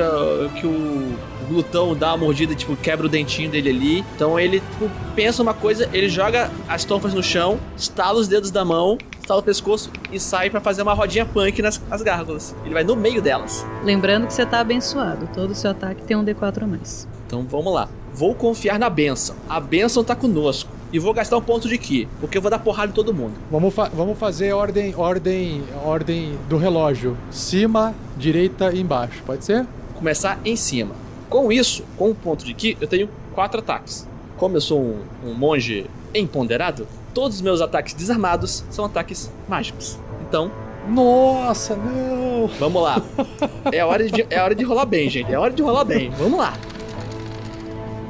[0.59, 1.17] que o
[1.49, 4.05] glutão dá uma mordida, tipo, quebra o dentinho dele ali.
[4.15, 8.51] Então ele, tipo, pensa uma coisa, ele joga as tonfas no chão, estala os dedos
[8.51, 12.55] da mão, estala o pescoço e sai pra fazer uma rodinha punk nas, nas gárgulas.
[12.63, 13.65] Ele vai no meio delas.
[13.83, 15.27] Lembrando que você tá abençoado.
[15.33, 17.07] Todo seu ataque tem um D4 a mais.
[17.25, 17.89] Então vamos lá.
[18.13, 19.35] Vou confiar na benção.
[19.49, 20.80] A benção tá conosco.
[20.93, 23.33] E vou gastar um ponto de ki, porque eu vou dar porrada em todo mundo.
[23.49, 27.17] Vamos, fa- vamos fazer ordem, ordem, ordem do relógio.
[27.31, 29.23] Cima, direita e embaixo.
[29.25, 29.65] Pode ser?
[29.95, 30.93] Começar em cima.
[31.29, 34.05] Com isso, com um ponto de ki, eu tenho quatro ataques.
[34.37, 39.97] Como eu sou um, um monge empoderado, todos os meus ataques desarmados são ataques mágicos.
[40.27, 40.51] Então,
[40.89, 42.49] Nossa, não!
[42.59, 43.01] vamos lá.
[43.71, 45.31] É hora de, é hora de rolar bem, gente.
[45.31, 46.09] É hora de rolar bem.
[46.17, 46.53] Vamos lá.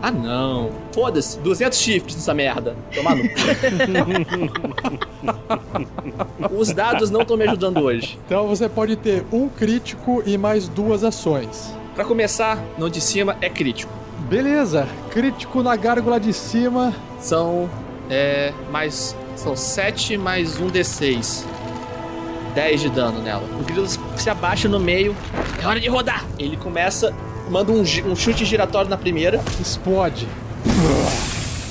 [0.01, 0.71] Ah, não.
[0.91, 1.37] Foda-se.
[1.39, 2.75] 200 shifts nessa merda.
[2.93, 3.23] Tomar no.
[6.57, 8.17] Os dados não estão me ajudando hoje.
[8.25, 11.73] Então você pode ter um crítico e mais duas ações.
[11.93, 13.93] Pra começar, no de cima é crítico.
[14.27, 16.93] Beleza, crítico na gárgula de cima.
[17.19, 17.69] São.
[18.09, 18.53] É.
[18.71, 19.15] Mais.
[19.35, 21.45] São 7 mais um D6.
[22.55, 23.43] 10 de dano nela.
[23.59, 25.15] O grilo se abaixa no meio.
[25.61, 26.25] É hora de rodar!
[26.37, 27.13] Ele começa.
[27.51, 29.41] Manda um, um chute giratório na primeira.
[29.59, 30.25] Explode.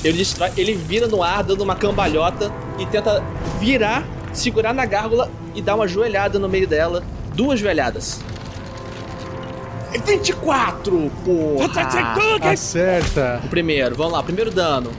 [0.05, 0.23] Ele.
[0.57, 2.53] Ele vira no ar, dando uma cambalhota.
[2.79, 3.25] E tenta
[3.59, 7.03] virar, segurar na gárgula e dar uma joelhada no meio dela.
[7.35, 8.21] Duas joelhadas.
[10.07, 11.11] 24!
[11.25, 11.65] Porra!
[12.53, 13.41] Acerta.
[13.43, 14.91] O primeiro, vamos lá, primeiro dano.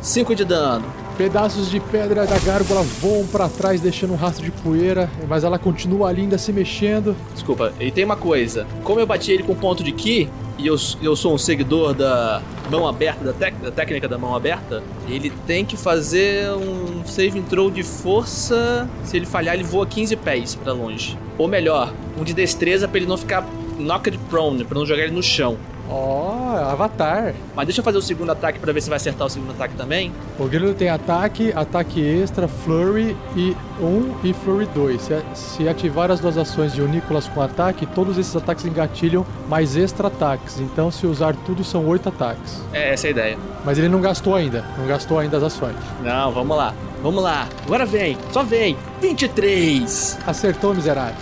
[0.00, 1.01] 5 de dano.
[1.16, 5.58] Pedaços de pedra da gárgula voam pra trás, deixando um rastro de poeira, mas ela
[5.58, 7.14] continua ali ainda se mexendo.
[7.34, 8.66] Desculpa, e tem uma coisa.
[8.82, 10.28] Como eu bati ele com ponto de ki,
[10.58, 12.40] e eu, eu sou um seguidor da
[12.70, 17.40] mão aberta, da, tec- da técnica da mão aberta, ele tem que fazer um save
[17.42, 18.88] throw de força.
[19.04, 21.16] Se ele falhar, ele voa 15 pés pra longe.
[21.36, 23.46] Ou melhor, um de destreza pra ele não ficar
[23.78, 25.56] knocked prone, pra não jogar ele no chão.
[25.88, 27.34] Ó, Avatar.
[27.54, 29.74] Mas deixa eu fazer o segundo ataque pra ver se vai acertar o segundo ataque
[29.74, 30.12] também.
[30.38, 35.00] O grilo tem ataque, ataque extra, flurry e 1 e flurry 2.
[35.02, 39.76] Se, se ativar as duas ações de Unicolas com ataque, todos esses ataques engatilham mais
[39.76, 40.60] extra ataques.
[40.60, 42.62] Então, se usar tudo, são 8 ataques.
[42.72, 43.38] É, essa é a ideia.
[43.64, 44.64] Mas ele não gastou ainda.
[44.78, 45.76] Não gastou ainda as ações.
[46.02, 46.74] Não, vamos lá.
[47.02, 47.48] Vamos lá.
[47.66, 48.16] Agora vem.
[48.32, 48.76] Só vem.
[49.00, 50.18] 23.
[50.26, 51.16] Acertou, miserável.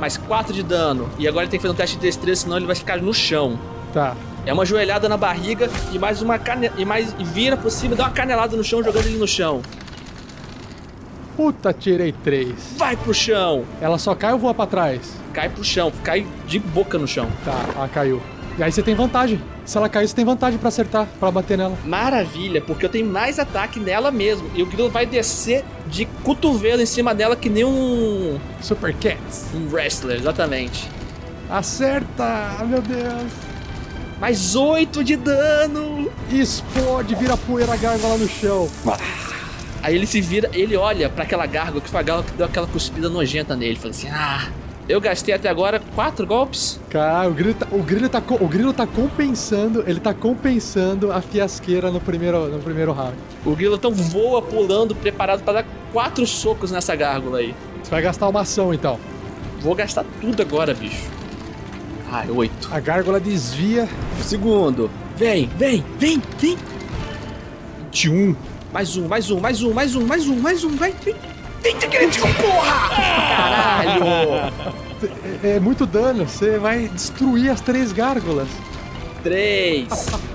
[0.00, 1.08] Mais 4 de dano.
[1.18, 3.14] E agora ele tem que fazer um teste de destreza, senão ele vai ficar no
[3.14, 3.56] chão.
[3.92, 4.16] Tá.
[4.44, 6.70] É uma joelhada na barriga e mais uma cane...
[6.76, 9.62] e mais e vira por cima, dá uma canelada no chão, jogando ele no chão.
[11.36, 12.74] Puta, tirei 3.
[12.76, 13.64] Vai pro chão.
[13.80, 15.00] Ela só cai ou voa pra trás?
[15.32, 17.28] Cai pro chão, cai de boca no chão.
[17.44, 18.20] Tá, ela caiu.
[18.58, 19.40] E aí você tem vantagem.
[19.64, 21.76] Se ela cair, você tem vantagem pra acertar, pra bater nela.
[21.84, 24.50] Maravilha, porque eu tenho mais ataque nela mesmo.
[24.54, 29.46] E o grilo vai descer de cotovelo em cima dela que nem um Super Cats.
[29.54, 30.88] um wrestler, exatamente.
[31.48, 32.58] Acerta!
[32.66, 33.51] Meu Deus.
[34.22, 36.08] Mais 8 de dano.
[36.30, 38.70] Explode, vira poeira gárgula no chão.
[39.82, 42.46] Aí ele se vira, ele olha pra aquela gárgula que foi a gárgula que deu
[42.46, 43.74] aquela cuspida nojenta nele.
[43.74, 44.46] Fala assim: Ah,
[44.88, 46.78] eu gastei até agora quatro golpes.
[46.88, 51.20] Cara, o grilo, tá, o, grilo tá, o grilo tá compensando, ele tá compensando a
[51.20, 53.16] fiasqueira no primeiro, no primeiro round.
[53.44, 57.56] O grilo então voa pulando, preparado pra dar quatro socos nessa gárgula aí.
[57.82, 59.00] Você vai gastar uma ação então.
[59.58, 61.21] Vou gastar tudo agora, bicho.
[62.12, 62.68] Ai, oito.
[62.70, 63.88] A gárgula desvia.
[64.20, 64.90] O segundo.
[65.16, 66.58] Vem, vem, vem, vem.
[67.90, 68.36] 21.
[68.72, 71.14] Mais um, mais um, mais um, mais um, mais um, mais um, vai, vem.
[71.62, 72.88] Vem, te crítico, porra!
[72.88, 74.04] Caralho!
[75.42, 78.48] É, é muito dano, você vai destruir as três gárgulas.
[79.22, 79.86] 3,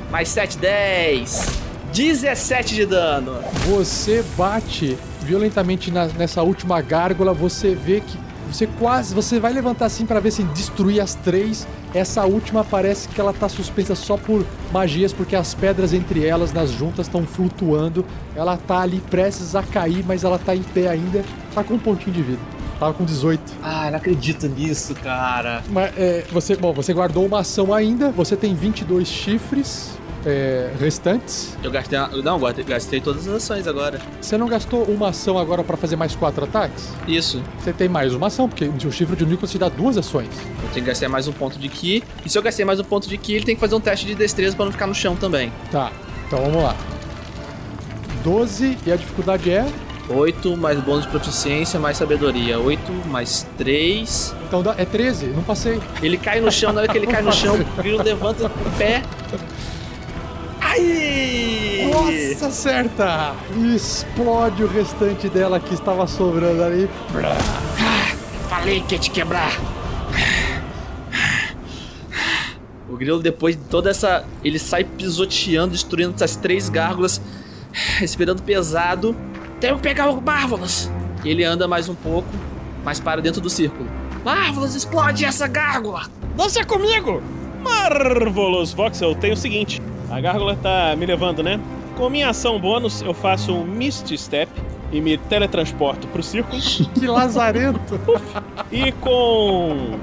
[0.10, 1.48] mais 7, 10.
[1.94, 3.40] 17 de dano.
[3.68, 8.18] Você bate violentamente na- nessa última gárgula, você vê que
[8.48, 11.68] você quase, você vai levantar assim pra ver se destruir as três.
[11.94, 16.54] Essa última parece que ela tá suspensa só por magias, porque as pedras entre elas
[16.54, 18.06] nas juntas estão flutuando.
[18.36, 21.24] Ela tá ali prestes a cair, mas ela tá em pé ainda.
[21.54, 22.42] Tá com um pontinho de vida.
[22.80, 23.42] Tava com 18.
[23.64, 25.64] Ah, não acredito nisso, cara.
[25.70, 28.12] Mas, é, você, bom, você guardou uma ação ainda.
[28.12, 31.58] Você tem 22 chifres é, restantes.
[31.64, 31.98] Eu gastei.
[31.98, 34.00] uma- Não, gastei todas as ações agora.
[34.22, 36.90] Você não gastou uma ação agora pra fazer mais quatro ataques?
[37.08, 37.42] Isso.
[37.60, 40.28] Você tem mais uma ação, porque o chifre de Nicholas te dá duas ações.
[40.64, 42.04] Eu tenho que gastar mais um ponto de ki.
[42.26, 44.06] E se eu gastei mais um ponto de ki, ele tem que fazer um teste
[44.06, 45.52] de destreza pra não ficar no chão também.
[45.72, 45.92] Tá,
[46.28, 46.76] então vamos lá.
[48.24, 49.66] 12 e a dificuldade é.
[50.10, 52.58] 8 mais bônus de proficiência mais sabedoria.
[52.60, 54.34] 8 mais 3.
[54.48, 55.82] Então é 13, não passei.
[56.02, 58.78] Ele cai no chão, na hora que ele cai no chão, o grilo levanta o
[58.78, 59.04] pé.
[60.78, 61.90] Ai!
[61.92, 63.36] Nossa, acerta!
[63.56, 66.90] E explode o restante dela que estava sobrando ali.
[68.48, 69.52] Falei que ia te quebrar.
[72.90, 74.24] O grilo, depois de toda essa.
[74.44, 77.22] Ele sai pisoteando, destruindo essas três gárgulas,
[77.98, 79.16] respirando pesado.
[79.60, 80.90] Tenho que pegar o Marvelous.
[81.26, 82.30] Ele anda mais um pouco,
[82.84, 83.90] mas para dentro do círculo.
[84.24, 86.04] Marvelous, explode essa gárgula.
[86.36, 87.22] Deixa comigo!
[87.62, 91.60] Marvelous Voxel, tem o seguinte: a gárgula tá me levando, né?
[91.96, 94.52] Com minha ação bônus, eu faço um Misty Step
[94.92, 96.62] e me teletransporto pro círculo.
[96.94, 98.00] Que lazarento!
[98.70, 99.98] E com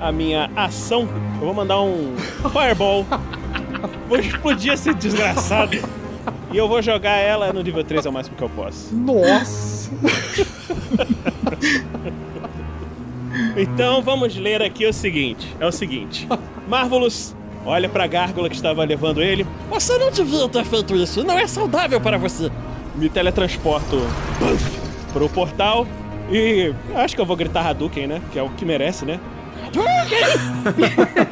[0.00, 1.08] a minha ação,
[1.40, 2.14] eu vou mandar um
[2.52, 3.04] Fireball.
[4.08, 5.76] Vou explodir esse desgraçado.
[6.52, 8.94] E eu vou jogar ela no nível 3 é o máximo que eu posso.
[8.94, 9.90] Nossa!
[13.56, 16.28] Então vamos ler aqui o seguinte: é o seguinte.
[16.68, 19.46] Marvelous olha pra gárgula que estava levando ele.
[19.70, 22.50] Você não devia ter feito isso, não é saudável para você.
[22.94, 23.96] Me teletransporto
[24.38, 24.80] puff,
[25.12, 25.86] pro portal
[26.30, 28.20] e acho que eu vou gritar Hadouken, né?
[28.32, 29.18] Que é o que merece, né?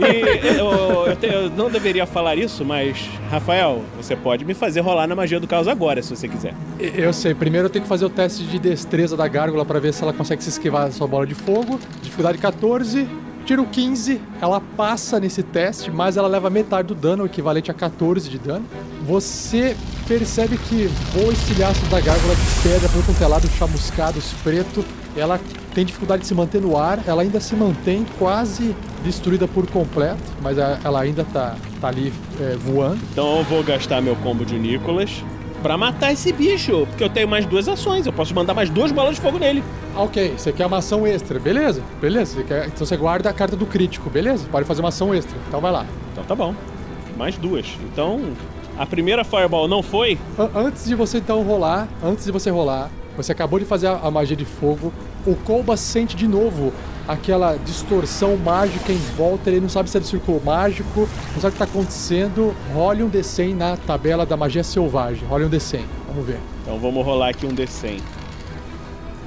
[0.01, 4.81] e eu, eu te- eu não deveria falar isso, mas Rafael, você pode me fazer
[4.81, 6.55] rolar na magia do caos agora, se você quiser.
[6.79, 9.93] Eu sei, primeiro eu tenho que fazer o teste de destreza da gárgula pra ver
[9.93, 11.79] se ela consegue se esquivar da sua bola de fogo.
[12.03, 13.07] Dificuldade 14,
[13.43, 14.21] tiro 15.
[14.41, 18.39] Ela passa nesse teste, mas ela leva metade do dano, o equivalente a 14 de
[18.39, 18.65] dano.
[19.07, 24.85] Você percebe que voa estilhaços da gárgula de pedra pelo quanto é lado, chamuscados, preto.
[25.17, 25.41] Ela
[25.75, 28.75] tem dificuldade de se manter no ar, ela ainda se mantém quase
[29.05, 32.99] destruída por completo, mas ela ainda tá, tá ali é, voando.
[33.13, 35.23] Então eu vou gastar meu combo de Nicolas
[35.63, 38.91] pra matar esse bicho, porque eu tenho mais duas ações, eu posso mandar mais duas
[38.91, 39.63] bolas de fogo nele.
[39.95, 41.81] Ah, Ok, você quer uma ação extra, beleza?
[42.01, 44.45] Beleza, você quer- então você guarda a carta do crítico, beleza?
[44.51, 45.87] Pode fazer uma ação extra, então vai lá.
[46.13, 46.55] Então tá bom.
[47.17, 47.67] Mais duas.
[47.93, 48.21] Então,
[48.79, 50.19] a primeira Fireball não foi.
[50.39, 54.01] An- antes de você então rolar, antes de você rolar, você acabou de fazer a,
[54.03, 54.93] a magia de fogo,
[55.27, 56.73] o Kolba sente de novo
[57.07, 61.49] aquela distorção mágica em volta, ele não sabe se é do círculo mágico, não sabe
[61.49, 62.55] o que tá acontecendo.
[62.73, 66.39] Role um D100 na tabela da magia selvagem, role um D100, vamos ver.
[66.63, 68.01] Então vamos rolar aqui um D100.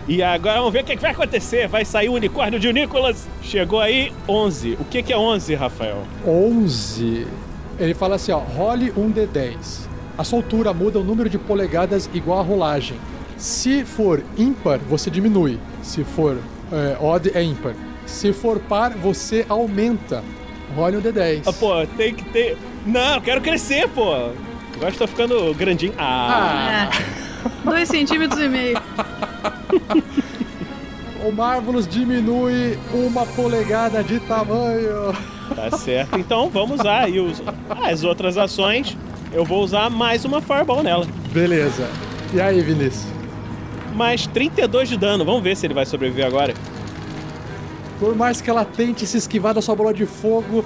[0.07, 1.67] E agora vamos ver o que, que vai acontecer.
[1.67, 3.27] Vai sair o unicórnio de Nicolas.
[3.41, 4.77] Chegou aí 11.
[4.79, 6.03] O que, que é 11, Rafael?
[6.25, 7.25] 11.
[7.79, 9.87] Ele fala assim, ó, role um D10.
[10.15, 12.97] A soltura muda o número de polegadas igual a rolagem.
[13.35, 15.59] Se for ímpar, você diminui.
[15.81, 16.37] Se for
[16.71, 17.73] é, odd, é ímpar.
[18.05, 20.23] Se for par, você aumenta.
[20.75, 21.43] Role um D10.
[21.45, 22.57] Ah, pô, tem que ter.
[22.85, 24.13] Não, eu quero crescer, pô.
[24.75, 25.93] Agora estou ficando grandinho.
[25.97, 26.89] Ah.
[26.91, 27.65] É.
[27.69, 28.81] Dois centímetros e meio.
[31.25, 35.11] O Marvelous diminui uma polegada de tamanho.
[35.55, 36.19] Tá certo.
[36.19, 37.41] Então vamos usar aí os...
[37.83, 38.95] as outras ações.
[39.33, 41.07] Eu vou usar mais uma Fireball nela.
[41.33, 41.89] Beleza.
[42.31, 43.07] E aí, Vinícius?
[43.95, 45.23] Mais 32 de dano.
[45.23, 46.53] Vamos ver se ele vai sobreviver agora.
[47.97, 50.65] Por mais que ela tente se esquivar da sua bola de fogo,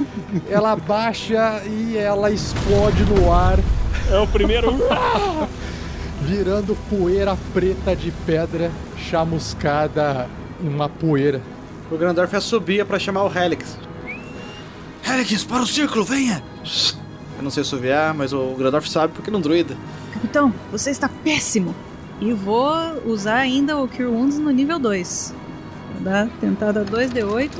[0.49, 3.59] ela baixa e ela explode no ar,
[4.11, 4.73] É o primeiro.
[6.21, 10.27] virando poeira preta de pedra chamuscada
[10.61, 11.39] em uma poeira.
[11.91, 13.77] O Grandorf assobia pra chamar o Helix.
[15.07, 16.43] Helix, para o círculo, venha!
[17.37, 19.77] Eu não sei assoviar, mas o Grandorf sabe porque não druida.
[20.13, 21.73] Capitão, você está péssimo.
[22.21, 22.69] E vou
[23.05, 25.33] usar ainda o Cure Wounds no nível 2.
[25.95, 27.51] Vou dar tentada 2d8.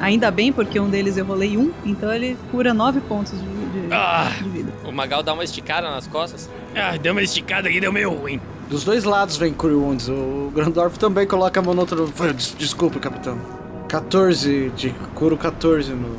[0.00, 3.46] Ainda bem, porque um deles eu rolei 1, então ele cura 9 pontos de,
[3.88, 4.30] de- Ah.
[4.42, 4.72] de vida.
[4.84, 6.48] O Magal dá uma esticada nas costas.
[6.74, 8.40] Ah, deu uma esticada aqui, deu meio ruim.
[8.68, 10.08] Dos dois lados vem Cure Wounds.
[10.08, 12.12] O Grandorf também coloca a mão no outro.
[12.34, 13.38] Des- Desculpa, capitão.
[13.88, 16.16] 14 de curo 14 no.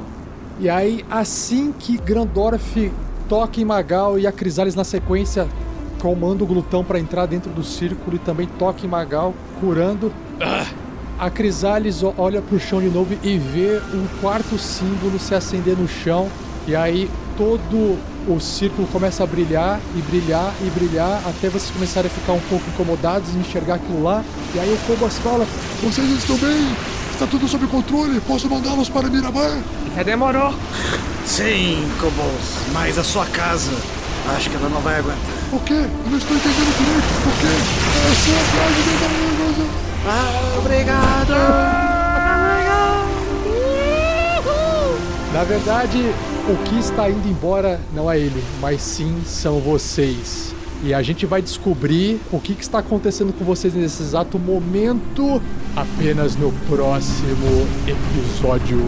[0.60, 2.92] E aí, assim que Grandorf
[3.28, 5.48] toca em Magal e a Crisales na sequência
[6.04, 10.12] comanda o glutão para entrar dentro do círculo e também toca em Magal, curando.
[11.18, 15.88] A Crisales olha pro chão de novo e vê um quarto símbolo se acender no
[15.88, 16.28] chão.
[16.68, 17.98] E aí todo
[18.28, 22.42] o círculo começa a brilhar e brilhar e brilhar até vocês começarem a ficar um
[22.50, 24.26] pouco incomodados em enxergar aquilo lá.
[24.54, 25.48] E aí o Cobas fala:
[25.82, 26.68] Vocês estão bem?
[27.14, 28.20] Está tudo sob controle?
[28.22, 29.58] Posso mandá-los para Miramar?
[29.96, 30.54] Já demorou.
[31.26, 33.72] Sim, Cobos, mas a sua casa.
[34.36, 35.43] Acho que ela não vai aguentar.
[35.54, 35.74] O quê?
[35.74, 37.04] Eu não estou entendendo direito.
[37.28, 37.54] O quê?
[37.96, 39.70] É só atrás de mim,
[40.08, 41.34] Ah, obrigado!
[45.32, 46.00] Na verdade,
[46.50, 50.56] o que está indo embora não é ele, mas sim são vocês.
[50.84, 55.40] E a gente vai descobrir o que está acontecendo com vocês nesse exato momento
[55.76, 58.80] apenas no próximo episódio.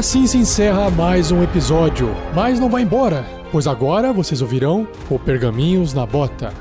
[0.00, 2.08] Assim se encerra mais um episódio.
[2.34, 3.22] Mas não vai embora,
[3.52, 6.54] pois agora vocês ouvirão o Pergaminhos na Bota.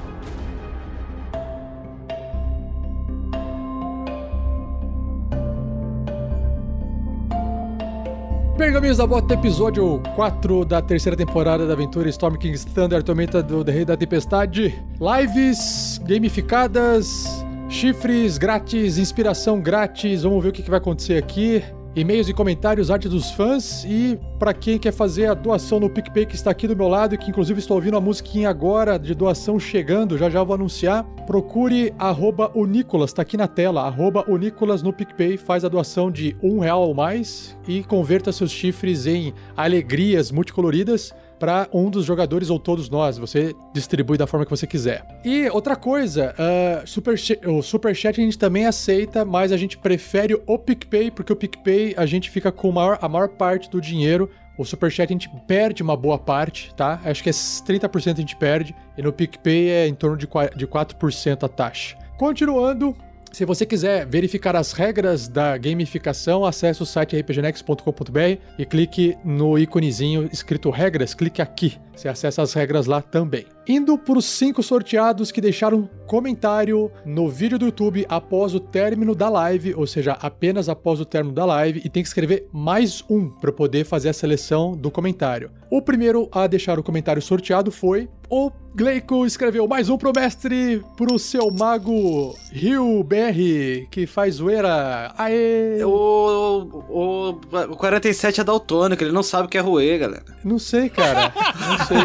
[8.57, 13.63] Pergaminhos da Bota, episódio 4 da terceira temporada da aventura Storm King's Thunder, Tormenta do
[13.63, 14.77] Rei da Tempestade.
[14.99, 17.23] Lives gamificadas,
[17.69, 20.23] chifres grátis, inspiração grátis.
[20.23, 21.63] Vamos ver o que vai acontecer aqui.
[21.99, 26.25] E-mails e comentários, arte dos fãs e para quem quer fazer a doação no PicPay
[26.25, 29.13] que está aqui do meu lado e que inclusive estou ouvindo a musiquinha agora de
[29.13, 34.23] doação chegando, já já vou anunciar, procure arroba o Nicolas, tá aqui na tela, arroba
[34.29, 38.51] o Nicolas no PicPay, faz a doação de um real ou mais e converta seus
[38.51, 43.17] chifres em alegrias multicoloridas para um dos jogadores ou todos nós.
[43.17, 45.05] Você distribui da forma que você quiser.
[45.23, 47.15] E outra coisa, uh, super
[47.47, 51.93] o Superchat a gente também aceita, mas a gente prefere o PicPay, porque o PicPay
[51.97, 54.29] a gente fica com maior, a maior parte do dinheiro.
[54.57, 56.99] O Superchat a gente perde uma boa parte, tá?
[57.05, 58.75] Acho que é 30% a gente perde.
[58.97, 61.97] E no PicPay é em torno de 4% a taxa.
[62.17, 62.93] Continuando,
[63.31, 69.57] se você quiser verificar as regras da gamificação, acesse o site rpgnex.com.br e clique no
[69.57, 71.77] íconezinho escrito regras, clique aqui.
[71.95, 73.45] Você acessa as regras lá também.
[73.69, 79.13] Indo para os cinco sorteados que deixaram comentário no vídeo do YouTube após o término
[79.13, 83.03] da live, ou seja, apenas após o término da live, e tem que escrever mais
[83.07, 85.51] um para poder fazer a seleção do comentário.
[85.69, 90.83] O primeiro a deixar o comentário sorteado foi o Gleico escreveu mais um pro mestre
[90.95, 95.11] pro seu mago Rio BR, que faz zoeira.
[95.17, 95.83] Aê!
[95.83, 97.29] O, o,
[97.71, 100.23] o 47 é daltônico, ele não sabe o que é ruê, galera.
[100.43, 101.33] Não sei, cara.
[101.59, 101.97] Não sei.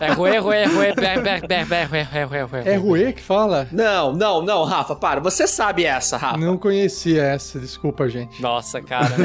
[0.00, 0.81] É ruê, ruê, ruê,
[2.66, 3.68] É Ruê que fala?
[3.70, 5.20] Não, não, não, Rafa, para.
[5.20, 6.38] Você sabe essa, Rafa.
[6.38, 8.40] Não conhecia essa, desculpa, gente.
[8.40, 9.14] Nossa, cara.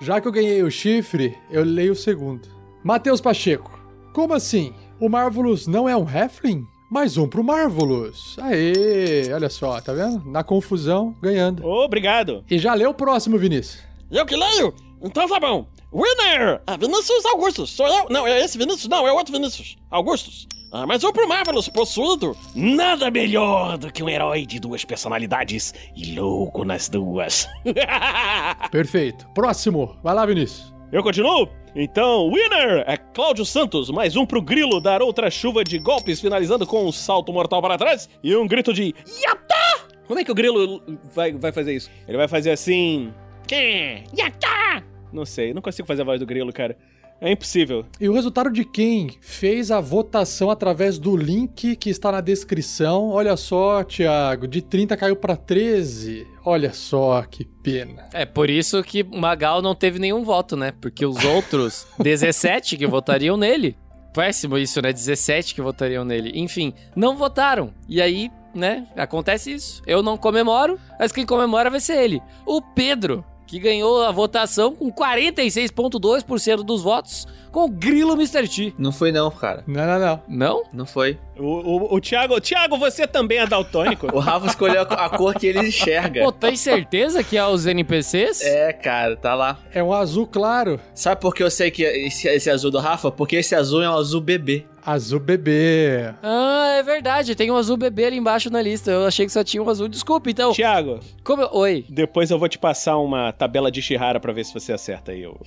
[0.00, 2.48] Já que eu ganhei o chifre, eu leio o segundo.
[2.82, 3.78] Matheus Pacheco.
[4.12, 4.74] Como assim?
[5.00, 6.66] O Marvelous não é um Halfling?
[6.90, 8.36] Mais um pro Marvelous.
[8.38, 10.22] Aê, olha só, tá vendo?
[10.30, 11.66] Na confusão, ganhando.
[11.66, 12.44] Obrigado.
[12.50, 13.82] E já leu o próximo, Vinícius.
[14.10, 14.74] Eu que leio?
[15.02, 15.66] Então tá bom.
[15.94, 16.60] Winner!
[16.66, 17.70] É Vinícius Augustus.
[17.70, 18.06] Sou eu.
[18.10, 18.88] Não, é esse Vinícius?
[18.88, 19.76] Não, é outro Vinícius.
[19.88, 20.48] Augustus.
[20.72, 22.36] Ah, mas o pro Marvelous, possuído.
[22.52, 27.48] Nada melhor do que um herói de duas personalidades e louco nas duas.
[28.72, 29.24] Perfeito.
[29.32, 29.96] Próximo.
[30.02, 30.74] Vai lá, Vinícius.
[30.90, 31.48] Eu continuo?
[31.76, 36.66] Então, winner é Cláudio Santos, mais um pro Grilo dar outra chuva de golpes, finalizando
[36.66, 39.88] com um salto mortal para trás e um grito de Yata!
[40.06, 41.90] Como é que o Grilo vai, vai fazer isso?
[42.06, 43.12] Ele vai fazer assim.
[43.50, 44.93] Yata!
[45.14, 46.76] Não sei, não consigo fazer a voz do Grilo, cara.
[47.20, 47.86] É impossível.
[48.00, 53.10] E o resultado de quem fez a votação através do link que está na descrição.
[53.10, 56.26] Olha só, Thiago, de 30 caiu para 13.
[56.44, 58.08] Olha só que pena.
[58.12, 60.72] É por isso que o Magal não teve nenhum voto, né?
[60.80, 63.76] Porque os outros 17 que votariam nele.
[64.12, 64.92] Péssimo isso, né?
[64.92, 66.32] 17 que votariam nele.
[66.34, 67.72] Enfim, não votaram.
[67.88, 68.86] E aí, né?
[68.96, 69.82] Acontece isso.
[69.86, 72.20] Eu não comemoro, mas quem comemora vai ser ele.
[72.44, 73.24] O Pedro,
[73.54, 77.24] que ganhou a votação com 46,2% dos votos
[77.54, 78.48] com o Grilo Mr.
[78.48, 78.74] T.
[78.76, 79.62] Não foi não, cara.
[79.64, 80.22] Não, não, não.
[80.26, 80.62] Não?
[80.72, 81.16] Não foi.
[81.38, 82.40] O, o, o Thiago.
[82.40, 84.08] Thiago, você também é daltônico?
[84.12, 86.24] O Rafa escolheu a, a cor que ele enxerga.
[86.24, 88.42] Pô, tem certeza que é os NPCs?
[88.42, 89.58] É, cara, tá lá.
[89.72, 90.80] É um azul claro.
[90.92, 93.10] Sabe por que eu sei que esse, esse azul do Rafa?
[93.12, 94.66] Porque esse azul é um azul bebê.
[94.86, 96.12] Azul bebê.
[96.22, 97.34] Ah, é verdade.
[97.34, 98.90] Tem um azul bebê ali embaixo na lista.
[98.90, 99.88] Eu achei que só tinha um azul.
[99.88, 100.52] Desculpa, então.
[100.52, 101.48] Thiago, Como eu...
[101.52, 101.86] Oi.
[101.88, 105.26] depois eu vou te passar uma tabela de Shihara pra ver se você acerta aí
[105.26, 105.40] o,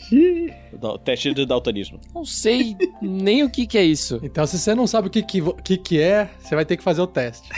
[0.82, 1.99] o teste de daltonismo.
[2.14, 4.20] Não sei nem o que que é isso.
[4.24, 6.84] Então, se você não sabe o que, que, que, que é, você vai ter que
[6.84, 7.49] fazer o teste.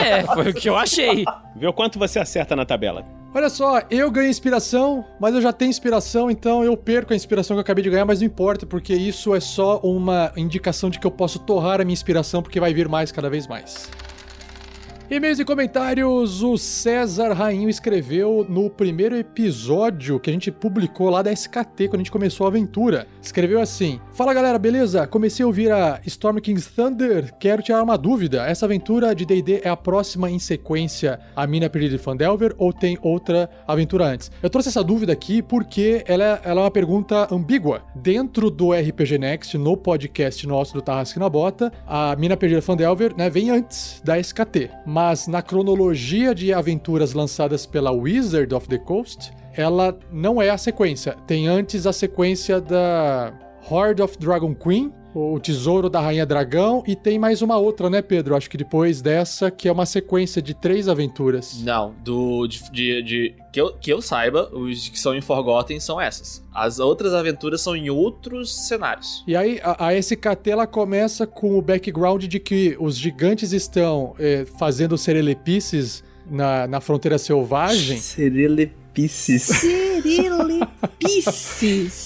[0.00, 1.24] É, foi o que eu achei.
[1.54, 3.04] Vê o quanto você acerta na tabela.
[3.32, 7.54] Olha só, eu ganhei inspiração, mas eu já tenho inspiração, então eu perco a inspiração
[7.54, 10.98] que eu acabei de ganhar, mas não importa, porque isso é só uma indicação de
[10.98, 13.88] que eu posso torrar a minha inspiração, porque vai vir mais cada vez mais.
[15.10, 21.20] E-mails e comentários, o César Rainho escreveu no primeiro episódio que a gente publicou lá
[21.20, 23.08] da SKT, quando a gente começou a aventura.
[23.20, 25.08] Escreveu assim: Fala galera, beleza?
[25.08, 28.46] Comecei a ouvir a Storm King's Thunder, quero tirar uma dúvida.
[28.46, 32.72] Essa aventura de DD é a próxima em sequência a Mina Perdida de Fandelver ou
[32.72, 34.30] tem outra aventura antes?
[34.40, 37.82] Eu trouxe essa dúvida aqui porque ela é, ela é uma pergunta ambígua.
[37.96, 42.66] Dentro do RPG Next, no podcast nosso do Tarrasque na Bota, a Mina Perdida de
[42.66, 44.70] Fandelver né, vem antes da SKT.
[44.86, 50.58] Mas na cronologia de aventuras lançadas pela Wizard of the Coast, ela não é a
[50.58, 51.16] sequência.
[51.26, 53.32] Tem antes a sequência da
[53.68, 58.00] Horde of Dragon Queen o Tesouro da Rainha Dragão e tem mais uma outra, né,
[58.02, 58.36] Pedro?
[58.36, 61.60] Acho que depois dessa, que é uma sequência de três aventuras.
[61.62, 62.46] Não, do.
[62.46, 66.40] De, de- de- que, eu, que eu saiba, os que são em Forgotten são essas.
[66.54, 69.24] As outras aventuras são em outros cenários.
[69.26, 74.14] E aí, a, a SKT ela começa com o background de que os gigantes estão
[74.20, 77.98] eh, fazendo serelepices na, na fronteira selvagem.
[77.98, 79.42] Serelepices.
[79.42, 80.80] Serelepices.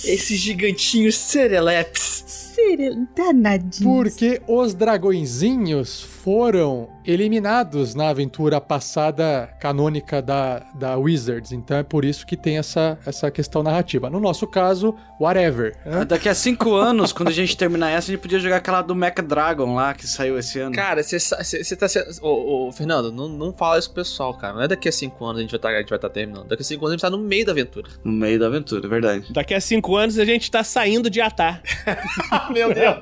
[0.06, 2.53] Esses gigantinhos serelepes.
[2.54, 3.06] Serele...
[3.14, 3.78] Danadinhos.
[3.80, 11.52] Porque os dragõezinhos foram eliminados na aventura passada canônica da, da Wizards.
[11.52, 14.08] Então é por isso que tem essa, essa questão narrativa.
[14.08, 15.76] No nosso caso, whatever.
[15.84, 16.04] né?
[16.04, 18.94] Daqui a cinco anos, quando a gente terminar essa, a gente podia jogar aquela do
[18.94, 20.74] Mecha Dragon lá, que saiu esse ano.
[20.74, 22.06] Cara, você tá sendo.
[22.22, 24.54] Ô, ô, Fernando, não, não fala isso pro pessoal, cara.
[24.54, 26.48] Não é daqui a 5 anos a gente vai tá, a gente vai estar terminando.
[26.48, 27.90] Daqui a 5 anos a gente tá no meio da aventura.
[28.02, 29.26] No meio da aventura, é verdade.
[29.30, 31.62] Daqui a cinco anos a gente tá saindo de Atar.
[32.50, 32.98] Meu Deus!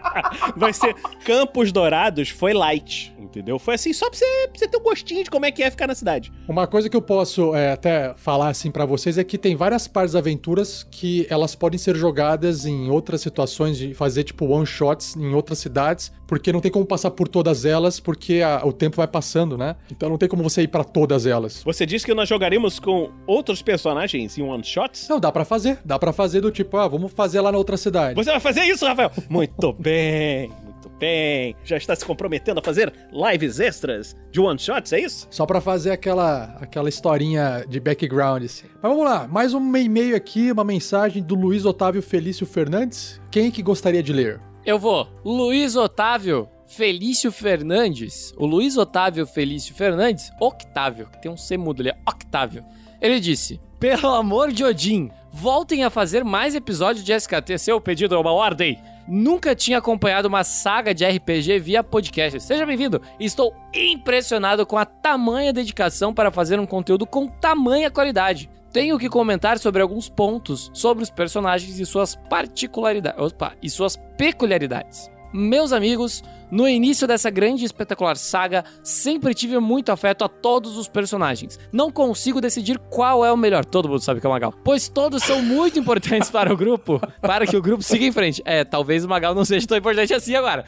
[0.56, 0.94] Vai ser
[1.24, 3.58] Campos Dourados foi light, entendeu?
[3.58, 5.70] Foi assim só pra você, pra você ter um gostinho de como é que é
[5.70, 6.32] ficar na cidade.
[6.48, 9.86] Uma coisa que eu posso é, até falar assim pra vocês é que tem várias
[9.86, 14.66] partes das aventuras que elas podem ser jogadas em outras situações, de fazer tipo one
[14.66, 18.72] shots em outras cidades, porque não tem como passar por todas elas, porque a- o
[18.72, 19.76] tempo vai passando, né?
[19.90, 21.62] Então não tem como você ir pra todas elas.
[21.64, 25.08] Você disse que nós jogaríamos com outros personagens em one shots?
[25.08, 25.78] Não, dá pra fazer.
[25.84, 28.14] Dá pra fazer do tipo, ah, vamos fazer lá na outra cidade.
[28.14, 29.10] Você vai fazer isso, Rafael?
[29.28, 30.50] Muito bem,
[30.98, 31.54] bem.
[31.64, 35.26] Já está se comprometendo a fazer lives extras de one shots, é isso?
[35.30, 38.66] Só pra fazer aquela, aquela historinha de background, assim.
[38.82, 43.20] Mas vamos lá, mais um e-mail aqui, uma mensagem do Luiz Otávio Felício Fernandes.
[43.30, 44.40] Quem que gostaria de ler?
[44.64, 45.08] Eu vou.
[45.24, 48.34] Luiz Otávio Felício Fernandes.
[48.36, 52.64] O Luiz Otávio Felício Fernandes, Octávio, que tem um C mudo ali, é Octávio.
[53.00, 57.58] Ele disse: Pelo amor de Odin, voltem a fazer mais episódios de SKT.
[57.58, 58.78] Seu pedido é uma ordem.
[59.08, 62.40] Nunca tinha acompanhado uma saga de RPG via podcast.
[62.40, 63.00] Seja bem-vindo.
[63.20, 68.50] Estou impressionado com a tamanha dedicação para fazer um conteúdo com tamanha qualidade.
[68.72, 73.18] Tenho que comentar sobre alguns pontos sobre os personagens e suas particularidades.
[73.20, 75.08] Opa, e suas peculiaridades.
[75.32, 80.76] Meus amigos, no início dessa grande e espetacular saga, sempre tive muito afeto a todos
[80.76, 81.58] os personagens.
[81.72, 84.88] Não consigo decidir qual é o melhor, todo mundo sabe que é o Magal, pois
[84.88, 88.42] todos são muito importantes para o grupo, para que o grupo siga em frente.
[88.44, 90.64] É, talvez o Magal não seja tão importante assim agora.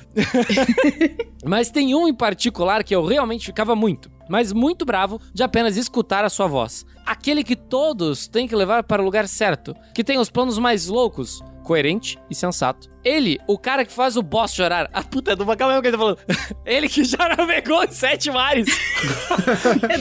[1.45, 5.77] Mas tem um em particular que eu realmente ficava muito, mas muito bravo de apenas
[5.77, 6.85] escutar a sua voz.
[7.07, 10.89] Aquele que todos têm que levar para o lugar certo, que tem os planos mais
[10.89, 12.91] loucos, coerente e sensato.
[13.05, 14.89] Ele, o cara que faz o boss chorar.
[14.93, 16.19] A puta do Magal mesmo que ele tá falando.
[16.67, 18.67] Ele que já navegou em sete mares.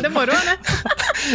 [0.02, 0.58] Demorou, né?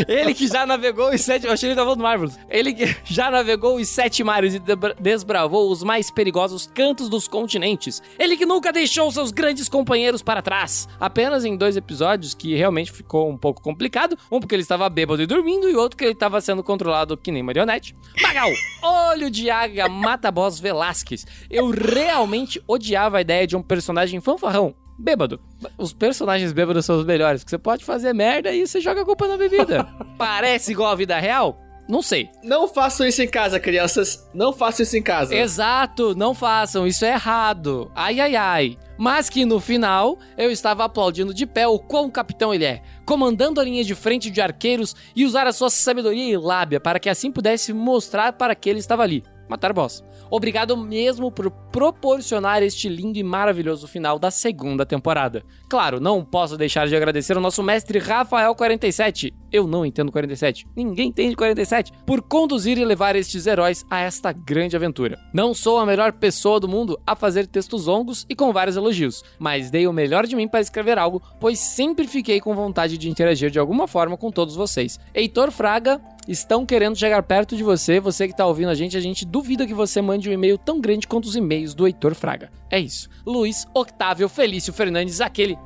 [0.09, 1.47] Ele que já navegou os sete.
[1.47, 2.39] Eu achei que ele tava falando do Marvelous.
[2.49, 4.63] Ele que já navegou os sete mares e
[5.01, 8.03] desbravou os mais perigosos cantos dos continentes.
[8.19, 10.89] Ele que nunca deixou seus grandes companheiros para trás.
[11.01, 14.17] Apenas em dois episódios que realmente ficou um pouco complicado.
[14.31, 17.31] Um porque ele estava bêbado e dormindo, e outro que ele estava sendo controlado que
[17.31, 17.95] nem marionete.
[18.21, 18.51] Magal,
[18.83, 21.27] olho de águia, mata boss Velasquez.
[21.51, 24.75] Eu realmente odiava a ideia de um personagem fanfarrão.
[24.99, 25.41] Bêbado.
[25.79, 29.05] Os personagens bêbados são os melhores, porque você pode fazer merda e você joga a
[29.05, 29.85] culpa na bebida.
[30.19, 31.59] Parece igual a vida real?
[31.89, 32.31] Não sei.
[32.43, 34.29] Não façam isso em casa, crianças.
[34.33, 35.35] Não façam isso em casa.
[35.35, 37.91] Exato, não façam, isso é errado.
[37.95, 38.79] Ai, ai, ai.
[38.97, 43.61] Mas que no final eu estava aplaudindo de pé o quão capitão ele é, comandando
[43.61, 47.11] a linha de frente de arqueiros e usar a sua sabedoria e lábia para que
[47.11, 49.25] assim pudesse mostrar para que ele estava ali.
[49.49, 50.05] Matar boss.
[50.35, 55.45] Obrigado mesmo por proporcionar este lindo e maravilhoso final da segunda temporada.
[55.69, 59.42] Claro, não posso deixar de agradecer ao nosso mestre Rafael47.
[59.53, 60.67] Eu não entendo 47.
[60.75, 61.93] Ninguém entende 47.
[62.07, 65.19] Por conduzir e levar estes heróis a esta grande aventura.
[65.33, 69.23] Não sou a melhor pessoa do mundo a fazer textos longos e com vários elogios,
[69.39, 73.11] mas dei o melhor de mim para escrever algo, pois sempre fiquei com vontade de
[73.11, 74.99] interagir de alguma forma com todos vocês.
[75.15, 79.01] Heitor Fraga, estão querendo chegar perto de você, você que tá ouvindo a gente, a
[79.01, 82.51] gente duvida que você mande um e-mail tão grande quanto os e-mails do Heitor Fraga.
[82.71, 83.09] É isso.
[83.27, 85.59] Luiz Octávio Felício Fernandes, aquele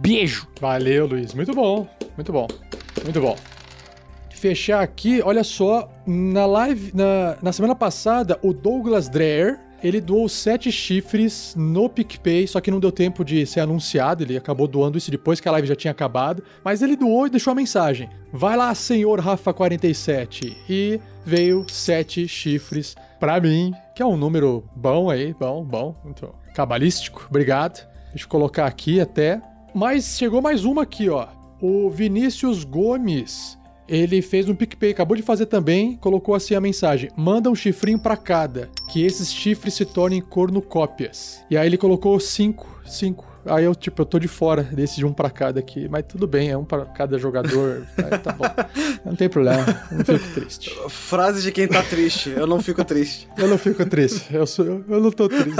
[0.00, 0.48] beijo.
[0.60, 1.34] Valeu, Luiz.
[1.34, 1.86] Muito bom.
[2.16, 2.46] Muito bom.
[3.04, 3.36] Muito bom.
[4.30, 10.28] Fechar aqui, olha só, na live, na, na semana passada, o Douglas Dreher, ele doou
[10.28, 14.98] sete chifres no PicPay, só que não deu tempo de ser anunciado, ele acabou doando
[14.98, 18.08] isso depois que a live já tinha acabado, mas ele doou e deixou a mensagem.
[18.32, 20.56] Vai lá, senhor Rafa47.
[20.68, 26.32] E veio sete chifres pra mim, que é um número bom aí, bom, bom, muito
[26.54, 27.86] cabalístico, obrigado.
[28.10, 29.40] Deixa eu colocar aqui até.
[29.74, 31.26] Mas chegou mais uma aqui, ó.
[31.64, 33.56] O Vinícius Gomes,
[33.86, 38.00] ele fez um PicPay, acabou de fazer também, colocou assim a mensagem: manda um chifrinho
[38.00, 41.44] pra cada, que esses chifres se tornem cornucópias.
[41.48, 43.31] E aí ele colocou cinco, cinco.
[43.46, 45.88] Aí eu, tipo, eu tô de fora desse de um pra cada aqui.
[45.88, 47.86] Mas tudo bem, é um pra cada jogador.
[47.98, 48.44] Aí tá bom.
[49.04, 50.70] Não tem problema, não fico triste.
[50.88, 52.30] Frase de quem tá triste.
[52.30, 53.28] Eu não fico triste.
[53.36, 54.32] Eu não fico triste.
[54.32, 55.50] Eu, sou, eu, eu não tô triste.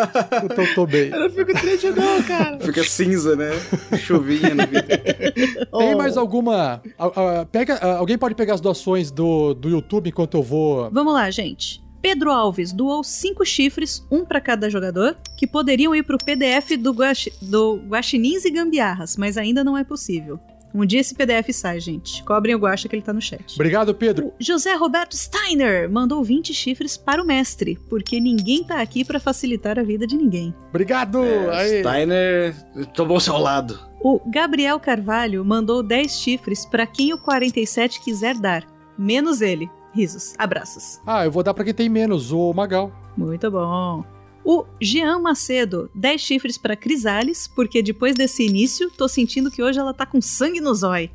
[0.43, 1.11] Eu tô, tô bem.
[1.11, 2.61] Eu não fico triste, não, cara.
[2.61, 3.51] Fica cinza, né?
[3.99, 5.67] Chuvinha no vídeo.
[5.77, 6.81] Tem mais alguma.
[6.99, 10.89] a- a- pega, a- alguém pode pegar as doações do, do YouTube enquanto eu vou.
[10.93, 11.83] Vamos lá, gente.
[12.03, 16.91] Pedro Alves doou cinco chifres, um pra cada jogador, que poderiam ir pro PDF do,
[16.93, 20.41] guaxi, do Guaxinins e Gambiarras, mas ainda não é possível.
[20.74, 22.24] Um dia esse PDF sai, gente.
[22.24, 23.55] Cobrem o guaxa que ele tá no chat.
[23.55, 24.33] Obrigado, Pedro.
[24.41, 29.79] José Roberto Steiner mandou 20 chifres para o mestre, porque ninguém tá aqui pra facilitar
[29.79, 30.55] a vida de ninguém.
[30.70, 31.23] Obrigado!
[31.24, 31.81] É.
[31.83, 32.55] Steiner
[32.95, 33.79] tomou seu lado.
[34.01, 38.66] O Gabriel Carvalho mandou 10 chifres pra quem o 47 quiser dar,
[38.99, 39.70] menos ele.
[39.94, 40.35] Risos.
[40.39, 41.01] Abraços.
[41.06, 42.93] Ah, eu vou dar pra quem tem menos, o Magal.
[43.16, 44.05] Muito bom.
[44.44, 49.78] O Jean Macedo, 10 chifres pra Crisales, porque depois desse início, tô sentindo que hoje
[49.78, 51.10] ela tá com sangue no zói.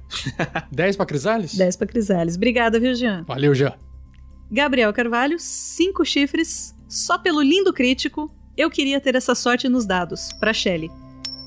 [0.71, 1.53] 10 pra Crisales?
[1.55, 2.35] 10 pra Crisales.
[2.35, 3.25] Obrigada, viu, Jean?
[3.27, 3.73] Valeu, Jean.
[4.49, 8.31] Gabriel Carvalho, 5 chifres, só pelo lindo crítico.
[8.55, 10.89] Eu queria ter essa sorte nos dados, pra Shelly.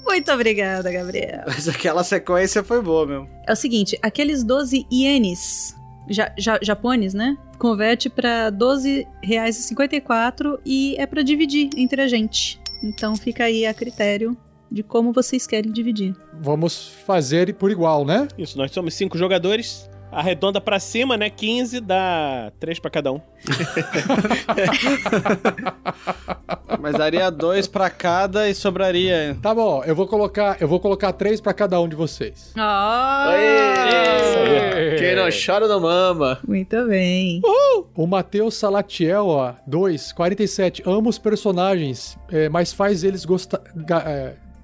[0.04, 1.44] Muito obrigada, Gabriel.
[1.46, 3.28] Mas aquela sequência foi boa mesmo.
[3.46, 5.74] É o seguinte, aqueles 12 ienes
[6.10, 7.38] ja, ja, japones, né?
[7.58, 12.60] Converte pra R$ 12,54 e é pra dividir entre a gente.
[12.82, 14.36] Então fica aí a critério
[14.70, 16.14] de como vocês querem dividir.
[16.40, 18.28] Vamos fazer por igual, né?
[18.38, 19.89] Isso, nós somos cinco jogadores.
[20.12, 21.30] Arredonda pra cima, né?
[21.30, 23.20] 15 dá 3 pra cada um.
[26.80, 29.36] Mas daria dois pra cada e sobraria.
[29.42, 32.52] Tá bom, eu vou colocar, eu vou colocar três pra cada um de vocês.
[32.56, 33.32] Ah!
[34.98, 36.38] Quem não chora não mama.
[36.46, 37.40] Muito bem.
[37.94, 40.82] O Matheus Salatiel, ó, 2, 47.
[40.86, 43.60] Amo os personagens, é, mas faz eles gostar.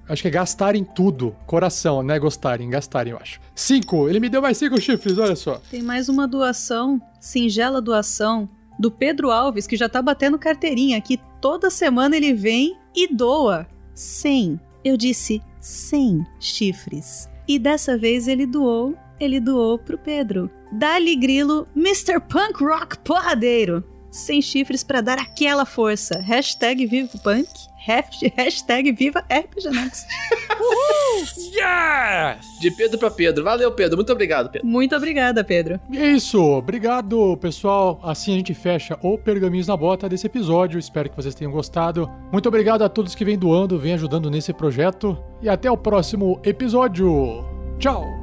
[0.07, 1.35] Acho que é gastarem tudo.
[1.45, 2.17] Coração, né?
[2.19, 3.39] Gostarem, gastarem, eu acho.
[3.55, 4.09] 5.
[4.09, 5.61] Ele me deu mais 5 chifres, olha só.
[5.69, 11.19] Tem mais uma doação, singela doação, do Pedro Alves, que já tá batendo carteirinha aqui.
[11.41, 14.59] Toda semana ele vem e doa 100.
[14.83, 17.29] Eu disse 100 chifres.
[17.47, 20.49] E dessa vez ele doou, ele doou pro Pedro.
[20.71, 22.19] Dali Grilo, Mr.
[22.19, 23.83] Punk Rock Porradeiro.
[24.11, 26.19] 100 chifres pra dar aquela força.
[26.19, 27.47] Hashtag Viva o Punk.
[27.87, 30.05] Hasht- Hashtag Viva RPG Next.
[31.53, 32.59] Yes!
[32.59, 33.43] De Pedro pra Pedro.
[33.43, 33.97] Valeu, Pedro.
[33.97, 34.67] Muito obrigado, Pedro.
[34.67, 35.79] Muito obrigada, Pedro.
[35.91, 36.39] E é isso.
[36.41, 37.99] Obrigado, pessoal.
[38.03, 40.77] Assim a gente fecha o Pergaminhos na Bota desse episódio.
[40.79, 42.09] Espero que vocês tenham gostado.
[42.31, 45.17] Muito obrigado a todos que vêm doando, vêm ajudando nesse projeto.
[45.41, 47.43] E até o próximo episódio.
[47.79, 48.16] Tchau!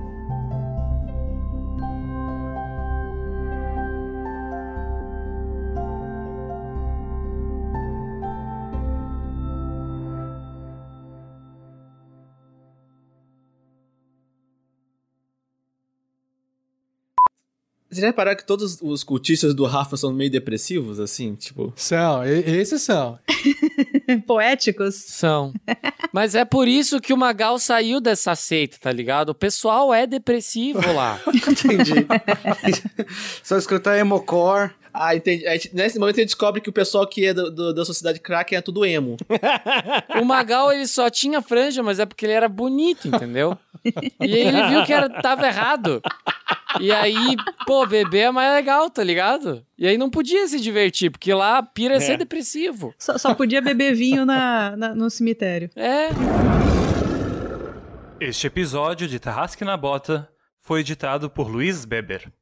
[17.95, 21.35] Vocês já repararam que todos os cultistas do Rafa são meio depressivos, assim?
[21.35, 21.73] Tipo.
[21.77, 23.19] São, esses são.
[24.27, 24.95] Poéticos.
[24.97, 25.53] São.
[26.13, 29.31] Mas é por isso que o Magal saiu dessa seita, tá ligado?
[29.31, 31.21] O pessoal é depressivo lá.
[31.33, 32.07] Entendi.
[33.43, 34.71] Só escutar Emocore.
[34.97, 35.43] Ah, entendi.
[35.45, 38.21] Gente- nesse momento a gente descobre que o pessoal que é do- do- da sociedade
[38.21, 39.17] Kraken é tudo emo.
[40.21, 43.59] O Magal, ele só tinha franja, mas é porque ele era bonito, entendeu?
[43.85, 46.01] E aí ele viu que era, tava errado.
[46.81, 47.37] E aí,
[47.67, 49.65] pô, beber é mais legal, tá ligado?
[49.79, 52.95] E aí não podia se divertir, porque lá a pira é, ser depressivo.
[52.99, 55.71] Só, só podia beber vinho na, na- no cemitério.
[55.77, 56.09] É.
[58.21, 60.29] Este episódio de Tarrasque na Bota
[60.61, 62.33] foi editado por Luiz Beber.